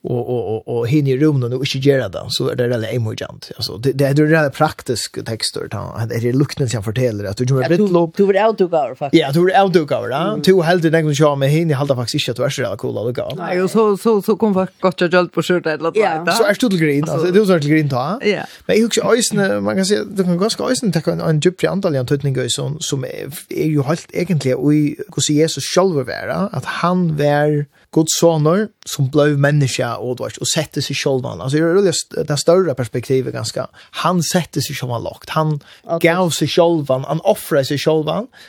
og, 0.03 0.18
og, 0.18 0.46
og, 0.53 0.62
og 0.66 0.87
hinne 0.90 1.12
i 1.12 1.16
rummet 1.20 1.53
og 1.55 1.62
ikke 1.62 1.79
gjøre 1.85 2.09
det, 2.11 2.22
så 2.35 2.48
er 2.51 2.59
det 2.59 2.66
veldig 2.72 2.88
emojant. 2.90 3.51
Altså, 3.55 3.77
det, 3.79 3.92
det 4.01 4.09
er 4.09 4.16
veldig 4.18 4.51
praktisk 4.57 5.20
tekster, 5.29 5.68
da. 5.70 5.85
det 6.11 6.18
er 6.27 6.35
lukten 6.35 6.66
som 6.70 6.83
forteller 6.83 7.29
at 7.31 7.38
du 7.38 7.46
kommer 7.46 7.70
blitt 7.70 7.92
lopp. 7.94 8.16
Du 8.18 8.25
er 8.27 8.40
avdugaver, 8.48 8.96
faktisk. 8.98 9.20
Ja, 9.20 9.31
du 9.35 9.44
er 9.46 9.61
avdugaver, 9.61 10.11
ja. 10.11 10.22
Du 10.42 10.57
er 10.57 10.66
heldig 10.66 10.90
nekk 10.94 11.07
om 11.07 11.12
det 11.12 11.18
sjølvan, 11.20 11.42
men 11.44 11.53
hinne 11.53 11.79
halda 11.79 11.94
faktisk 12.01 12.18
ikke 12.18 12.35
at 12.35 12.40
du 12.40 12.46
er 12.48 12.57
så 12.57 12.64
veldig 12.64 12.81
cool 12.83 12.98
avdugaver. 13.05 13.38
Nei, 13.38 13.53
og 13.62 13.70
så, 13.70 13.85
så, 14.03 14.16
så 14.27 14.37
kom 14.40 14.57
faktisk 14.59 14.88
gott 14.88 15.07
og 15.07 15.18
gjølt 15.18 15.35
på 15.37 15.46
skjorta 15.46 15.77
et 15.77 15.85
eller 15.85 15.94
annet. 15.94 16.33
Ja, 16.33 16.37
så 16.40 16.48
er 16.51 16.59
du 16.59 16.66
til 16.66 16.83
grin, 16.83 17.07
altså, 17.07 17.31
du 17.31 17.40
er 17.44 17.62
til 17.62 17.77
grin 17.77 17.94
ta. 17.94 18.05
Ja. 18.27 18.48
Men 18.66 18.79
jeg 18.81 18.88
husker 18.88 19.14
øysene, 19.14 19.48
man 19.62 19.79
kan 19.79 19.87
si, 19.87 20.01
du 20.03 20.25
kan 20.27 20.42
ganske 20.42 20.66
øysene 20.66 20.90
tekke 20.98 21.14
en, 21.14 21.22
en 21.29 21.38
djupri 21.38 21.70
andal 21.70 21.94
i 21.94 22.03
en 22.03 22.11
tøtning 22.11 22.42
som, 22.51 22.81
som 22.83 23.07
er, 23.07 23.31
er 23.55 23.70
jo 23.70 23.87
helt 23.87 24.11
egentlig, 24.11 24.59
og 24.59 24.75
hvordan 25.14 25.38
Jesus 25.38 25.70
selv 25.70 26.03
være, 26.11 26.42
at 26.51 26.66
han 26.83 27.12
var 27.20 27.52
var 27.57 27.67
Guds 27.93 28.21
soner 28.21 28.69
som 28.87 29.11
blev 29.11 29.38
menneske 29.38 29.87
og, 29.87 30.17
då 30.17 30.25
och 30.25 30.49
sätter 30.55 30.81
sig 30.81 30.97
selv. 30.97 31.23
man. 31.23 31.41
Alltså 31.41 31.59
det 31.59 31.65
är 31.65 32.25
det 32.25 32.37
større 32.37 32.75
perspektivet 32.75 33.33
ganska. 33.33 33.67
Han 33.91 34.23
sätter 34.23 34.61
sig 34.61 34.77
själv 34.77 35.03
lagt. 35.03 35.31
Han 35.31 35.61
gav 36.01 36.31
sig 36.31 36.49
själv 36.49 36.91
han 37.05 37.21
offrade 37.21 37.65
sig 37.65 37.79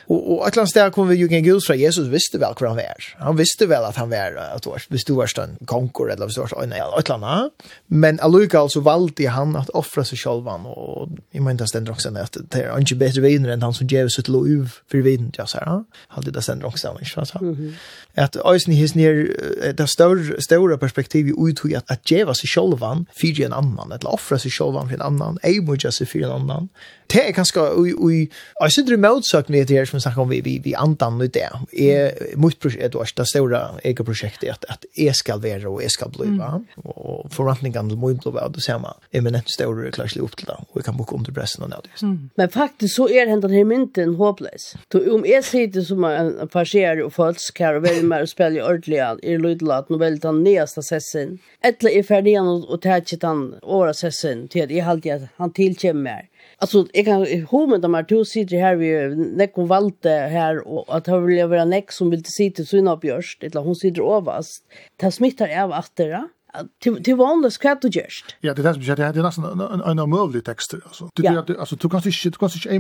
Og, 0.07 0.31
och 0.31 0.47
et 0.47 0.53
eller 0.53 0.61
annet 0.61 0.73
där 0.73 0.89
kommer 0.89 1.09
vi 1.09 1.15
ju 1.15 1.27
kan 1.27 1.43
Gud 1.43 1.63
från 1.63 1.77
Jesus 1.77 2.07
visste 2.07 2.37
väl 2.37 2.53
hur 2.59 2.67
han 2.67 2.75
var. 2.75 3.15
Han 3.17 3.35
visste 3.35 3.65
väl 3.65 3.83
att 3.83 3.95
han 3.95 4.09
var 4.09 4.55
at 4.55 4.65
var 4.65 4.81
hvis 4.89 5.05
du 5.05 5.13
var 5.13 5.39
en 5.39 5.57
konkor 5.65 6.11
eller 6.11 6.25
hvis 6.25 6.35
du 6.35 6.41
var 6.41 6.63
en 6.63 6.71
eller 6.71 7.11
annat. 7.11 7.51
Men 7.87 8.19
Luka 8.31 8.59
alltså 8.59 8.79
valgte 8.79 9.27
han 9.27 9.55
att 9.55 9.69
offra 9.69 10.03
sig 10.03 10.17
själv 10.17 10.47
och 10.47 11.09
i 11.31 11.39
men 11.39 11.57
det 11.57 11.67
ständer 11.67 11.91
också 11.91 12.09
at 12.09 12.37
det 12.49 12.63
är 12.63 12.79
inte 12.79 12.95
bättre 12.95 13.21
vinner 13.21 13.49
än 13.49 13.61
han 13.61 13.73
som 13.73 13.87
gjør 13.87 14.07
sitt 14.07 14.27
lov 14.27 14.69
för 14.91 14.97
vinner 14.97 15.31
jag 15.37 15.49
så. 15.49 15.59
Han 15.65 15.85
hade 16.07 16.31
det 16.31 16.41
ständer 16.41 16.67
också 16.67 16.97
så 17.05 17.25
så 17.25 17.55
at 18.15 18.37
eisen 18.45 18.73
his 18.77 18.95
ner 18.95 19.25
det 19.77 19.87
større, 19.89 20.41
større 20.43 20.77
perspektivet 20.77 21.37
ut 21.37 21.63
i 21.69 21.75
at, 21.77 21.87
at 21.89 22.03
djeva 22.09 22.35
seg 22.37 22.51
sjolvan 22.51 23.07
fyrir 23.17 23.47
en 23.47 23.55
annan, 23.57 23.93
eller 23.95 24.13
offra 24.13 24.37
seg 24.41 24.53
sjolvan 24.53 24.89
fyrir 24.89 25.01
en 25.01 25.07
annan, 25.13 25.39
eimodja 25.45 25.91
seg 25.93 26.11
fyrir 26.11 26.29
en 26.29 26.43
annan. 26.43 26.69
Det 27.13 27.21
er 27.27 27.33
ganske, 27.35 27.61
og, 27.61 28.11
jeg 28.13 28.73
synes 28.73 28.87
det 28.87 28.95
er 28.95 29.01
motsøkning 29.03 29.61
etter 29.61 29.77
her 29.77 29.89
som 29.89 29.99
vi 29.99 30.03
snakker 30.05 30.23
om 30.23 30.31
vi, 30.31 30.39
vi, 30.45 30.55
vi 30.63 30.73
andan 30.77 31.19
ut 31.21 31.33
det. 31.35 31.49
Jeg, 31.77 32.37
mitt 32.41 32.57
prosjekt 32.61 32.93
det 32.93 33.01
er 33.01 33.11
det 33.17 33.27
større 33.29 33.61
eget 33.83 34.05
prosjektet 34.07 34.49
at, 34.53 34.65
at 34.71 34.87
jeg 34.97 35.13
skal 35.17 35.41
være 35.43 35.69
og 35.69 35.81
jeg 35.83 35.93
skal 35.93 36.13
bli, 36.13 36.29
mm. 36.33 36.85
og 36.85 37.27
forventningene 37.33 37.97
må 37.99 38.13
ikke 38.15 38.33
bli, 38.33 38.41
og 38.41 38.55
det 38.55 38.65
ser 38.65 38.79
man 38.81 38.97
eminent 39.13 39.51
større 39.51 39.91
klarslig 39.93 40.23
opp 40.25 40.37
til 40.39 40.49
det, 40.49 40.57
og 40.69 40.79
jeg 40.79 40.87
kan 40.87 40.97
boke 40.97 41.17
under 41.17 41.35
pressen 41.35 41.65
og 41.65 41.73
nødvendig. 41.73 41.93
Mm. 42.01 42.29
Men 42.39 42.53
faktisk 42.53 42.95
så 42.95 43.09
er 43.09 43.29
hentan 43.29 43.53
her 43.53 43.67
mynden 43.67 44.15
håpløs. 44.17 44.71
Om 44.93 45.27
jeg 45.27 45.45
sitter 45.45 45.85
som 45.85 46.05
en 46.07 46.33
passerer 46.53 47.03
og 47.05 47.13
følsker 47.13 47.63
kan 47.63 47.83
veldig 47.83 48.02
vi 48.03 48.09
mer 48.09 48.21
och 48.21 48.29
spelar 48.29 48.51
ju 48.51 48.63
ordliga 48.63 49.17
i 49.23 49.37
Lydlat 49.37 49.89
nu 49.89 49.97
väldigt 49.97 50.23
han 50.23 50.43
nästa 50.43 50.81
sessin. 50.81 51.39
Ettla 51.61 51.89
är 51.89 52.03
färdig 52.03 52.35
han 52.35 52.63
och 52.63 52.81
täcket 52.81 53.21
den 53.21 53.55
åra 53.61 53.93
sessen 53.93 54.47
till 54.47 54.63
att 54.63 54.71
jag 54.71 54.87
alltid 54.87 55.13
att 55.13 55.21
han 55.35 55.53
tillkämmer. 55.53 56.29
Alltså 56.57 56.87
jag 56.93 57.05
kan 57.05 57.25
homen 57.49 57.81
de 57.81 57.93
här 57.93 58.03
du 58.03 58.25
sitter 58.25 58.57
här 58.57 58.75
vi 58.75 59.15
näck 59.15 59.51
hon 59.55 59.67
valde 59.67 60.09
här 60.09 60.67
och 60.67 60.97
att 60.97 61.07
han 61.07 61.25
vill 61.25 61.47
vara 61.47 61.65
näck 61.65 61.91
som 61.91 62.09
vill 62.09 62.25
sitta 62.25 62.63
så 62.63 62.77
innan 62.77 62.99
björst. 62.99 63.43
Ettla 63.43 63.61
hon 63.61 63.75
sitter 63.75 64.01
ovast. 64.01 64.63
Det 64.95 65.11
smittar 65.11 65.63
av 65.63 65.73
attera 65.73 66.27
till 66.79 67.03
till 67.03 67.15
vanligt 67.15 67.53
ska 67.53 67.75
du 67.75 67.87
just. 67.87 68.25
Ja, 68.41 68.53
det 68.53 68.61
där 68.61 68.73
som 68.73 68.81
jag 68.81 68.97
det 68.97 69.03
är 69.03 69.23
nästan 69.23 69.61
en 69.61 69.81
en 69.81 69.99
omöjlig 69.99 70.45
text 70.45 70.73
alltså. 70.85 71.09
Du 71.13 71.23
ja. 71.23 71.43
du 71.47 71.59
alltså 71.59 71.75
du 71.75 71.81
kan 71.81 71.89
kanske 71.89 72.11
shit 72.11 72.37
kanske 72.37 72.59
shit 72.59 72.71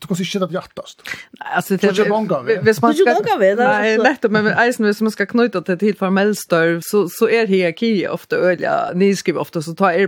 du 0.00 0.06
kan 0.08 0.16
shit 0.16 0.42
att 0.42 0.52
hjärtast. 0.52 1.02
Alltså 1.38 1.76
det 1.76 1.98
är 1.98 2.08
många. 2.08 2.42
Vis 2.62 2.82
man 2.82 2.94
ska 2.94 3.36
Nej, 3.56 3.98
lätt 3.98 4.30
men 4.30 4.46
eisen 4.46 4.86
hvis 4.86 5.00
man 5.00 5.10
ska 5.10 5.26
knyta 5.26 5.60
det 5.60 5.76
till 5.76 5.96
formell 5.96 6.36
störv 6.36 6.80
så 6.82 7.08
så 7.08 7.28
är 7.28 7.46
hierarki 7.46 8.08
ofta 8.08 8.36
öliga 8.36 8.90
ni 8.94 9.16
skriver 9.16 9.40
ofta 9.40 9.62
så 9.62 9.74
tar 9.74 9.90
er 9.90 10.06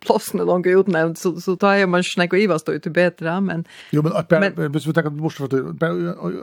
platsen 0.00 0.40
långt 0.40 0.66
utnämnd 0.66 1.18
så 1.18 1.40
så 1.40 1.56
tar 1.56 1.86
man 1.86 2.04
snäcka 2.04 2.36
i 2.36 2.46
vad 2.46 2.60
står 2.60 2.74
ju 2.74 2.90
bättre 2.90 3.40
men 3.40 3.64
Jo 3.90 4.02
men 4.02 4.12
att 4.12 4.32
hvis 4.74 4.86
vi 4.86 4.92
tänker 4.92 5.10
bort 5.10 5.32
för 5.32 5.44
att 5.44 5.52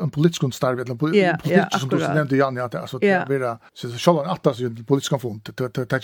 en 0.01 0.09
politisk 0.09 0.41
konstarv 0.41 0.79
eller 0.79 0.95
politisk 0.95 1.79
som 1.79 1.89
du 1.89 1.97
nämnde 1.97 2.37
Janne 2.37 2.63
att 2.63 2.75
alltså 2.75 2.99
det 2.99 3.27
blir 3.27 3.57
så 3.73 3.89
så 3.89 4.21
att 4.21 4.43
det 4.43 4.49
är 4.49 4.83
politisk 4.83 5.09
konfront 5.09 5.49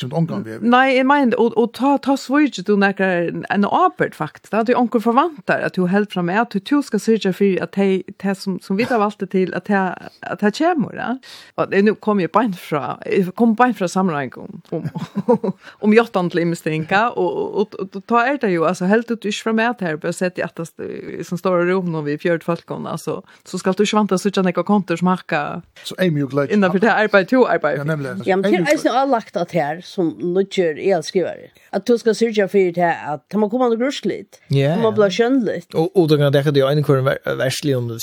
oppmerksomt 0.06 0.13
omgang 0.13 0.44
vi. 0.46 0.70
Nei, 0.70 0.96
jeg 0.98 1.06
mener, 1.08 1.38
og, 1.39 1.56
og 1.60 1.74
ta, 1.78 1.96
ta 2.04 2.16
svurget 2.20 2.68
du 2.68 2.76
nekker 2.80 3.32
en 3.54 3.68
åpert 3.68 4.16
faktisk, 4.18 4.54
at 4.54 4.68
du 4.70 4.74
onker 4.78 5.04
forvantar 5.04 5.63
at 5.66 5.78
du 5.78 5.88
held 5.92 6.10
fram 6.13 6.30
med, 6.30 6.39
at 6.42 6.54
du 6.54 6.82
skal 6.86 7.02
sørge 7.02 7.34
for 7.36 7.63
at 7.63 7.76
det, 7.78 8.04
det 8.24 8.36
som, 8.39 8.60
som 8.63 8.78
vi 8.80 8.88
har 8.89 9.02
valgt 9.02 9.22
det 9.24 9.32
til, 9.34 9.54
at 9.56 9.68
det, 9.68 9.84
at 10.22 10.44
det 10.44 10.54
kommer. 10.58 10.96
Ja? 10.98 11.10
Og 11.58 11.72
det, 11.72 11.84
nå 11.86 11.96
kom 12.04 12.22
jeg 12.22 12.32
bein 12.34 12.54
fra, 12.58 12.98
jeg 13.06 13.34
kom 13.39 13.56
bein 13.60 13.76
fra 13.78 13.89
sammenheng 13.92 14.34
om, 14.38 14.62
om, 14.72 15.54
om 15.82 15.96
jottan 15.98 16.32
til 16.34 16.44
imestinka, 16.46 17.06
og, 17.18 17.39
og, 17.44 17.78
og, 17.80 17.98
og 17.98 18.08
ta 18.10 18.26
er 18.28 18.39
det 18.42 18.54
jo, 18.54 18.66
altså 18.70 18.89
held 18.89 19.08
du 19.10 19.16
ikke 19.18 19.50
fram 19.50 19.60
med 19.60 19.84
her, 19.84 20.00
bare 20.02 20.16
sett 20.16 20.39
i 20.39 20.46
at 20.46 20.58
det 20.58 21.26
som 21.28 21.39
står 21.39 21.63
i 21.63 21.72
rom 21.72 21.92
når 21.94 22.08
vi 22.08 22.18
fjørt 22.26 22.46
folkene, 22.46 22.89
altså, 22.89 23.20
så 23.48 23.60
skal 23.62 23.76
du 23.78 23.84
ikke 23.86 24.00
vant 24.00 24.12
til 24.12 24.20
å 24.20 24.24
sørge 24.24 24.46
nekker 24.48 24.66
kontor 24.68 25.00
som 25.00 25.12
hakka. 25.12 25.44
Så 25.88 25.98
er 26.02 26.12
mye 26.13 26.28
glad. 26.30 26.52
Innenfor 26.54 26.82
det 26.84 26.92
arbeid, 26.92 27.30
to 27.32 27.44
arbeid. 27.50 27.80
Ja, 27.82 27.88
nemlig. 27.88 28.16
Ja, 28.28 28.38
men 28.39 28.54
til 28.54 28.68
eisen 28.70 28.94
har 28.94 29.10
lagt 29.10 29.38
at 29.39 29.54
her, 29.56 29.82
som 29.95 30.34
nutjer 30.34 30.75
elskrivare. 30.93 31.49
Att 31.69 31.86
du 31.86 31.97
ska 31.97 32.13
syrja 32.13 32.47
för 32.47 32.71
det 32.71 32.82
här 32.82 33.13
att 33.13 33.34
man 33.34 33.49
kommer 33.49 33.65
att 33.65 33.79
grusligt. 33.79 34.39
Ja. 34.47 34.77
Man 34.77 34.93
blir 34.93 35.10
skönligt. 35.10 35.73
Och 35.73 35.97
Og 35.97 36.10
då 36.10 36.17
kan 36.17 36.53
det 36.53 36.60
jo 36.60 36.67
en 36.67 36.84
kvar 36.84 37.36
verslig 37.36 37.77
om 37.77 37.88
det 37.88 37.99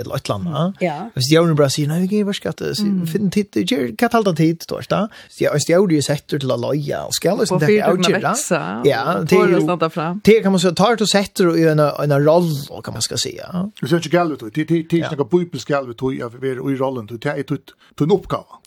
eller 0.00 0.16
et 0.16 0.24
eller 0.24 0.34
annet. 0.34 0.74
Ja. 0.80 1.10
Hvis 1.14 1.32
jag 1.32 1.56
bare 1.56 1.70
sier, 1.70 1.88
nei, 1.88 2.00
vi 2.00 2.08
kan 2.08 2.34
ska 2.34 2.48
inte 2.48 2.74
finn 3.12 3.30
tid 3.30 3.56
hva 4.00 4.08
talt 4.08 4.26
av 4.26 4.34
tid 4.34 4.64
då, 4.68 4.80
va? 4.90 5.08
Så 5.28 5.44
jag 5.44 5.54
är 5.70 5.92
ju 5.92 6.02
sätter 6.02 6.38
till 6.38 6.50
att 6.50 6.60
loja 6.60 7.04
och 7.04 7.14
ska 7.14 7.34
lösa 7.34 7.58
det 7.58 7.66
här 7.66 7.94
ut. 7.94 8.06
Ja, 8.84 9.24
det 9.28 9.36
är 9.36 10.20
Det 10.24 10.40
kan 10.42 10.52
man 10.52 10.60
så 10.60 10.72
tar 10.74 11.00
och 11.00 11.08
sätter 11.08 11.56
i 11.58 11.68
en 11.68 11.78
en 12.12 12.24
roll 12.24 12.50
kan 12.84 12.94
man 12.94 13.02
ska 13.02 13.16
Ja. 13.36 13.70
Du 13.80 13.88
ser 13.88 13.96
ikke 13.96 14.08
galvet 14.08 14.42
ut. 14.42 14.54
Det 14.54 14.64
det 14.90 15.00
är 15.00 15.16
något 15.16 15.30
bibelskallvet 15.30 16.02
ut 16.02 16.12
i 16.12 16.76
rollen. 16.76 17.06
Det 17.06 17.26
är 17.26 17.40
ett 17.40 17.50
en 18.00 18.10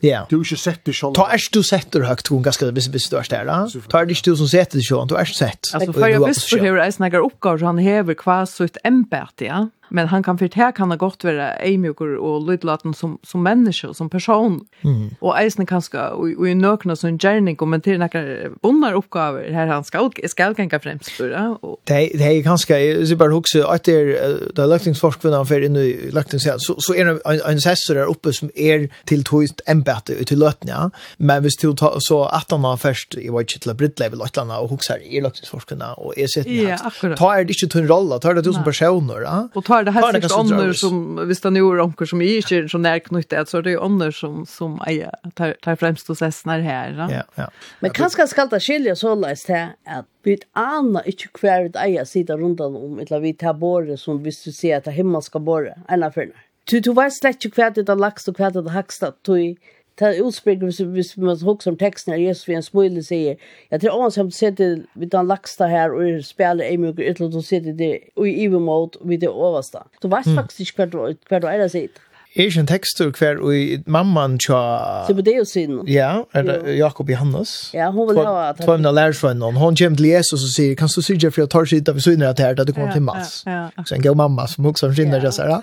Ja. 0.02 0.26
Du 0.30 0.36
er 0.36 0.44
ikke 0.44 0.58
sett 0.58 0.86
det 0.86 0.94
själv. 0.94 1.14
Ta 1.14 1.28
är 1.28 1.40
du 1.54 1.64
sätter 1.64 2.02
högt 2.02 2.28
som 2.44 2.46
ganska 2.46 2.72
vis 2.72 2.88
vis 2.88 3.04
störst 3.04 3.32
där. 3.32 3.46
Tar 3.90 4.06
det 4.06 4.24
du 4.24 4.36
som 4.36 4.48
sätter 4.48 4.78
det 4.78 4.84
så, 4.84 5.06
du 5.06 5.16
är 5.16 5.26
sett. 5.26 5.60
Alltså 5.74 5.94
för 5.94 6.08
jag 6.08 6.28
visst 6.28 6.50
för 6.50 6.60
hur 6.60 6.78
är 6.78 6.92
snäggar 6.92 7.20
uppgåvor 7.20 7.66
han 7.66 7.78
häver 7.78 8.14
kvar 8.14 8.46
så 8.46 8.64
ett 8.64 8.78
ämbete, 8.84 9.46
ja 9.46 9.70
men 9.94 10.08
han 10.08 10.24
kan 10.24 10.38
förtä 10.38 10.72
kan 10.72 10.90
det 10.90 10.98
gott 10.98 11.24
vara 11.24 11.54
ämjukor 11.54 12.16
och 12.16 12.42
lydlaten 12.42 12.94
som 12.94 13.18
som 13.24 13.44
människa 13.44 13.94
som 13.94 14.10
person. 14.10 14.68
Mm. 14.82 15.10
Och 15.20 15.40
eisen 15.40 15.66
kanske 15.66 16.00
och 16.00 16.50
i 16.50 16.56
nökna 16.56 16.96
som 16.96 17.18
gärning 17.18 17.82
til 17.84 18.00
några 18.00 18.50
bonnar 18.62 18.94
uppgifter 18.94 19.54
här 19.54 19.68
han 19.68 19.84
ska 19.84 20.10
ska 20.28 20.54
gänga 20.58 20.80
främst 20.80 21.10
för 21.10 21.30
det. 21.30 21.58
Det 21.84 22.18
det 22.18 22.24
är 22.24 22.44
kanske 22.44 23.06
så 23.08 23.16
bara 23.16 23.34
huxa 23.34 23.68
att 23.68 23.84
det 23.84 24.56
där 24.56 24.68
löktingsforskarna 24.68 25.46
för 25.46 25.62
in 25.62 25.76
i 25.76 26.10
löktings 26.12 26.48
så 26.58 26.76
så 26.78 26.96
är 26.96 27.06
en 27.06 27.42
en 27.46 27.62
sessor 27.62 27.96
där 27.96 28.06
uppe 28.06 28.34
som 28.34 28.50
är 28.56 28.90
till 29.06 29.24
toist 29.24 29.62
ämbete 29.66 30.14
ut 30.14 30.32
i 30.32 30.52
ja. 30.66 30.92
men 31.18 31.44
visst 31.44 31.60
till 31.60 31.76
så 32.00 32.26
att 32.26 32.52
han 32.52 32.64
har 32.64 32.78
först 32.78 33.16
i 33.16 33.30
vad 33.30 33.48
till 33.48 33.74
Britlevel 33.76 34.20
Lottlanda 34.20 34.58
och 34.58 34.70
huxar 34.70 34.98
i 35.04 35.22
löktingsforskarna 35.22 35.94
och 35.94 36.18
är 36.18 36.28
sett 36.28 37.18
ta 37.18 37.36
är 37.36 37.44
det 37.44 37.64
inte 37.64 37.74
tunn 37.74 37.88
roll 37.88 38.20
ta 38.20 38.30
är 38.30 38.34
det 38.34 38.42
du 38.42 38.54
som 38.54 38.64
personer 38.64 39.22
ja 39.22 39.50
och 39.54 39.66
ta 39.66 39.83
har 39.92 40.02
det 40.02 40.06
här 40.06 40.14
sikkert 40.14 40.40
ånder 40.40 40.74
som, 40.74 41.28
visst 41.28 41.44
det 41.44 41.50
nu 41.50 41.60
är 41.60 41.80
ånder 41.80 42.06
som 42.06 42.22
är 42.22 42.36
inte 42.36 42.70
så 42.70 42.78
närknyttet, 42.78 43.50
så 43.50 43.62
det 43.62 43.72
är 43.72 43.84
ånder 43.84 44.12
som, 44.12 44.46
som 44.46 44.82
är, 44.88 45.10
tar, 45.34 45.52
tar 45.62 45.76
främst 45.76 46.08
hos 46.08 46.22
ästnar 46.22 46.60
här. 46.60 46.96
Ja, 46.98 47.12
ja. 47.12 47.24
ja. 47.36 47.52
Men 47.80 47.92
kanske 47.92 48.28
skal 48.28 48.50
det 48.50 48.60
skilja 48.60 48.96
så 48.96 49.16
läst 49.16 49.46
til 49.46 49.68
at 49.86 50.06
vi 50.24 50.38
anna 50.54 51.04
ikke 51.06 51.30
hver 51.42 51.66
ett 51.66 51.76
eier 51.76 52.06
sida 52.06 52.38
runt 52.38 52.62
om, 52.62 53.00
eller 53.00 53.20
vi 53.20 53.34
tar 53.34 53.54
borre 53.54 53.98
som 53.98 54.22
hvis 54.24 54.44
du 54.44 54.52
sier 54.52 54.78
at 54.78 54.86
det 54.86 54.92
himmelska 54.92 55.40
borre, 55.40 55.76
av 55.90 56.12
för 56.12 56.32
Du, 56.72 56.80
du 56.80 56.94
vet 56.94 57.14
slett 57.14 57.46
ikke 57.46 57.56
hver 57.56 57.70
det 57.76 57.90
er 57.90 58.00
lagst 58.00 58.30
og 58.30 58.38
hver 58.40 58.50
det 58.50 58.60
är 58.60 58.70
hacksta, 58.70 59.12
du 59.26 59.56
ta 60.00 60.12
utspringer 60.22 60.66
hvis, 60.66 60.78
hvis 60.78 61.12
man 61.18 61.38
hokser 61.44 61.72
om 61.72 61.78
teksten 61.78 62.14
her, 62.14 62.22
Jesus 62.28 62.48
vi 62.48 62.56
en 62.58 62.66
smule 62.66 63.04
sier, 63.06 63.36
jeg 63.72 63.82
tror 63.82 64.02
han 64.02 64.16
som 64.16 64.32
sitter 64.32 64.82
vid 64.96 65.12
den 65.14 65.30
laksta 65.30 65.68
her 65.70 65.94
og 65.94 66.24
spiller 66.26 66.66
en 66.66 66.82
mye 66.86 66.96
ytterligere, 66.98 67.34
du 67.34 67.42
sitter 67.42 67.78
det 67.78 67.92
og 68.16 68.30
i 68.30 68.36
ivermål 68.46 68.90
vid 69.02 69.22
det 69.26 69.30
overste. 69.30 69.84
Du 70.02 70.08
vet 70.08 70.28
faktisk 70.36 70.74
ikke 70.74 70.90
hver 71.30 71.40
du 71.40 71.48
er 71.48 71.68
sitt 71.68 72.02
er 72.36 72.50
ikke 72.50 72.62
en 72.64 72.70
tekstur 72.70 73.12
hver 73.14 73.40
og 73.46 73.90
mamman 73.94 74.40
tja... 74.42 74.60
Så 75.06 75.14
på 75.14 75.22
det 75.22 75.36
jo 75.38 75.44
siden. 75.46 75.84
Ja, 75.86 76.24
er 76.34 76.46
det 76.48 76.78
Jakob 76.80 77.10
Johannes? 77.10 77.70
Ja, 77.76 77.92
hun 77.94 78.08
vil 78.10 78.18
ha 78.26 78.50
at... 78.50 78.62
Två 78.64 78.80
av 78.80 78.96
lærersvennen, 78.98 79.60
hun 79.62 79.78
kommer 79.78 80.00
til 80.00 80.08
Jesus 80.10 80.42
og 80.42 80.50
sier, 80.50 80.74
kan 80.80 80.90
du 80.90 81.02
syrja 81.06 81.30
for 81.30 81.44
jeg 81.44 81.52
tar 81.54 81.70
sida 81.70 81.94
vi 81.94 82.02
syner 82.02 82.32
at 82.34 82.42
her, 82.42 82.56
da 82.58 82.66
du 82.66 82.74
kommer 82.74 82.90
til 82.96 83.06
mass. 83.06 83.44
Så 83.86 83.98
en 83.98 84.02
gav 84.02 84.18
mamma 84.18 84.48
som 84.50 84.66
også 84.66 84.90
skinner 84.96 85.22
det, 85.22 85.34
ja. 85.38 85.60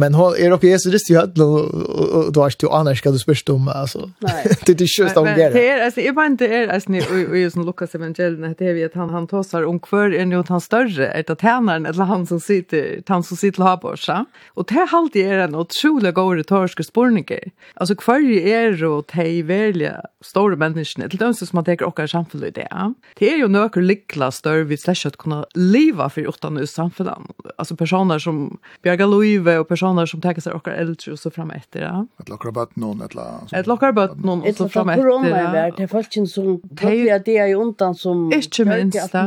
Men 0.00 0.16
hun 0.16 0.38
er 0.40 0.54
oppe 0.56 0.70
i 0.70 0.72
Jesus 0.72 0.94
rist 0.94 1.10
i 1.12 1.18
høyden, 1.18 1.44
og 1.44 2.32
du 2.32 2.40
har 2.40 2.56
ikke 2.56 2.72
aner 2.72 2.96
hva 3.04 3.12
du 3.12 3.20
spørst 3.20 3.52
om, 3.52 3.68
altså. 3.68 4.08
Det 4.64 4.72
er 4.72 4.86
ikke 4.86 5.02
just 5.04 5.20
om 5.20 5.28
det. 5.28 5.50
Det 5.52 5.66
er, 5.68 5.84
altså, 5.84 6.00
jeg 6.00 6.16
bare 6.16 6.32
ikke 6.32 6.48
er, 6.48 6.72
altså, 6.72 7.04
og 7.28 7.36
just 7.36 7.60
når 7.60 7.68
Lukas 7.68 7.94
evangelien, 7.98 8.56
det 8.56 8.68
er 8.70 8.78
vi 8.78 8.86
at 8.86 8.96
han, 8.96 9.12
han 9.12 9.28
tåsar 9.28 9.68
om 9.68 9.76
hver 9.84 10.16
er 10.16 10.24
noe 10.30 10.44
han 10.48 10.62
større, 10.62 11.10
er 11.12 11.28
det 11.28 11.36
tjeneren, 11.42 11.84
eller 11.90 12.08
han 12.08 12.24
som 12.26 12.40
sitter, 12.40 13.02
han 13.08 13.26
som 13.26 13.36
sitter 13.36 13.60
til 13.60 13.68
Haborsa. 13.68 14.18
Og 14.56 14.68
det 14.70 14.80
er 14.80 14.96
alltid 14.96 15.28
er 15.34 15.44
en 15.44 15.58
utrolig 15.60 16.13
gode 16.16 16.40
retoriske 16.40 16.86
spurninger. 16.86 17.50
Altså, 17.80 17.96
hver 17.98 18.24
er 18.40 18.78
og 18.84 19.10
de 19.14 19.42
velja 19.46 19.96
store 20.24 20.56
menneskene, 20.60 21.08
til 21.10 21.20
dem 21.20 21.34
som 21.36 21.48
man 21.54 21.66
teker 21.66 21.86
okker 21.86 22.08
samfunnet 22.10 22.52
i 22.52 22.62
det, 22.62 22.68
det 23.20 23.30
er 23.30 23.38
jo 23.42 23.50
nøkker 23.52 23.84
likla 23.84 24.30
større 24.34 24.66
vi 24.70 24.78
slett 24.80 25.04
ikke 25.04 25.24
kunne 25.24 25.42
leva 25.58 26.08
for 26.12 26.26
åttende 26.30 26.64
i 26.64 26.70
samfunnet. 26.70 27.30
Altså, 27.58 27.76
personer 27.78 28.22
som 28.22 28.58
bjerger 28.84 29.10
loive, 29.10 29.58
og 29.60 29.68
personer 29.68 30.08
som 30.10 30.22
teker 30.24 30.44
seg 30.44 30.56
okker 30.56 30.74
eldre 30.74 31.12
og 31.14 31.20
så 31.20 31.30
frem 31.34 31.50
etter. 31.54 31.84
Ja. 31.84 32.04
Et 32.22 32.30
lokker 32.30 32.54
bøtt 32.54 32.76
noen, 32.80 33.02
et 33.04 33.14
eller 33.14 33.52
Et 33.52 33.68
lokker 33.68 33.94
bøtt 33.96 34.20
noen, 34.24 34.44
og 34.44 34.58
så 34.58 34.68
frem 34.72 34.94
etter. 34.94 35.02
Et 35.02 35.10
lokker 35.10 35.24
koronavær, 35.24 35.74
det 35.76 35.86
er 35.86 35.92
folk 35.92 36.18
som 36.30 36.58
tok 36.78 37.10
at 37.14 37.26
det 37.26 37.38
er 37.42 37.54
undan 37.58 37.96
som... 37.98 38.26
Ikke 38.34 38.66
minst, 38.68 38.98
det, 39.12 39.24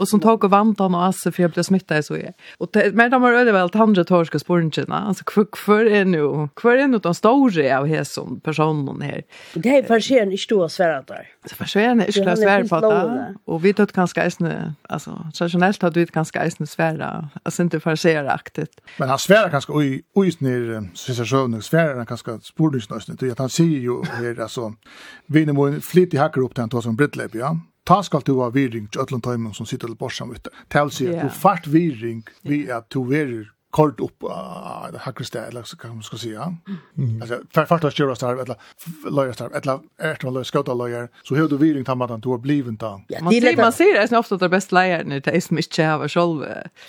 og 0.00 0.06
som 0.08 0.22
tok 0.22 0.46
og 0.48 0.52
vant 0.54 0.80
han 0.82 0.96
og 0.96 1.06
asse 1.10 1.30
for 1.30 1.44
jeg 1.44 1.54
ble 1.54 1.64
smittet 1.66 2.00
i 2.00 2.06
så 2.06 2.18
jeg. 2.18 2.34
Og 2.60 2.80
mer 2.96 3.12
de 3.12 3.20
har 3.54 3.72
tandre 3.74 4.04
torske 4.08 4.40
spørningene, 4.42 5.02
altså, 5.10 5.26
hver 5.64 5.90
er 5.90 6.08
nå 6.08 6.29
och 6.30 6.64
er 6.64 6.78
en 6.78 6.94
utan 6.94 7.14
stora 7.14 7.78
av 7.78 7.86
här 7.86 8.04
som 8.04 8.40
personen 8.40 9.02
her? 9.02 9.22
Det 9.54 9.78
är 9.78 9.82
försken 9.82 10.32
i 10.32 10.38
stora 10.38 10.68
svärdar. 10.68 11.04
där. 11.06 11.28
Så 11.48 11.54
försken 11.54 12.02
i 12.02 12.12
stora 12.12 12.36
svärd 12.36 12.68
på 12.68 12.80
det. 12.80 13.34
Och 13.44 13.64
vi 13.64 13.72
tog 13.72 13.88
ganske 13.88 14.22
eisende, 14.22 14.74
alltså 14.88 15.26
traditionellt 15.38 15.82
har 15.82 15.90
vi 15.90 16.02
ett 16.02 16.12
ganska 16.12 16.46
isne 16.46 16.66
svärda 16.66 17.28
alltså 17.42 17.62
inte 17.62 17.80
förseraktigt. 17.80 18.80
Men 18.98 19.08
han 19.08 19.18
svärar 19.18 19.50
kanske 19.50 19.72
oj 19.72 20.02
oj 20.14 20.32
ner 20.38 20.90
så 20.94 21.14
så 21.14 21.24
sjön 21.24 21.62
svärda 21.62 22.04
ganska 22.04 22.40
spordis 22.40 22.90
nästan 22.90 23.16
det 23.20 23.38
han 23.38 23.48
ser 23.48 23.64
ju 23.64 24.04
här 24.04 24.40
alltså 24.40 24.74
vinner 25.26 25.52
mot 25.52 25.84
flit 25.84 26.14
i 26.14 26.16
hacker 26.16 26.40
upp 26.40 26.54
den 26.54 26.68
tar 26.68 26.80
som 26.80 26.96
brittläpp 26.96 27.34
ja 27.34 27.56
ta 27.84 28.02
skal 28.02 28.22
du 28.26 28.32
ha 28.38 28.50
virring 28.54 28.88
til 28.92 29.02
ødlund 29.02 29.22
tøymen 29.22 29.54
som 29.54 29.66
sitter 29.66 29.88
til 29.88 29.96
borsamvitt. 29.98 30.48
Tal 30.70 30.86
at 30.86 31.22
du 31.22 31.28
fart 31.28 31.66
virring 31.66 32.24
vi 32.42 32.68
at 32.70 32.90
du 32.94 33.02
verir 33.04 33.50
kort 33.70 34.00
upp 34.00 34.22
en 34.88 34.98
hackstad 35.00 35.46
eller 35.46 35.62
så 35.62 35.76
kan 35.76 35.90
man 35.90 36.02
ska 36.02 36.16
säga. 36.16 36.56
Alltså 37.20 37.38
för 37.54 37.66
för 37.66 37.88
att 37.88 37.98
göra 37.98 38.14
starv 38.14 38.40
eller 38.40 38.56
lawyer 39.10 39.32
starv 39.32 39.54
eller 39.54 39.78
ärta 39.98 40.30
lawyer 40.30 40.44
skota 40.44 40.74
lawyer 40.74 41.08
så 41.22 41.34
hur 41.34 41.48
du 41.48 41.56
vill 41.56 41.78
inte 41.78 41.94
man 41.94 42.12
att 42.12 42.22
du 42.22 42.28
har 42.28 42.38
blivit 42.38 42.80
då. 42.80 43.02
Man 43.20 43.32
ser 43.32 43.56
man 43.56 43.72
ser 43.72 43.94
det 43.94 44.12
är 44.12 44.18
ofta 44.18 44.36
det 44.36 44.48
bästa 44.48 44.74
lawyer 44.74 45.04
när 45.04 45.20
det 45.20 45.30
är 45.30 45.40
som 45.40 45.58
inte 45.58 45.82
har 45.82 46.08
själv. 46.08 46.44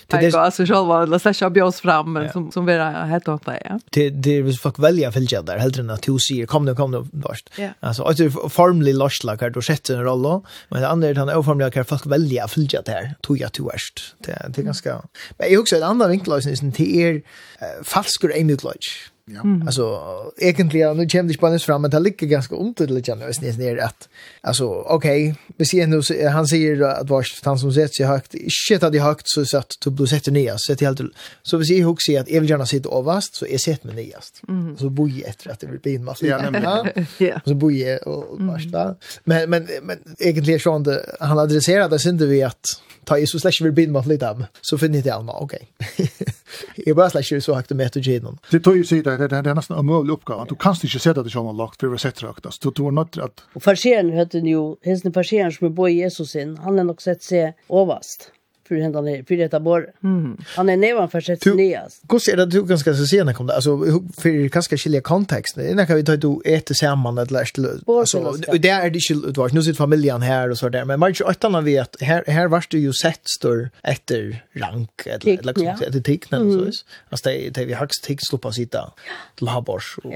Det 0.06 0.34
alltså 0.34 0.66
själva 0.66 1.02
eller 1.02 1.18
släppa 1.18 1.50
björs 1.50 1.80
fram 1.80 2.28
som 2.32 2.50
som 2.50 2.66
vi 2.66 2.78
har 2.78 2.92
hett 2.92 3.28
åt 3.28 3.46
det. 3.46 3.80
Det 3.90 4.10
det 4.10 4.36
är 4.36 4.52
fuck 4.52 4.78
välja 4.78 5.12
fältjäv 5.12 5.44
där 5.44 5.58
helt 5.58 5.78
rena 5.78 5.96
två 5.96 6.18
ser 6.18 6.46
kom 6.46 6.64
nu 6.64 6.74
kom 6.74 6.90
nu 6.90 7.06
vart. 7.12 7.50
Alltså 7.80 8.02
alltså 8.02 8.30
formally 8.30 8.92
lost 8.92 9.24
like 9.24 9.48
då 9.48 9.62
sätter 9.62 9.96
en 9.96 10.04
roll 10.04 10.22
då 10.22 10.44
men 10.68 10.82
det 10.82 10.88
andra 10.88 11.08
är 11.08 11.14
han 11.14 11.30
oformliga 11.30 11.70
kan 11.70 11.84
fuck 11.84 12.06
välja 12.06 12.48
fältjäv 12.48 12.82
där 12.84 13.14
tog 13.20 13.38
jag 13.38 13.52
tvärst. 13.52 14.14
Det 14.18 14.32
det 14.48 14.58
är 14.58 14.64
ganska 14.64 15.02
Men 15.38 15.52
jag 15.52 15.60
också 15.60 15.76
en 15.76 15.82
annan 15.82 16.10
vinkel 16.10 16.32
till 16.72 17.00
er 17.00 17.14
uh, 17.62 17.84
falskur 17.84 18.32
eimidlodge. 18.34 19.12
Ja. 19.24 19.40
Mm. 19.40 19.66
Alltså 19.66 20.00
egentligen 20.36 20.96
nu 20.96 21.08
kände 21.08 21.32
jag 21.32 21.40
bara 21.40 21.58
fram 21.58 21.82
men 21.82 21.90
det 21.90 22.00
ligger 22.00 22.26
ganska 22.26 22.54
ont 22.54 22.76
det 22.76 22.86
lite 22.86 23.14
ner 23.58 23.76
att 23.76 24.08
alltså 24.40 24.66
okej 24.66 25.30
okay, 25.30 25.34
vi 25.56 25.64
ser 25.64 25.86
nu 25.86 26.28
han 26.28 26.46
säger 26.46 26.82
att 26.82 27.10
vars 27.10 27.40
han 27.44 27.58
som 27.58 27.72
sätter 27.72 27.94
sig 27.94 28.06
högt 28.06 28.34
shit 28.48 28.82
hade 28.82 29.00
högt 29.00 29.28
så 29.28 29.44
så 29.44 29.58
att 29.58 29.72
du 29.84 29.90
blir 29.90 30.06
sett 30.06 30.26
ner 30.26 30.54
så 30.56 30.74
det 30.74 30.84
helt 30.84 31.00
så 31.42 31.56
vi 31.56 31.64
ser 31.64 31.76
hur 31.76 31.96
ser 32.06 32.20
att 32.20 32.30
jag 32.30 32.40
vill 32.40 32.50
gärna 32.50 32.66
sitta 32.66 32.98
överst 32.98 33.34
så 33.34 33.46
är 33.46 33.58
sett 33.58 33.84
med 33.84 33.94
nyast 33.94 34.42
mm. 34.48 34.76
så 34.78 34.90
boj 34.90 35.22
efter 35.26 35.50
att 35.50 35.60
det 35.60 35.66
blir 35.66 35.78
bin 35.78 36.04
massa 36.04 36.26
ja, 36.26 36.86
ja. 37.18 37.40
så 37.44 37.54
boj 37.54 37.96
och 37.96 38.40
vars 38.40 38.66
mm. 38.66 38.94
men 39.24 39.50
men 39.50 39.68
men 39.82 39.98
egentligen 40.18 40.60
så 40.60 40.72
han 40.72 40.98
han 41.20 41.38
adresserade 41.38 41.94
det 41.94 41.98
synte 41.98 42.26
vi 42.26 42.42
att 42.42 42.64
ta 43.04 43.18
Jesus 43.18 43.42
slash 43.42 43.62
vill 43.62 43.72
bin 43.72 43.92
massa 43.92 44.08
lite 44.08 44.46
så 44.60 44.78
finner 44.78 45.02
det 45.02 45.10
alma 45.10 45.32
okej 45.32 45.68
okay. 45.78 46.06
Jeg 46.78 46.96
bare 46.98 47.12
slett 47.12 47.28
ikke 47.28 47.44
så 47.46 47.56
høyt 47.58 47.72
med 47.72 47.80
møte 47.84 48.02
gjennom. 48.04 48.36
Det 48.50 48.62
tog 48.64 48.78
jo 48.78 48.86
sier 48.86 49.06
det, 49.06 49.30
det 49.32 49.40
er 49.40 49.58
nesten 49.58 49.78
en 49.78 49.88
mulig 49.88 50.14
oppgave. 50.16 50.46
Du 50.50 50.56
kan 50.58 50.76
ikke 50.76 51.00
se 51.02 51.14
det 51.16 51.26
som 51.28 51.48
sånn 51.48 51.58
lagt, 51.58 51.80
for 51.80 51.94
å 51.94 52.00
sette 52.00 52.28
høyt. 52.28 52.46
Du 52.62 52.70
tror 52.70 52.94
nødt 52.94 53.14
til 53.16 53.26
at... 53.26 53.44
Og 53.56 53.64
farseren 53.64 54.12
høyte 54.16 54.44
jo, 54.46 54.66
hensene 54.86 55.14
farseren 55.14 55.54
som 55.54 55.70
er 55.70 55.74
bo 55.76 55.88
i 55.88 55.98
Jesus 56.00 56.34
sin, 56.36 56.56
han 56.62 56.80
har 56.80 56.88
nok 56.88 57.02
sett 57.04 57.24
seg 57.24 57.58
overast 57.68 58.30
för 58.68 58.74
hända 58.74 59.00
ner 59.00 59.22
för 59.22 59.36
detta 59.36 59.60
bor. 59.60 59.86
Mm. 60.04 60.36
Han 60.56 60.68
är 60.68 60.76
nevan 60.76 61.10
för 61.10 61.20
sig 61.20 61.38
nyast. 61.54 62.02
Hur 62.10 62.18
ser 62.18 62.36
det 62.36 62.46
du 62.46 62.64
ganska 62.64 62.94
så 62.94 63.06
sena 63.06 63.34
kom 63.34 63.46
det 63.46 63.54
alltså 63.54 63.78
för 64.18 64.48
ganska 64.48 64.76
skilja 64.76 65.00
kontext. 65.00 65.54
Det 65.54 65.86
kan 65.86 65.96
vi 65.96 66.04
ta 66.04 66.16
då 66.16 66.42
ett 66.44 66.76
samman 66.76 67.18
eller 67.18 67.38
alltså 67.38 68.32
där 68.58 68.80
är 68.80 68.90
det 68.90 68.98
ju 69.10 69.32
det 69.32 69.52
nu 69.52 69.62
sitt 69.62 69.76
familjen 69.76 70.22
här 70.22 70.50
och 70.50 70.58
så 70.58 70.68
där 70.68 70.84
men 70.84 71.00
man 71.00 71.14
att 71.26 71.42
han 71.42 71.64
vet 71.64 72.02
här 72.02 72.24
här 72.26 72.48
vart 72.48 72.70
du 72.70 72.78
ju 72.78 72.92
sett 72.92 73.20
står 73.38 73.70
efter 73.82 74.44
rank 74.52 75.06
eller 75.06 75.38
eller 75.38 75.90
det 75.90 76.00
tecknar 76.00 76.38
så 76.38 76.84
Alltså 77.10 77.28
det 77.28 77.50
det 77.50 77.64
vi 77.64 77.74
högst 77.74 78.04
text 78.04 78.28
slå 78.28 78.52
sitta 78.52 78.92
till 79.38 79.48
habors 79.48 79.98
och 80.04 80.12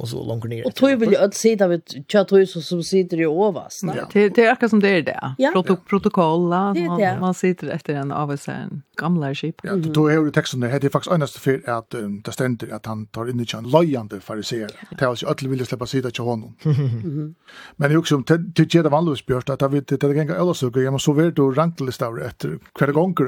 och 0.00 0.08
så 0.08 0.24
långt 0.24 0.44
ner. 0.44 0.66
Och 0.66 0.74
tror 0.74 0.90
vill 0.96 1.10
ju 1.10 1.16
att 1.16 1.34
vi 1.34 1.68
vid 1.68 2.04
chatrus 2.08 2.68
som 2.68 2.82
sitter 2.82 3.20
i 3.20 3.26
ovast. 3.26 3.80
Det 4.12 4.28
det 4.28 4.44
är 4.44 4.68
som 4.68 4.80
det 4.80 4.88
är 4.88 5.02
där. 5.02 5.76
Protokolla 5.88 6.74
man 7.20 7.34
sitter 7.34 7.68
efter 7.84 8.00
en 8.00 8.12
av 8.12 8.30
oss 8.30 8.48
en 8.48 8.82
gamla 8.96 9.34
skip. 9.34 9.60
Ja, 9.62 9.76
då 9.76 10.06
är 10.06 10.12
jeg 10.12 10.32
texten 10.32 10.60
teksten, 10.60 10.80
det 10.80 10.84
er 10.84 10.90
faktiskt 10.90 11.12
øyneste 11.12 11.40
för 11.40 11.70
att 11.70 11.94
um, 11.94 12.22
det 12.22 12.32
ständer 12.32 12.74
att 12.74 12.86
han 12.86 13.06
tar 13.06 13.30
in 13.30 13.40
i 13.40 13.46
en 13.54 13.64
løyende 13.64 14.20
fariser. 14.20 14.68
Det 14.90 15.02
är 15.02 15.08
altså 15.08 15.26
att 15.26 15.42
vilje 15.42 15.66
släppa 15.66 15.86
sida 15.86 16.10
till 16.10 16.24
honom. 16.24 16.56
Men 17.76 17.90
det 17.90 17.92
er 17.92 17.98
også, 17.98 18.22
till 18.54 18.66
gjør 18.66 18.82
det 18.82 19.24
Björst 19.26 19.50
att 19.50 19.72
vi 19.72 19.80
det 19.80 20.00
det 20.00 20.04
er 20.04 20.12
ganger 20.12 20.40
ølasugger, 20.40 20.82
jeg 20.82 20.92
må 20.92 20.98
så 20.98 21.12
være 21.12 21.30
du 21.30 21.50
ranklistavre 21.50 22.26
etter 22.26 22.58
hver 22.78 22.92
ganger 22.92 23.26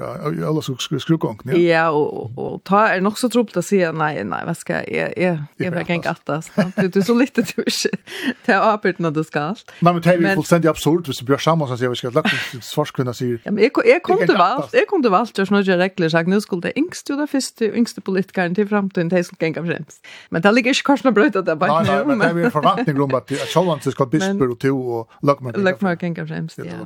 ølasugger 0.48 0.98
skrugganger. 0.98 1.52
Ja, 1.52 1.58
ja 1.58 1.90
och, 1.90 2.38
och 2.38 2.64
ta 2.64 2.88
är 2.88 3.00
nog 3.00 3.18
så 3.18 3.28
tropt 3.28 3.56
att 3.56 3.64
säga 3.64 3.92
nej 3.92 4.24
nej 4.24 4.44
vad 4.46 4.56
ska 4.56 4.72
jag 4.72 5.12
jeg, 5.16 5.42
jeg 5.58 5.72
vil 5.72 5.84
gänga 5.86 6.10
attas. 6.10 6.50
Du 6.76 6.98
er 6.98 7.02
så 7.02 7.14
lite 7.14 7.42
du 7.42 7.62
ikke, 7.66 7.98
det 8.46 8.54
er 8.54 8.58
avbryt 8.58 8.98
når 8.98 9.10
du 9.10 9.22
ska. 9.22 9.54
Nej 9.80 9.92
men 9.92 10.02
det 10.02 10.12
är 10.12 10.20
jo 10.20 10.34
fullstendig 10.34 10.68
absurd 10.68 11.06
hvis 11.06 11.16
du 11.16 11.24
bjør 11.24 11.36
sammen, 11.38 11.68
så 11.68 11.76
sier 11.76 11.88
vi 11.88 11.96
ska 11.96 12.08
lagt 12.08 12.64
svarskvinna 12.64 13.12
sier. 13.20 13.38
Ja, 13.44 13.50
men 13.50 13.64
jag 13.64 14.02
kom 14.02 14.18
till 14.18 14.36
valgt, 14.46 14.74
jeg 14.76 14.88
kunne 14.90 15.10
valgt, 15.12 15.38
jeg 15.38 15.48
snodde 15.48 15.76
regler, 15.80 16.10
sagt, 16.12 16.30
nu 16.30 16.38
skulle 16.40 16.62
det 16.68 16.72
yngste 16.78 17.14
og 17.14 17.22
det 17.22 17.28
første, 17.32 17.68
yngste 17.68 18.02
politikeren 18.04 18.54
til 18.56 18.68
fremtiden, 18.68 19.10
det 19.12 19.24
skulle 19.26 19.42
genga 19.42 19.64
fremst. 19.66 20.00
Men 20.30 20.44
det 20.44 20.52
ligger 20.54 20.74
ikke 20.74 20.86
korsene 20.90 21.12
brøyt 21.16 21.36
at 21.36 21.46
det 21.48 21.58
bare 21.60 21.76
Nei, 21.76 21.90
nei, 21.90 22.04
men 22.08 22.22
det 22.22 22.28
er 22.30 22.48
en 22.48 22.54
forventning 22.54 23.02
om 23.04 23.16
at 23.18 23.32
sjålan 23.52 23.82
til 23.84 23.94
skal 23.94 24.10
bisper 24.12 24.52
og 24.54 24.58
to 24.62 24.72
og 25.00 25.18
løgmer. 25.26 25.58
Løgmer 25.66 25.98
genga 26.00 26.26
fremst, 26.28 26.62
ja. 26.62 26.80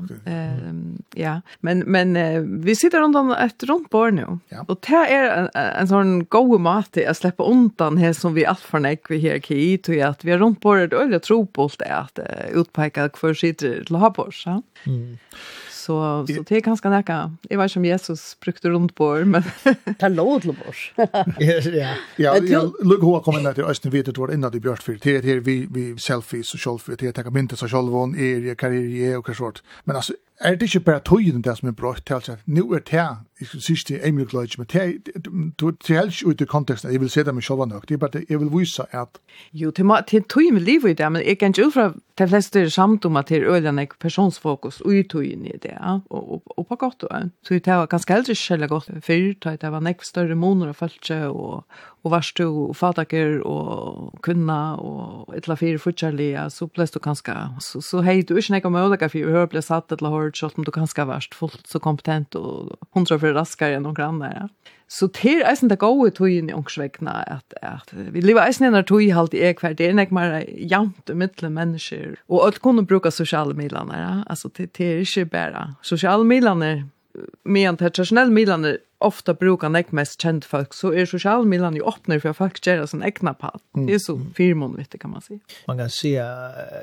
Ja, 1.19 1.35
men, 1.67 1.85
men 1.91 2.15
vi 2.65 2.75
sitter 2.79 3.05
rundt 3.05 3.19
et 3.37 3.67
rundt 3.71 3.91
bord 3.93 4.15
nå, 4.17 4.39
og 4.67 4.75
det 4.87 5.05
er 5.11 5.29
en, 5.35 5.51
en 5.55 5.91
sånn 5.91 6.15
god 6.33 6.57
mat 6.65 6.91
til 6.97 7.09
å 7.11 7.17
slippe 7.17 7.47
undan 7.47 7.99
her 8.01 8.15
som 8.17 8.37
vi 8.37 8.47
alt 8.49 8.65
for 8.65 8.83
nek 8.83 9.11
vi 9.11 9.21
her 9.25 9.41
kjit, 9.45 9.91
og 9.91 10.05
at 10.11 10.25
vi 10.27 10.35
er 10.35 10.43
rundt 10.43 10.61
bordet, 10.65 10.95
og 10.97 11.13
jeg 11.15 11.25
tror 11.27 11.47
på 11.47 11.69
alt 11.69 11.81
det 11.83 11.91
at 11.95 12.23
utpeka 12.57 13.09
hver 13.17 13.37
sitter 13.37 13.83
til 13.87 13.99
å 13.99 14.05
ha 14.05 14.13
på 14.15 14.29
oss, 14.31 14.45
ja. 14.47 14.61
Mm 14.87 15.19
så 15.81 16.27
så 16.27 16.43
det 16.49 16.57
är 16.57 16.61
ganska 16.61 16.91
näka. 16.91 17.37
Jag 17.43 17.59
vet 17.59 17.73
som 17.73 17.85
Jesus 17.85 18.37
brukte 18.41 18.69
runt 18.69 18.95
på 18.95 19.25
men 19.25 19.43
ta 19.99 20.09
låt 20.09 20.45
låt. 20.45 20.93
Ja. 21.39 21.95
Ja, 22.17 22.35
look 22.83 23.03
hur 23.03 23.25
kommer 23.25 23.41
det 23.41 23.51
att 23.51 23.59
östen 23.59 23.91
vet 23.91 24.19
vad 24.19 24.35
innan 24.35 24.53
det 24.53 24.61
björt 24.61 24.83
för 24.83 24.99
det 25.03 25.25
här 25.25 25.41
vi 25.41 25.67
vi 25.71 25.99
selfies 25.99 26.55
och 26.55 26.61
själv 26.61 26.97
det 26.99 27.13
tar 27.13 27.39
inte 27.39 27.57
så 27.57 27.69
själv 27.69 27.93
hon 27.93 28.15
är 28.15 28.55
karriär 28.55 29.19
och 29.19 29.27
så 29.27 29.35
sort. 29.35 29.63
Men 29.85 29.97
alltså 29.97 30.13
är 30.41 30.57
det 30.57 30.65
inte 30.65 30.81
bara 30.81 31.01
tojen 31.01 31.43
det 31.43 31.57
som 31.57 31.69
är 31.69 31.73
brått 31.73 32.11
att 32.11 32.29
nu 32.45 32.61
är 32.61 32.83
det 32.91 33.17
synes 33.47 33.85
det 33.85 34.01
er 34.03 34.13
mye 34.13 34.27
gløyt, 34.29 34.59
men 34.59 34.67
det 34.71 34.81
er 35.91 36.01
helst 36.01 36.23
ut 36.23 36.41
i 36.41 36.45
konteksten, 36.45 36.93
jeg 36.93 37.01
vil 37.01 37.11
se 37.11 37.25
det 37.25 37.35
med 37.35 37.43
sjølva 37.43 37.67
nok, 37.71 37.89
det 37.89 37.95
er 37.95 38.03
bare, 38.03 38.25
jeg 38.29 38.41
vil 38.41 38.53
vise 38.53 38.87
at... 38.93 39.21
Jo, 39.53 39.71
det 39.71 39.85
er 39.85 40.21
tog 40.29 40.53
med 40.53 40.61
liv 40.61 40.87
i 40.87 40.93
det, 40.93 41.13
men 41.13 41.27
jeg 41.27 41.39
kan 41.39 41.55
ikke 41.55 41.67
ut 41.67 41.75
fra 41.75 41.93
de 42.19 42.29
fleste 42.29 42.61
er 42.61 42.69
samt 42.69 43.05
om 43.05 43.17
at 43.17 43.29
det 43.29 43.41
er 43.41 43.55
øyne 43.55 43.87
personsfokus 44.01 44.81
og 44.81 44.95
i 44.95 45.03
togene 45.03 45.49
i 45.49 45.59
det, 45.63 45.77
og 46.11 46.31
og, 46.31 46.43
og 46.57 46.67
på 46.67 46.77
godt 46.77 47.05
og 47.05 47.31
Så 47.43 47.55
det 47.55 47.67
var 47.67 47.87
ganske 47.87 48.15
eldre 48.15 48.35
selv 48.35 48.69
godt 48.69 48.91
før, 49.05 49.57
det 49.57 49.73
var 49.73 49.81
nek 49.81 50.05
større 50.05 50.35
moner 50.35 50.69
og 50.69 50.77
følelse 50.77 51.29
og 51.29 51.65
og 52.05 52.15
varst 52.15 52.39
du 52.41 52.73
fataker 52.77 53.41
og 53.45 54.15
kunna 54.25 54.77
og 54.81 55.35
et 55.35 55.43
etla 55.43 55.57
fyrir 55.59 55.81
fortsallia, 55.83 56.47
så 56.53 56.69
ble 56.71 56.87
du 56.89 56.99
kanska, 57.03 57.35
så, 57.61 57.83
så 57.85 58.01
hei 58.07 58.23
du 58.23 58.37
ikke 58.37 58.57
nekka 58.57 58.71
for 58.73 59.09
fyrir 59.13 59.33
hør 59.35 59.49
ble 59.53 59.63
satt 59.63 59.93
et 59.93 60.01
eller 60.01 60.15
hørt, 60.15 60.37
selv 60.37 60.57
om 60.57 60.65
du 60.65 60.71
kanska 60.71 61.05
varst 61.05 61.35
fullt 61.35 61.67
så 61.67 61.79
kompetent 61.79 62.35
og 62.37 62.77
hundra 62.95 63.19
for 63.19 63.37
raskere 63.37 63.77
enn 63.77 63.85
noen 63.85 64.01
andre. 64.01 64.31
Ja. 64.35 64.47
Så 64.91 65.07
til 65.15 65.43
eisen 65.47 65.71
det 65.71 65.79
gode 65.79 66.11
tøyen 66.11 66.49
i 66.51 66.55
ångsvegna, 66.57 67.23
at, 67.31 67.55
at 67.63 67.93
vi 67.95 68.25
lever 68.25 68.43
eisen 68.43 68.67
enn 68.67 68.81
tøy 68.85 69.11
halvt 69.15 69.37
i 69.37 69.45
ekvær, 69.53 69.77
det 69.79 69.87
er 69.87 69.95
nek 69.95 70.11
mer 70.11 70.41
jant 70.49 71.11
og 71.11 71.21
mittle 71.21 71.51
mennesker, 71.53 72.17
og 72.29 72.47
alt 72.47 72.63
kunne 72.65 72.87
bruka 72.87 73.13
sosiale 73.15 73.55
midlene, 73.55 73.97
ja? 73.97 74.15
altså 74.27 74.51
det, 74.57 74.73
det 74.79 74.87
er 74.87 75.05
ikke 75.05 75.29
bare 75.31 75.67
sosiale 75.83 76.25
midlene, 76.25 76.89
men 77.45 77.77
tradisjonelle 77.77 78.33
midlene 78.33 78.79
ofta 79.01 79.35
brukar 79.35 79.69
nek 79.69 79.93
mest 79.93 80.21
känd 80.21 80.45
folk 80.45 80.75
så 80.75 80.93
är 80.93 81.07
social 81.07 81.47
Milan 81.47 81.77
ju 81.77 81.83
öppnar 81.83 82.19
för 82.19 82.33
folk 82.33 82.61
gjør 82.67 82.87
sin 82.87 83.03
egna 83.03 83.35
part. 83.35 83.63
Mm. 83.77 83.87
Det 83.87 83.95
är 83.95 83.99
så 83.99 84.21
firmon 84.35 84.77
vet 84.77 84.91
du, 84.91 84.99
kan 84.99 85.11
man 85.11 85.23
si. 85.23 85.41
Man 85.67 85.79
kan 85.79 85.91
se 85.91 86.23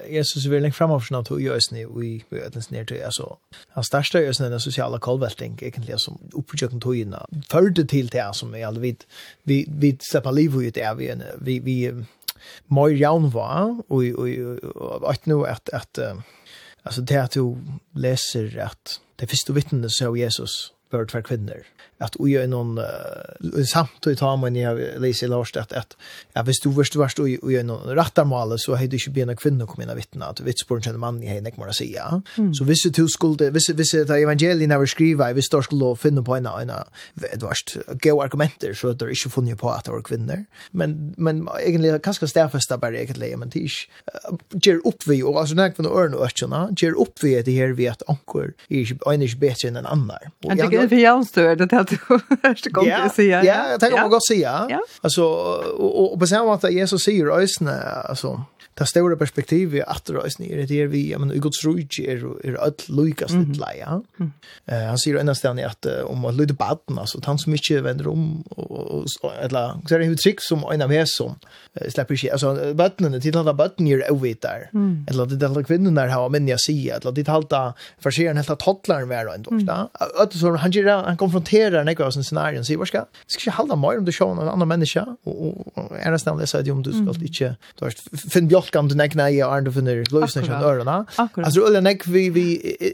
Jesus 0.10 0.46
vill 0.46 0.62
längre 0.62 0.74
framåt 0.74 1.08
från 1.08 1.20
att 1.22 1.42
göra 1.42 1.60
sni 1.62 1.82
i 1.82 2.24
ödens 2.32 2.70
ner 2.70 2.86
till 2.86 3.04
alltså 3.06 3.38
han 3.70 3.84
största 3.84 4.22
i 4.22 4.32
den 4.32 4.60
sociala 4.60 5.00
kolvelting 5.00 5.60
egentligen 5.62 6.00
som 6.00 6.18
uppsökte 6.34 6.80
tojna 6.80 7.26
förde 7.50 7.86
till 7.86 8.08
det 8.08 8.34
som 8.34 8.56
är 8.56 8.66
alltså 8.66 8.82
vidt, 8.82 9.08
vi 9.44 9.66
vi 9.70 9.98
slipper 10.00 10.32
liv 10.32 10.56
ut 10.62 10.78
är 10.78 10.96
vi 10.96 11.16
vi 11.42 11.60
vi 11.60 12.06
mer 12.66 12.90
jaun 12.90 13.30
var 13.30 13.82
och 13.88 14.04
och 15.02 15.12
att 15.12 15.26
nu 15.26 15.46
at 15.46 15.70
att 15.70 16.00
alltså 16.84 17.02
det 17.02 17.24
at 17.24 17.32
du 17.32 17.58
läser 17.96 18.60
at 18.60 19.00
det 19.20 19.28
første 19.28 19.54
vittnet 19.54 19.92
så 19.92 20.16
Jesus 20.16 20.74
för 20.92 21.06
två 21.06 21.22
kvinner. 21.22 21.64
At 22.00 22.16
och 22.16 22.30
er 22.30 22.48
noen, 22.48 22.78
uh, 22.78 23.64
samtidigt 23.66 24.20
har 24.20 24.38
man 24.38 24.56
ju 24.56 25.00
Lise 25.00 25.28
Lars 25.28 25.56
at, 25.58 25.74
at 25.74 25.96
ja 26.36 26.44
hvis 26.44 26.60
du 26.60 26.74
först 26.74 26.96
varst 26.96 27.20
och 27.20 27.30
göra 27.30 27.64
noen 27.64 27.96
rattarmale, 27.96 28.58
så 28.58 28.76
hade 28.76 28.88
du 28.88 28.96
ikke 28.96 29.10
ju 29.10 29.14
bena 29.14 29.36
kvinnor 29.36 29.66
kom 29.66 29.82
in 29.82 29.90
och 29.90 29.98
vittna 29.98 30.26
att 30.26 30.40
vittspåren 30.40 30.82
kjenner 30.82 31.00
mann 31.00 31.24
i 31.24 31.28
henne 31.28 31.50
ikke 31.50 31.60
må 31.60 31.74
si 31.74 31.94
ja. 31.94 32.22
Mm. 32.38 32.54
Så 32.54 32.64
hvis 32.64 32.86
du 32.94 33.08
skulle 33.08 33.50
hvis, 33.50 33.68
hvis 33.68 33.92
det 33.92 34.10
er 34.10 34.22
evangelierna 34.22 34.78
var 34.78 34.86
skriva 34.86 35.30
i 35.30 35.34
hvis 35.34 35.50
du 35.50 35.62
skulle 35.62 35.96
finne 35.96 36.24
på 36.24 36.36
en 36.36 36.46
en 36.48 36.72
det 37.16 37.42
varst 37.42 37.78
gode 38.04 38.24
argumenter 38.24 38.74
så 38.74 38.90
att 38.90 39.00
det 39.00 39.10
ikke 39.10 39.30
funnet 39.30 39.58
på 39.58 39.70
at 39.70 39.86
det 39.86 39.94
var 39.94 40.02
kvinner. 40.02 40.46
Men 40.72 41.14
men 41.18 41.48
egentligen 41.60 42.00
kanske 42.00 42.28
stedfeste 42.28 42.78
bare 42.78 43.02
egentlig, 43.02 43.40
men 43.40 43.50
det 43.50 43.60
er 43.60 43.64
ikke, 43.64 43.90
uh, 44.32 44.38
gjør 44.60 44.80
opp 44.86 45.08
vi 45.08 45.24
og 45.24 45.40
altså, 45.40 45.56
når 45.56 45.64
jeg 45.64 45.70
när 45.70 45.76
kvinnor 45.76 45.92
og 45.92 46.70
och 46.70 46.78
gjør 46.78 47.02
opp 47.02 47.24
vi 47.24 47.42
det 47.42 47.54
här 47.54 47.74
vi 47.74 47.86
er 47.86 47.96
ikke, 48.70 49.00
er 49.06 49.22
ikke 49.22 49.40
bedre 49.40 49.68
enn 49.68 49.78
en 49.78 49.86
annan. 49.86 50.32
Och 50.46 50.77
det 50.78 50.84
är 50.84 50.88
för 50.88 50.96
jämstör 50.96 51.56
det 51.56 51.74
att 51.74 51.90
första 52.42 52.70
gången 52.70 53.00
jag 53.04 53.12
säger. 53.12 53.44
Ja, 53.44 53.70
jag 53.70 53.80
tänker 53.80 54.02
man 54.02 54.10
går 54.10 54.34
säga. 54.34 54.80
Alltså 55.02 55.24
och 55.78 56.20
på 56.20 56.28
samma 56.28 56.60
sätt 56.60 56.72
Jesus 56.72 57.04
säger 57.04 57.40
ösna 57.40 57.82
alltså 57.82 58.44
det 58.78 58.86
store 58.86 59.18
perspektivet 59.18 59.84
att 59.88 60.10
røysene 60.10 60.48
er 60.52 60.66
det 60.66 60.82
er 60.82 60.88
vi, 60.88 61.10
ja, 61.10 61.18
men 61.18 61.32
i 61.34 61.40
gods 61.42 61.64
rujtje 61.66 62.06
er, 62.14 62.22
er 62.46 62.58
alt 62.62 62.86
lykas 62.90 63.34
litt 63.34 63.58
leia. 63.58 64.02
eh 64.20 64.28
Uh, 64.68 64.90
han 64.90 64.98
sier 65.00 65.16
ennast 65.16 65.40
stedet 65.40 65.64
at 65.64 65.86
uh, 65.88 66.12
om 66.12 66.26
å 66.28 66.32
lyde 66.32 66.54
baden, 66.54 66.98
altså, 67.00 67.22
han 67.26 67.38
som 67.40 67.54
mycket 67.54 67.84
vender 67.84 68.10
om, 68.12 68.44
og, 68.58 69.08
eller, 69.42 69.80
så 69.88 69.96
er 69.96 70.00
det 70.00 70.08
en 70.10 70.18
trygg 70.20 70.42
som 70.44 70.66
en 70.74 70.82
av 70.84 70.92
hese 70.92 71.14
som 71.16 71.38
uh, 71.38 71.88
slipper 71.88 72.18
ikke, 72.18 72.32
altså, 72.36 72.74
badene, 72.76 73.20
til 73.24 73.38
alle 73.38 73.54
baden 73.56 73.88
er 73.88 74.04
avvitar, 74.12 74.70
där. 74.74 75.06
eller 75.08 75.26
där 75.26 75.48
alle 75.48 75.64
kvinnerne 75.64 76.10
har 76.12 76.30
menn 76.30 76.48
jeg 76.48 76.60
sier, 76.60 77.00
eller 77.00 77.16
til 77.16 77.32
alle 77.32 77.62
farsieren, 78.04 78.38
helt 78.38 78.50
at 78.50 78.62
hotlaren 78.68 79.10
være 79.10 79.36
en 79.36 79.48
dårst, 79.48 79.68
mm. 79.68 80.58
han, 80.60 81.06
han 81.08 81.18
konfronterar 81.18 81.88
nekva 81.88 82.06
av 82.06 82.12
sin 82.12 82.28
scenarien, 82.28 82.66
sier, 82.68 82.78
hva 82.78 82.86
skal, 82.86 83.08
ska 83.28 83.50
jag 83.50 83.54
halda 83.54 83.76
mer 83.76 83.98
om 83.98 84.06
du 84.06 84.12
sjån 84.12 84.42
en 84.44 84.52
annan 84.52 84.68
menneska, 84.68 85.06
og, 85.24 85.32
og, 85.32 85.64
og, 85.78 85.78
og, 85.78 85.88
og, 85.88 86.28
og, 86.28 86.28
og, 86.28 86.52
og, 87.08 87.24
og, 87.80 87.88
og, 87.88 88.58
og, 88.58 88.67
tolka 88.68 88.80
om 88.80 88.88
den 88.88 89.02
egna 89.02 89.30
i 89.32 89.42
Arne 89.42 89.72
finner 89.72 90.04
løsning 90.12 90.46
kjent 90.48 90.66
ørene. 90.66 90.98
Altså, 91.18 91.66
eller 91.68 91.82
nek 91.82 92.06
vi, 92.08 92.28
vi 92.34 92.46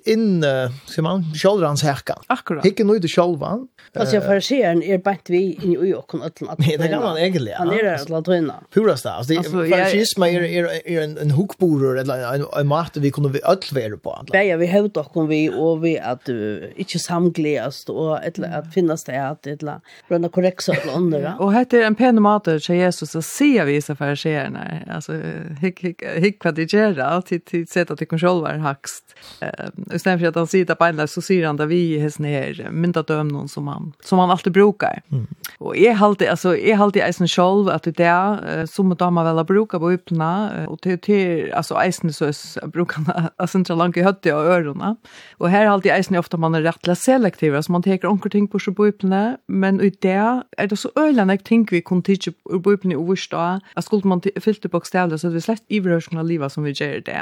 inn, 0.10 0.44
sier 0.90 1.06
man, 1.06 1.26
sjålrans 1.36 1.84
hekka. 1.84 2.20
Akkurat. 2.34 2.64
Hikke 2.66 2.86
nøyde 2.86 3.10
sjålvan. 3.10 3.68
Altså, 3.94 4.18
jeg 4.18 4.24
får 4.26 4.42
se 4.46 4.60
er 4.64 5.02
bænt 5.04 5.30
vi 5.30 5.42
inn 5.54 5.74
i 5.74 5.78
ujokken 5.78 6.24
øtlen 6.26 6.50
at 6.54 6.62
Nei, 6.64 6.78
det 6.80 6.90
kan 6.90 7.04
man 7.04 7.18
egentlig, 7.20 7.52
ja. 7.52 7.60
Han 7.62 7.74
er 7.76 7.90
altså 7.92 8.14
latøyna. 8.14 8.56
Purast 8.74 9.06
det, 9.06 9.14
altså, 9.14 9.66
farsisme 9.70 10.30
er, 10.34 10.46
er, 10.48 10.70
er 10.82 11.04
en, 11.04 11.18
en 11.22 11.34
hukborer, 11.36 12.00
eller 12.02 12.24
en, 12.32 12.46
en 12.48 12.70
mat 12.70 12.98
vi 13.02 13.12
kunne 13.14 13.34
øtlvere 13.38 14.00
på. 14.02 14.16
Nei, 14.34 14.46
ja, 14.50 14.58
vi 14.62 14.70
hevd 14.72 14.98
okken 15.02 15.28
vi, 15.30 15.42
og 15.52 15.84
vi 15.84 15.96
at 16.00 16.24
du 16.30 16.70
ikke 16.80 17.02
samgleast, 17.02 17.92
og 17.94 18.16
etla, 18.24 18.50
at 18.62 18.72
finnes 18.74 19.06
det 19.10 19.20
at, 19.20 19.50
etla, 19.50 19.78
brønna 20.10 20.32
korreksa 20.34 20.78
eller 20.80 20.98
andre. 20.98 21.36
Og 21.44 21.54
hette 21.56 21.82
er 21.82 21.90
en 21.90 22.00
pen 22.00 22.22
mat, 22.24 22.48
til 22.48 22.80
Jesus, 22.80 23.14
så 23.14 23.22
sier 23.24 23.68
vi 23.70 23.78
så 23.84 23.96
farsiserne, 24.00 24.84
altså, 24.88 25.20
hygg, 25.64 25.80
hygg, 25.80 26.04
hygg 26.16 26.38
vad 26.44 26.56
det 26.56 26.74
gör 26.74 27.00
att 27.00 27.26
till 27.26 27.68
sätt 27.68 27.92
att 27.92 28.00
det 28.00 28.06
kontroll 28.06 28.42
var 28.42 28.54
högst. 28.54 29.16
Eh 29.40 29.94
istället 29.94 30.20
för 30.20 30.28
att 30.28 30.36
han 30.36 30.48
sitter 30.48 30.76
på 30.76 30.86
ända 30.86 31.08
så 31.08 31.22
ser 31.22 31.46
han 31.46 31.58
där 31.58 31.66
vi 31.66 32.00
häs 32.00 32.20
ner 32.20 32.70
mynta 32.72 33.02
döm 33.02 33.28
någon 33.28 33.50
som 33.50 33.68
han 33.68 33.94
som 34.04 34.20
han 34.20 34.32
alltid 34.32 34.54
brukar. 34.54 35.02
Mm. 35.12 35.28
Och 35.58 35.78
är 35.78 36.04
alltid 36.04 36.28
alltså 36.28 36.58
är 36.58 36.78
alltid 36.78 37.02
eisen 37.02 37.28
själv 37.28 37.70
att 37.70 37.84
det 37.84 37.98
där 37.98 38.66
som 38.66 38.96
de 38.96 39.18
har 39.18 39.24
väl 39.34 39.46
brukar 39.46 39.80
på 39.80 39.90
öppna 39.90 40.52
och 40.68 40.82
till 40.82 41.00
till 41.00 41.54
alltså 41.54 41.76
eisen 41.76 42.14
så 42.14 42.32
brukar 42.68 43.30
alltså 43.38 43.58
inte 43.58 43.74
långt 43.74 43.98
i 43.98 44.02
hötte 44.02 44.34
och 44.34 44.46
öronen. 44.46 44.96
Och 45.38 45.50
här 45.50 45.66
alltid 45.66 45.92
eisen 45.92 46.18
ofta 46.18 46.38
man 46.38 46.56
är 46.56 46.62
rätt 46.62 46.98
selektiv 46.98 47.62
så 47.62 47.72
man 47.72 47.84
tar 47.84 48.06
onkel 48.06 48.32
ting 48.32 48.48
på 48.48 48.60
så 48.60 48.74
på 48.74 48.86
öppna 48.86 49.38
men 49.48 49.82
i 49.82 49.90
det 50.02 50.42
är 50.58 50.68
det 50.68 50.78
så 50.78 50.90
öland 50.96 51.32
jag 51.32 51.44
tänker 51.44 51.76
vi 51.76 51.82
kunde 51.82 52.04
titta 52.04 52.32
på 52.64 52.72
öppna 52.72 52.98
och 52.98 53.14
visst 53.14 53.32
då. 53.32 53.60
Jag 53.76 53.84
skulle 53.84 54.02
man 54.06 54.22
fyllde 54.42 54.70
bokstäver 54.70 55.18
så 55.18 55.30
det 55.30 55.42
slett 55.44 55.64
ivrørskunna 55.74 56.24
livet 56.28 56.54
som 56.54 56.66
vi 56.66 56.74
gjør 56.74 57.04
det. 57.08 57.22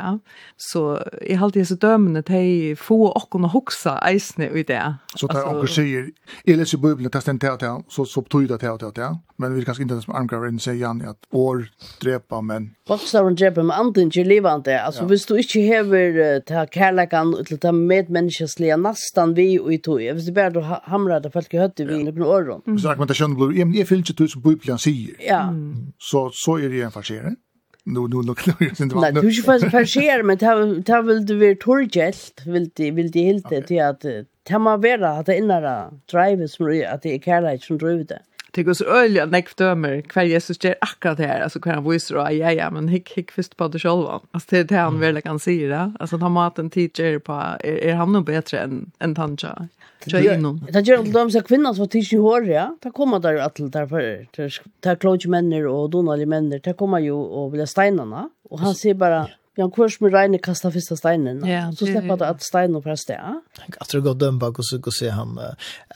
Så 0.61 0.84
jeg 1.26 1.39
har 1.39 1.47
alltid 1.49 1.69
så 1.72 1.78
dømene 1.82 2.24
til 2.28 2.74
å 2.74 2.80
få 2.80 2.99
åkken 3.09 3.47
å 3.47 3.51
hoksa 3.55 3.97
eisne 4.07 4.49
i 4.51 4.63
det. 4.67 4.82
Så 5.15 5.28
det 5.28 5.41
er 5.41 5.49
åkken 5.51 5.72
sier, 5.72 6.09
jeg 6.47 6.59
leser 6.59 6.82
Bibelen, 6.82 7.09
det 7.11 7.19
er 7.19 7.34
en 7.34 7.41
teat, 7.41 7.65
så, 7.91 8.05
så 8.07 8.24
betyr 8.26 8.47
det 8.51 8.61
teat, 8.63 8.82
teat, 8.82 9.19
Men 9.41 9.55
vi 9.55 9.65
kan 9.65 9.76
ikke 9.76 9.89
det 9.89 10.03
som 10.03 10.15
Armgraven 10.15 10.59
sier, 10.61 10.78
Janne, 10.80 11.13
at 11.15 11.28
år 11.34 11.65
drepa, 12.03 12.41
men... 12.45 12.72
Folkstavren 12.88 13.36
dreper, 13.39 13.65
men 13.65 13.76
andre 13.76 14.05
ikke 14.05 14.26
livande. 14.28 14.76
Altså, 14.78 15.05
hvis 15.09 15.26
du 15.26 15.36
ikke 15.39 15.61
hever 15.65 16.39
til 16.47 16.72
kærlekan, 16.74 17.34
til 17.47 17.59
ta 17.61 17.72
medmenneskeslige 17.76 18.78
nastan 18.78 19.36
vi 19.38 19.55
og 19.59 19.72
i 19.74 19.80
tog, 19.84 20.01
hvis 20.01 20.30
du 20.30 20.34
bare 20.36 20.82
hamrar 20.91 21.24
det 21.24 21.34
folk 21.34 21.53
i 21.53 21.61
høttet 21.61 21.88
vi 21.89 21.99
i 21.99 22.03
noen 22.07 22.26
åren. 22.28 22.65
Hvis 22.67 22.86
argumentasjonen 22.86 23.38
blir, 23.38 23.55
jeg 23.57 23.88
fyller 23.89 24.13
ikke 24.13 24.28
ut 24.28 24.36
som 24.36 24.43
Bibelen 24.45 24.82
sier, 24.82 25.15
Ja. 25.26 25.45
så, 25.99 26.30
så 26.34 26.57
er 26.59 26.69
det 26.69 26.84
en 26.86 26.93
farsere 26.93 27.36
nu 27.84 27.99
nu 27.99 28.15
nu 28.15 28.21
nu 28.23 28.34
jag 28.59 28.79
inte 28.79 28.95
vad. 28.95 29.13
Nej, 29.13 29.23
du 29.23 29.34
får 29.34 29.69
förskär 29.69 30.23
men 30.23 30.38
ta 30.38 30.82
ta 30.86 31.01
vill 31.01 31.25
du 31.25 31.36
vill 31.36 31.59
torgelt 31.59 32.41
vill 32.45 32.69
du 32.75 32.91
vill 32.91 33.11
det 33.11 33.23
helt 33.23 33.49
det 33.67 33.79
att 33.79 34.05
ta 34.43 34.59
man 34.59 34.82
vara 34.82 35.09
att 35.09 35.27
innara 35.27 35.91
drive 36.11 36.47
som 36.47 36.84
att 36.93 37.01
det 37.01 37.15
är 37.15 37.19
kärlek 37.19 37.63
som 37.63 37.77
driver 37.77 38.03
det. 38.03 38.19
Det 38.53 38.63
går 38.63 38.73
så 38.73 38.86
öliga 38.86 39.25
näck 39.25 39.57
dömer 39.57 40.01
kvar 40.01 40.23
Jesus 40.23 40.63
ger 40.63 40.75
akkurat 40.82 41.17
det 41.17 41.27
här 41.27 41.41
alltså 41.41 41.59
kvar 41.59 41.73
han 41.73 41.89
visar 41.89 42.15
och 42.15 42.34
ja 42.34 42.51
ja 42.51 42.71
men 42.71 42.88
hick 42.88 43.11
hick 43.17 43.32
först 43.32 43.57
på 43.57 43.67
det 43.67 43.79
själva. 43.79 44.19
Alltså 44.32 44.47
det 44.49 44.63
det 44.63 44.75
han 44.75 44.99
väl 44.99 45.21
kan 45.21 45.39
säga 45.39 45.69
det. 45.69 45.93
Alltså 45.99 46.17
han 46.17 46.36
har 46.36 46.59
en 46.59 46.69
teacher 46.69 47.19
på 47.19 47.34
är, 47.59 47.93
han 47.93 48.11
nog 48.11 48.25
bättre 48.25 48.59
än 48.59 48.91
en 48.99 49.15
tanja. 49.15 49.67
Det 50.10 50.82
gjør 50.88 51.02
alt 51.02 51.14
dem 51.14 51.30
som 51.34 51.43
kvinner 51.45 51.76
som 51.78 51.89
tids 51.91 52.12
i 52.16 52.20
hår, 52.22 52.47
ja. 52.49 52.68
Det 52.82 52.93
kommer 52.95 53.22
der 53.22 53.41
at 53.43 53.60
det 53.62 53.84
er 53.84 53.89
for. 53.89 54.08
Det 54.34 54.93
er 54.93 55.02
klodje 55.02 55.30
menner 55.32 55.68
og 55.70 55.91
donalige 55.93 56.30
menner. 56.32 56.62
Det 56.64 56.74
kommer 56.80 57.04
jo 57.04 57.20
og 57.22 57.52
vilja 57.54 57.68
steinarna 57.70 58.28
Og 58.52 58.60
han 58.60 58.76
sier 58.76 58.97
bara 58.99 59.26
Ja, 59.56 59.70
kurs 59.70 59.99
med 59.99 60.14
reine 60.14 60.38
kasta 60.38 60.72
fyrsta 60.72 60.95
steinen. 60.95 61.45
Ja, 61.45 61.72
så 61.72 61.86
slipper 61.86 62.18
det 62.18 62.28
at 62.28 62.43
steinen 62.43 62.82
på 62.82 62.95
sted. 62.97 63.20
Jag 63.80 63.88
tror 63.88 64.02
god 64.02 64.20
döm 64.20 64.39
bak 64.39 64.60
och 64.60 64.66
så 64.66 64.91
se 64.91 65.10
han 65.10 65.39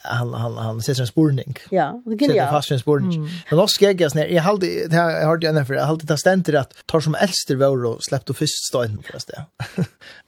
han 0.04 0.34
han 0.34 0.58
han 0.58 0.82
ser 0.82 1.02
en 1.02 1.08
spårning. 1.08 1.56
Ja, 1.72 2.02
det 2.06 2.18
kan 2.18 2.36
jag. 2.36 2.50
Fast 2.50 2.72
en 2.72 2.80
spårning. 2.80 3.22
Men 3.50 3.60
då 3.60 3.68
ska 3.68 3.86
jag 3.92 4.16
ner. 4.16 4.26
Jag 4.28 4.44
hade 4.44 4.68
jag 4.68 5.26
hörde 5.28 5.48
jag 5.48 5.68
för 5.68 5.74
jag 5.74 5.86
hade 5.86 6.06
det 6.06 6.18
stänt 6.18 6.50
rätt 6.50 6.74
tar 6.86 7.00
som 7.00 7.16
äldste 7.16 7.56
var 7.56 7.86
och 7.86 8.04
släppte 8.04 8.34
först 8.34 8.68
steinen 8.70 8.98
på 8.98 9.20
sted. 9.20 9.44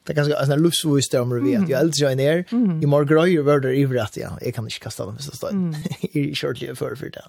Det 0.08 0.14
kanske 0.14 0.36
alltså 0.38 0.54
en 0.54 0.62
lufs 0.62 0.86
vi 0.86 1.02
står 1.02 1.26
med 1.26 1.44
vet 1.44 1.70
jag 1.70 1.82
äldre 1.82 2.06
jag 2.06 2.18
ner 2.18 2.46
i 2.84 2.86
morgon 2.86 3.08
grej 3.08 3.38
var 3.38 3.60
det 3.60 3.76
i 3.76 3.86
rätt 3.86 4.18
ja. 4.18 4.38
Jag 4.42 4.56
kan 4.56 4.64
inte 4.66 4.80
kasta 4.80 5.06
den 5.06 5.16
första 5.18 5.32
steinen. 5.32 5.76
I 6.02 6.36
shortly 6.36 6.76
för 6.76 6.96
för 6.96 7.10
det. 7.10 7.26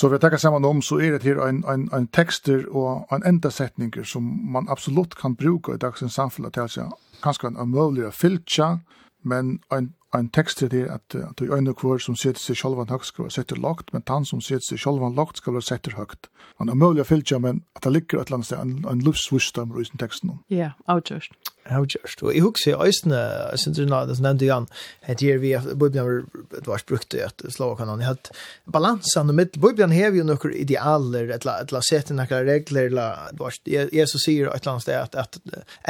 Så 0.00 0.08
vi 0.08 0.18
tackar 0.18 0.36
samman 0.36 0.64
om 0.64 0.82
så 0.82 1.00
är 1.00 1.12
det 1.12 1.22
här 1.22 1.48
en, 1.48 1.64
en, 1.64 1.92
en 1.92 2.06
texter 2.06 2.76
och 2.76 3.12
en 3.12 3.22
enda 3.22 3.50
sättningar 3.50 4.02
som 4.02 4.52
man 4.52 4.68
absolut 4.68 5.14
kan 5.14 5.34
bruka 5.34 5.72
i 5.74 5.76
dagens 5.76 6.14
samfälle 6.14 6.50
till 6.50 6.68
sig. 6.68 6.84
Kanske 7.22 7.46
en 7.46 7.56
omöjlig 7.56 8.14
fylltja, 8.14 8.80
men 9.22 9.58
en, 9.70 9.92
en 10.14 10.28
text 10.28 10.62
är 10.62 10.68
det 10.68 10.90
att, 10.90 11.14
att 11.14 11.36
det 11.36 11.44
är 11.44 11.56
en 11.56 11.74
kvar 11.74 11.98
som 11.98 12.16
sätter 12.16 12.40
sig 12.40 12.56
själva 12.56 12.84
högt 12.84 13.04
ska 13.06 13.22
vara 13.22 13.30
sätter 13.30 13.56
lågt, 13.56 13.92
men 13.92 14.02
han 14.06 14.24
som 14.24 14.40
sätter 14.40 14.60
sig 14.60 14.78
själva 14.78 15.08
lågt 15.08 15.36
ska 15.36 15.50
vara 15.50 15.60
sätter 15.62 15.90
högt. 15.90 16.20
En 16.58 16.70
omöjlig 16.70 17.06
fylltja, 17.06 17.38
men 17.38 17.62
att 17.72 17.82
det 17.82 17.90
ligger 17.90 18.18
ett 18.18 18.30
land 18.30 18.52
en, 18.52 18.84
en 18.90 18.98
livsvistdom 18.98 19.80
i 19.80 19.98
texten. 19.98 20.30
Ja, 20.46 20.56
yeah, 20.56 20.72
avgjörst 20.86 21.32
avgjørst. 21.70 22.22
Og 22.24 22.34
jeg 22.34 22.44
husker 22.44 22.70
i 22.70 22.88
øyne, 22.88 23.20
jeg 23.52 23.62
synes 23.62 23.78
det 23.78 23.86
er 23.86 24.22
nevnt 24.24 24.44
igjen, 24.44 24.66
et 25.08 25.22
gjør 25.24 25.38
vi, 25.42 25.52
Bibelen 25.74 26.06
var 26.06 26.18
har 26.54 26.68
vært 26.68 26.88
brukt 26.90 27.08
til 27.12 27.24
at 27.24 27.44
slavakanene, 27.48 28.04
jeg 28.04 28.10
har 28.12 28.72
balansen 28.76 29.32
og 29.32 29.38
mitt. 29.38 29.58
Bibelen 29.60 29.94
har 29.94 30.16
jo 30.16 30.26
noen 30.26 30.56
idealer, 30.56 31.30
et 31.34 31.46
eller 31.46 31.86
sett 31.86 32.10
i 32.10 32.18
noen 32.18 32.48
regler, 32.48 32.90
eller 32.90 33.88
Jesus 33.94 34.26
sier 34.26 34.50
et 34.50 34.60
eller 34.60 34.74
annet 34.74 34.86
sted 34.86 34.98
at, 35.00 35.14
at 35.14 35.40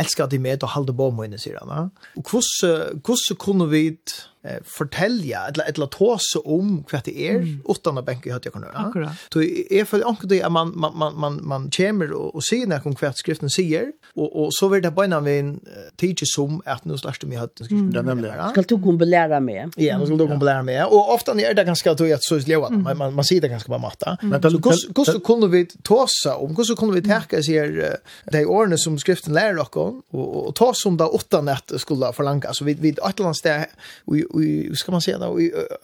elsker 0.05 0.31
de 0.31 0.39
med 0.43 0.63
og 0.63 0.75
halde 0.77 0.97
på 0.97 1.11
mine, 1.17 1.41
sier 1.41 1.61
han. 1.63 1.91
Og 2.19 2.31
hvordan 2.31 3.41
kunne 3.41 3.69
vi 3.73 3.89
eh, 4.45 4.61
fortelja, 4.65 5.47
eller, 5.51 5.69
eller 5.73 5.91
tåse 5.93 6.41
om 6.45 6.79
hva 6.91 7.01
det 7.05 7.15
er, 7.15 7.41
mm. 7.43 7.65
utan 7.71 8.01
å 8.01 8.05
benke 8.07 8.31
i 8.31 8.35
høyt 8.35 8.49
jeg 8.49 8.55
kan 8.55 8.67
gjøre. 8.67 8.87
Akkurat. 8.89 9.25
Så 9.33 9.45
jeg 9.45 9.89
føler 9.91 10.11
anker 10.11 10.31
det 10.31 10.41
at 10.47 10.55
man, 10.55 10.73
man, 10.77 10.97
man, 11.01 11.19
man, 11.21 11.39
man 11.55 11.69
kommer 11.75 12.13
og, 12.15 12.35
og 12.35 12.45
sier 12.47 12.69
noe 12.71 12.83
om 12.85 12.97
hva 13.01 13.13
skriften 13.17 13.53
sier, 13.53 13.93
og, 14.15 14.29
og 14.29 14.53
så 14.57 14.69
vil 14.73 14.85
det 14.85 14.95
bare 14.97 15.21
vi 15.25 15.37
en 15.41 15.55
tidsi 16.01 16.29
som 16.29 16.61
at 16.71 16.85
nå 16.89 16.97
slags 17.01 17.21
det 17.23 17.31
mye 17.31 17.43
høyt 17.43 17.55
skriften. 17.59 17.89
Mm. 17.89 17.93
Det 17.95 18.01
er 18.03 18.09
nemlig 18.09 18.31
det. 18.31 18.51
Skal 18.55 18.69
du 18.71 18.77
kunne 18.79 19.01
belære 19.01 19.41
med? 19.45 19.77
Ja, 19.81 19.99
nå 19.99 20.09
skal 20.09 20.21
du 20.21 20.27
kunne 20.27 20.43
belære 20.43 20.67
med. 20.67 20.83
Og 20.87 21.13
ofte 21.15 21.35
er 21.41 21.57
det 21.57 21.67
ganske 21.67 21.91
at 21.91 22.01
du 22.01 22.07
er 22.07 22.23
så 22.25 22.39
sleva, 22.43 22.71
mm. 22.73 22.83
man, 22.85 22.99
man, 23.01 23.17
man 23.21 23.27
sier 23.27 23.45
det 23.45 23.53
ganske 23.53 23.71
på 23.71 23.81
matta. 23.83 24.17
Mm. 24.23 24.35
Men 24.35 24.61
hvordan 24.95 25.21
kunne 25.27 25.51
vi 25.53 25.65
tåse 25.87 26.35
om, 26.35 26.55
hvordan 26.55 26.79
kunne 26.81 26.99
vi 26.99 27.05
teka 27.07 27.43
sier 27.45 27.99
de 28.33 28.45
årene 28.47 28.79
som 28.81 28.97
skriften 29.01 29.35
lærer 29.37 29.59
dere, 29.59 29.83
og, 29.85 30.03
og, 30.15 30.29
og 30.49 30.55
tåse 30.59 30.89
om 30.89 30.99
det 31.01 31.09
utan 31.15 31.51
at 31.53 31.75
skulle 31.81 32.11
forlange. 32.15 32.55
så 32.55 32.65
vi, 32.65 32.75
vi 32.81 32.95
et 32.95 33.01
eller 33.03 33.31
annet 33.31 33.41
sted, 33.41 33.77
och 34.35 34.77
ska 34.79 34.93
man 34.93 35.01
säga 35.01 35.19
då 35.19 35.35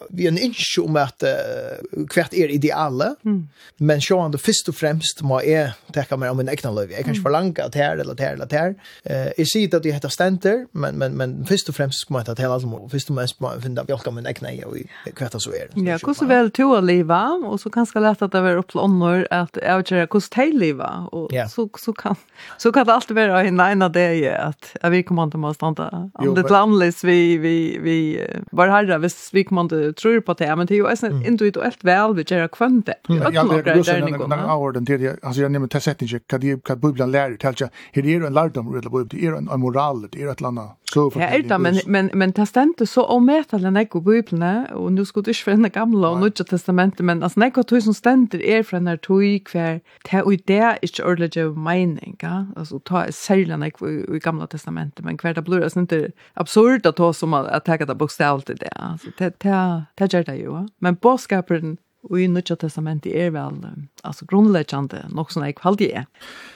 vi 0.09 0.23
är 0.23 0.27
en 0.27 0.37
inch 0.37 0.79
om 0.81 0.95
att 0.95 1.23
uh, 1.23 2.07
kvart 2.07 2.33
är 2.33 2.51
ideala 2.51 3.15
mm. 3.25 3.47
men 3.77 4.01
så 4.01 4.19
ändå 4.19 4.37
först 4.37 4.69
och 4.69 4.75
främst 4.75 5.21
må 5.21 5.41
är 5.41 5.73
täcka 5.93 6.17
mer 6.17 6.29
om 6.29 6.39
en 6.39 6.49
egna 6.49 6.71
liv 6.71 6.91
jag 6.91 7.05
kanske 7.05 7.23
förlanga 7.23 7.63
att 7.65 7.75
här 7.75 7.97
eller 7.97 8.15
här 8.19 8.33
eller 8.33 8.47
här 8.51 8.75
eh 9.03 9.31
jag 9.37 9.47
ser 9.47 9.75
att 9.75 9.83
det 9.83 9.91
heter 9.91 10.09
stenter, 10.09 10.67
men 10.71 10.95
men 10.95 11.13
men 11.13 11.45
först 11.45 11.69
och 11.69 11.75
främst 11.75 12.09
må 12.09 12.17
man 12.17 12.25
ta 12.25 12.33
hela 12.33 12.59
som 12.59 12.89
först 12.89 13.09
och 13.09 13.15
främst 13.15 13.39
man 13.39 13.61
finna 13.61 13.83
vilka 13.83 14.03
kan 14.03 14.15
men 14.15 14.27
egna 14.27 14.53
jag 14.53 14.67
och 14.67 14.77
kvart 15.15 15.33
så 15.37 15.51
är 15.51 15.67
ja 15.75 15.99
hur 16.05 16.13
så 16.13 16.25
väl 16.25 16.51
två 16.51 16.79
leva 16.79 17.29
och 17.45 17.59
så 17.59 17.69
kanske 17.69 17.99
lätt 17.99 18.21
att 18.21 18.31
det 18.31 18.37
är 18.37 18.57
upp 18.57 18.67
till 18.71 18.79
annor 18.79 19.27
att 19.29 19.57
avgöra 19.57 20.07
hur 20.11 20.19
ska 20.19 20.41
leva 20.41 21.07
och 21.11 21.31
så 21.49 21.69
så 21.77 21.93
kan 21.93 22.15
så 22.57 22.71
kan 22.71 22.85
det 22.85 22.93
alltid 22.93 23.15
vara 23.15 23.43
en 23.43 23.59
ena 23.59 23.89
det 23.89 24.01
är 24.01 24.39
att 24.39 24.75
vi 24.91 25.03
kommer 25.03 25.23
inte 25.23 25.37
måste 25.37 25.65
anta 25.65 26.11
om 26.13 26.35
det 26.35 26.49
landlis 26.49 27.03
vi 27.03 27.37
vi 27.37 27.79
vi 27.79 28.27
var 28.51 28.71
herre 28.73 28.97
hvis 29.03 29.17
vi 29.33 29.43
kommer 29.47 29.91
tror 29.97 30.19
på 30.25 30.35
det, 30.39 30.49
men 30.57 30.67
det 30.67 30.77
er 30.77 30.83
jo 30.83 30.91
en 30.91 31.25
intuitivt 31.25 31.85
vel 31.87 32.15
vi 32.17 32.25
gjør 32.27 32.47
kvante. 32.53 32.95
det. 33.07 33.15
Ja, 33.15 33.29
det 33.29 33.87
er 33.87 34.07
jo 34.07 34.25
en 34.25 34.33
avorden 34.33 34.85
til 34.85 34.99
det, 34.99 35.17
altså 35.23 35.41
jeg 35.41 35.53
nevner 35.53 35.71
til 35.71 35.81
setninger, 35.81 36.23
hva 36.27 36.75
Bibelen 36.75 37.11
lærer 37.11 37.37
til, 37.37 37.69
her 37.93 38.05
er 38.05 38.11
jo 38.11 38.27
en 38.27 38.33
lærdom, 38.33 38.73
det 38.73 39.23
er 39.23 39.29
jo 39.29 39.37
en 39.37 39.49
moral, 39.59 40.07
det 40.09 40.21
er 40.21 40.25
jo 40.25 40.31
et 40.31 40.41
eller 40.41 40.53
annet 40.53 40.80
Så 40.91 41.11
ja, 41.15 41.21
er 41.21 41.41
det, 41.47 41.57
men 41.61 41.75
men 41.87 42.09
men 42.13 42.31
det 42.31 42.47
stendte 42.47 42.85
så 42.85 43.01
om 43.01 43.29
mätalen 43.29 43.87
på 43.91 43.99
bibeln 43.99 44.43
og 44.69 44.91
nu 44.93 45.05
skulle 45.05 45.25
du 45.25 45.29
det 45.29 45.35
svänna 45.35 45.67
gamle 45.67 46.07
og 46.07 46.19
nya 46.19 46.43
testamentet 46.43 47.05
men 47.05 47.23
altså, 47.23 47.39
nekko 47.39 47.63
tog 47.63 47.81
som 47.81 47.93
ständer 47.93 48.41
er 48.41 48.63
fra 48.63 48.79
när 48.79 48.97
tog 48.97 49.47
hver, 49.51 49.79
det 50.11 50.21
och 50.21 50.33
det 50.47 50.57
är 50.57 50.77
inte 50.81 51.03
ordentligt 51.03 51.37
av 51.37 51.57
mening 51.57 52.17
ja 52.21 52.45
altså, 52.55 52.79
ta 52.79 53.11
særlig 53.11 53.67
ekko 53.67 53.87
i 53.87 54.19
gamle 54.19 54.47
testamentet 54.47 55.05
men 55.05 55.17
hver 55.21 55.33
det 55.33 55.43
blir 55.43 55.63
altså 55.63 55.81
ikke 55.81 56.11
absurd 56.35 56.85
att 56.85 56.95
ta 56.95 57.13
som 57.13 57.33
at 57.33 57.45
att 57.45 57.65
ta 57.65 57.77
det 57.77 57.97
bokstavligt 57.97 58.59
det 58.59 58.69
altså, 58.75 59.07
det 59.19 59.43
det 59.43 59.85
det 59.97 60.13
gjør 60.13 60.23
det 60.23 60.43
jo, 60.43 60.55
ja? 60.55 60.65
men 60.79 60.95
båtskaperen 60.95 61.77
Og 62.09 62.21
i 62.21 62.27
Nødja 62.27 62.55
Testamentet 62.55 63.13
er 63.13 63.29
vel, 63.29 63.61
altså 64.03 64.25
grunnleggende, 64.25 65.05
nok 65.13 65.31
som 65.31 65.43
jeg 65.43 65.55
kvalgje, 65.55 66.05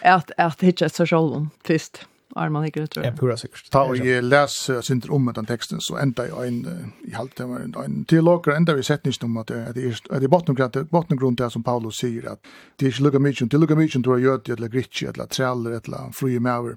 at, 0.01 0.33
at 0.37 0.57
det 0.59 0.67
ikke 0.67 0.85
er 0.85 0.89
så 0.89 1.05
sjålom, 1.05 1.51
trist 1.67 2.07
är 2.35 2.49
man 2.49 2.65
inte 2.65 2.87
tror 2.87 3.05
jag. 3.05 3.13
Ja, 3.13 3.17
pura 3.17 3.37
säkert. 3.37 3.69
Ta 3.69 3.83
och 3.83 3.97
jag 3.97 4.23
läser 4.23 4.81
synter 4.81 5.11
om 5.11 5.31
den 5.35 5.45
teksten, 5.45 5.81
så 5.81 5.97
enda 5.97 6.25
jeg 6.27 6.47
en 6.47 6.93
i 7.07 7.11
halvtimmar 7.13 7.59
en 7.59 7.75
en 7.85 8.05
teologer 8.05 8.51
enda 8.51 8.73
vi 8.73 8.83
sett 8.83 9.07
inte 9.07 9.25
om 9.25 9.37
at 9.37 9.47
det 9.47 9.55
är 9.55 10.19
det 10.19 10.27
bottengrund 10.27 10.87
bottengrund 10.91 11.37
där 11.37 11.49
som 11.49 11.63
Paulus 11.63 11.95
sier, 11.95 12.31
at 12.31 12.39
det 12.79 12.85
er 12.85 12.91
ikke 12.91 13.03
lukka 13.03 13.19
mykje, 13.19 13.45
det 13.45 13.53
er 13.53 13.59
lukka 13.59 13.75
mykje, 13.75 14.01
du 14.01 14.09
har 14.09 14.37
det 14.37 14.53
eller 14.53 14.67
gritchi 14.67 15.05
eller 15.05 15.25
träller 15.25 15.71
eller 15.71 16.11
free 16.13 16.39
maver, 16.39 16.75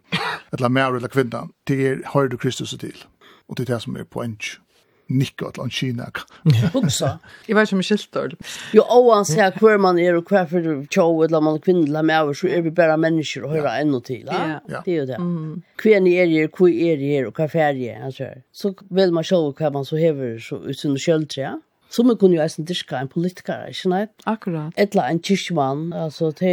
eller 0.52 0.68
maver, 0.68 0.96
eller 0.96 1.08
kvinna 1.08 1.48
det 1.66 1.86
er 1.86 1.96
høyre 2.06 2.36
Kristus 2.36 2.70
til, 2.80 3.04
og 3.48 3.56
det 3.56 3.68
er 3.68 3.74
det 3.74 3.82
som 3.82 3.96
er 3.96 4.04
poängen 4.04 4.67
nikka 5.08 5.52
til 5.54 5.64
en 5.64 5.72
kina. 5.72 6.08
Hugsa. 6.74 7.14
Jeg 7.48 7.56
vet 7.56 7.68
ikke 7.68 7.78
om 7.78 7.84
skiltor. 7.86 8.34
Jo, 8.76 8.84
og 8.84 9.10
han 9.14 9.28
sier 9.28 9.54
hver 9.60 9.80
man 9.82 10.00
er 10.02 10.18
og 10.18 10.28
hver 10.28 10.48
for 10.50 10.68
tjå, 10.92 11.06
eller 11.26 11.44
man 11.44 11.58
er 11.58 11.64
kvinnelig 11.64 12.04
med 12.04 12.18
over, 12.18 12.38
så 12.38 12.50
er 12.52 12.64
vi 12.66 12.74
bare 12.74 12.98
mennesker 13.00 13.46
og 13.46 13.54
hører 13.56 13.82
ennå 13.82 14.02
til. 14.06 14.28
Ja. 14.28 14.58
Det 14.84 14.92
er 14.92 14.98
jo 14.98 15.06
det. 15.12 15.20
Hvem 15.82 16.10
er 16.12 16.34
jeg, 16.34 16.50
hvor 16.56 16.68
er 16.68 17.06
jeg, 17.06 17.26
og 17.28 17.38
hva 17.38 17.48
er 17.68 17.80
jeg, 17.80 18.02
han 18.02 18.12
sier. 18.14 18.44
Så 18.52 18.74
vil 18.90 19.14
man 19.14 19.26
sjå 19.26 19.40
hva 19.58 19.72
man 19.74 19.88
så 19.88 19.98
hever 20.00 20.36
ut 20.36 20.78
sin 20.78 20.98
kjøltre, 20.98 21.42
ja. 21.42 21.56
Så 21.88 22.04
man 22.04 22.18
kunne 22.20 22.36
jo 22.36 22.42
eisen 22.44 22.66
diska 22.68 22.98
en 23.00 23.08
politiker, 23.08 23.64
ikke 23.72 23.88
nei? 23.88 24.02
Akkurat. 24.28 24.74
Etla 24.76 25.06
en 25.08 25.22
kyrkjemann, 25.24 25.86
altså, 25.96 26.34
det 26.36 26.50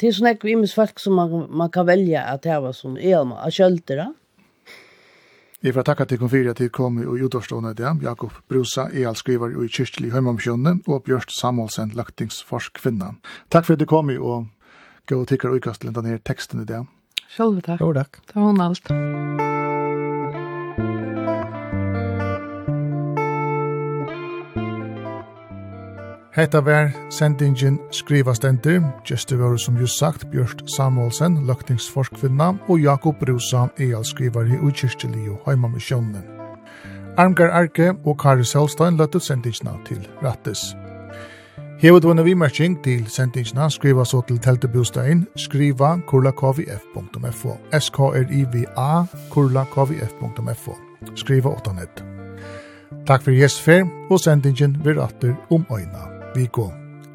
er 0.00 0.14
sånn 0.16 0.30
ikke 0.30 0.48
imens 0.48 0.72
folk 0.76 1.02
som 1.02 1.18
man, 1.20 1.44
man 1.52 1.68
kan 1.72 1.84
velja 1.90 2.24
at 2.32 2.46
det 2.46 2.56
var 2.64 2.72
som 2.76 2.96
elma, 2.96 3.42
av 3.44 3.52
kjøltere. 3.52 4.08
Vi 5.62 5.70
får 5.72 5.84
takka 5.86 6.04
til 6.10 6.18
konfiri 6.18 6.50
at 6.50 6.58
det 6.58 6.72
kom 6.74 6.96
i 6.98 7.04
utårstående 7.06 7.70
det, 7.78 7.90
Jakob 8.02 8.34
Brusa, 8.50 8.88
e.l. 8.90 9.14
skriver 9.14 9.52
i 9.54 9.68
kyrkjelig 9.70 10.10
høymomkjønne, 10.10 10.80
og 10.90 11.04
Bjørst 11.06 11.30
Samuelsen, 11.36 11.94
løgtingsforskvinna. 11.94 13.12
Takk 13.46 13.68
for 13.68 13.78
at 13.78 13.84
du 13.84 13.86
kom 13.86 14.10
i, 14.10 14.18
og 14.18 14.50
gå 15.06 15.20
og 15.22 15.28
tikkar 15.30 15.54
og 15.54 15.62
til 15.78 15.94
den 15.94 16.10
her 16.10 16.18
teksten 16.18 16.64
i 16.64 16.66
det. 16.66 16.82
Sjølve 17.30 17.62
takk. 17.62 17.78
Jo, 17.80 17.92
takk. 17.94 18.18
Det 18.26 18.34
var 18.34 18.50
hun 18.50 18.60
alt. 18.60 19.70
Hetta 26.32 26.60
var 26.64 26.90
sendingen 27.10 27.78
skrivastendur, 27.90 28.82
gestur 29.04 29.36
var 29.36 29.56
som 29.56 29.76
just 29.76 29.98
sagt 29.98 30.30
Bjørst 30.30 30.62
Samuelsen, 30.76 31.46
løktingsforskvinna, 31.46 32.54
og 32.68 32.80
Jakob 32.80 33.16
Rosa, 33.28 33.66
ealskrivare 33.78 34.56
og 34.62 34.72
kyrkjelig 34.72 35.30
og 35.30 35.42
heimamisjonen. 35.46 36.22
Armgar 37.16 37.50
Arke 37.52 37.92
og 38.04 38.18
Kari 38.18 38.44
Selstein 38.44 38.96
løttet 38.96 39.22
sendingina 39.22 39.74
til 39.84 40.08
Rattis. 40.24 40.72
Hevet 41.78 42.02
du 42.02 42.08
við 42.08 42.22
vimerking 42.24 42.78
til 42.84 43.04
sendingina, 43.08 43.68
skriva 43.68 44.04
så 44.04 44.22
til 44.22 44.38
teltebostein, 44.38 45.26
skriva 45.36 45.98
kurlakvf.fo, 46.06 47.56
A 48.76 49.04
kurlakvf.fo, 49.30 50.78
skriva 51.14 51.50
8 51.50 51.72
nett. 51.76 52.02
Takk 53.06 53.22
fyrir 53.22 53.42
gestfer 53.42 53.84
og 54.10 54.20
sendingen 54.20 54.78
vir 54.84 55.02
atter 55.02 55.36
om 55.50 55.66
øyna 55.68 56.11
vi 56.34 56.46
går. 56.46 56.72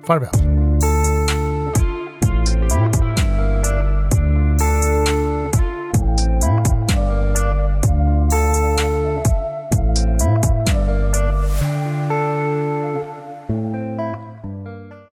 Farvel. 0.07 0.29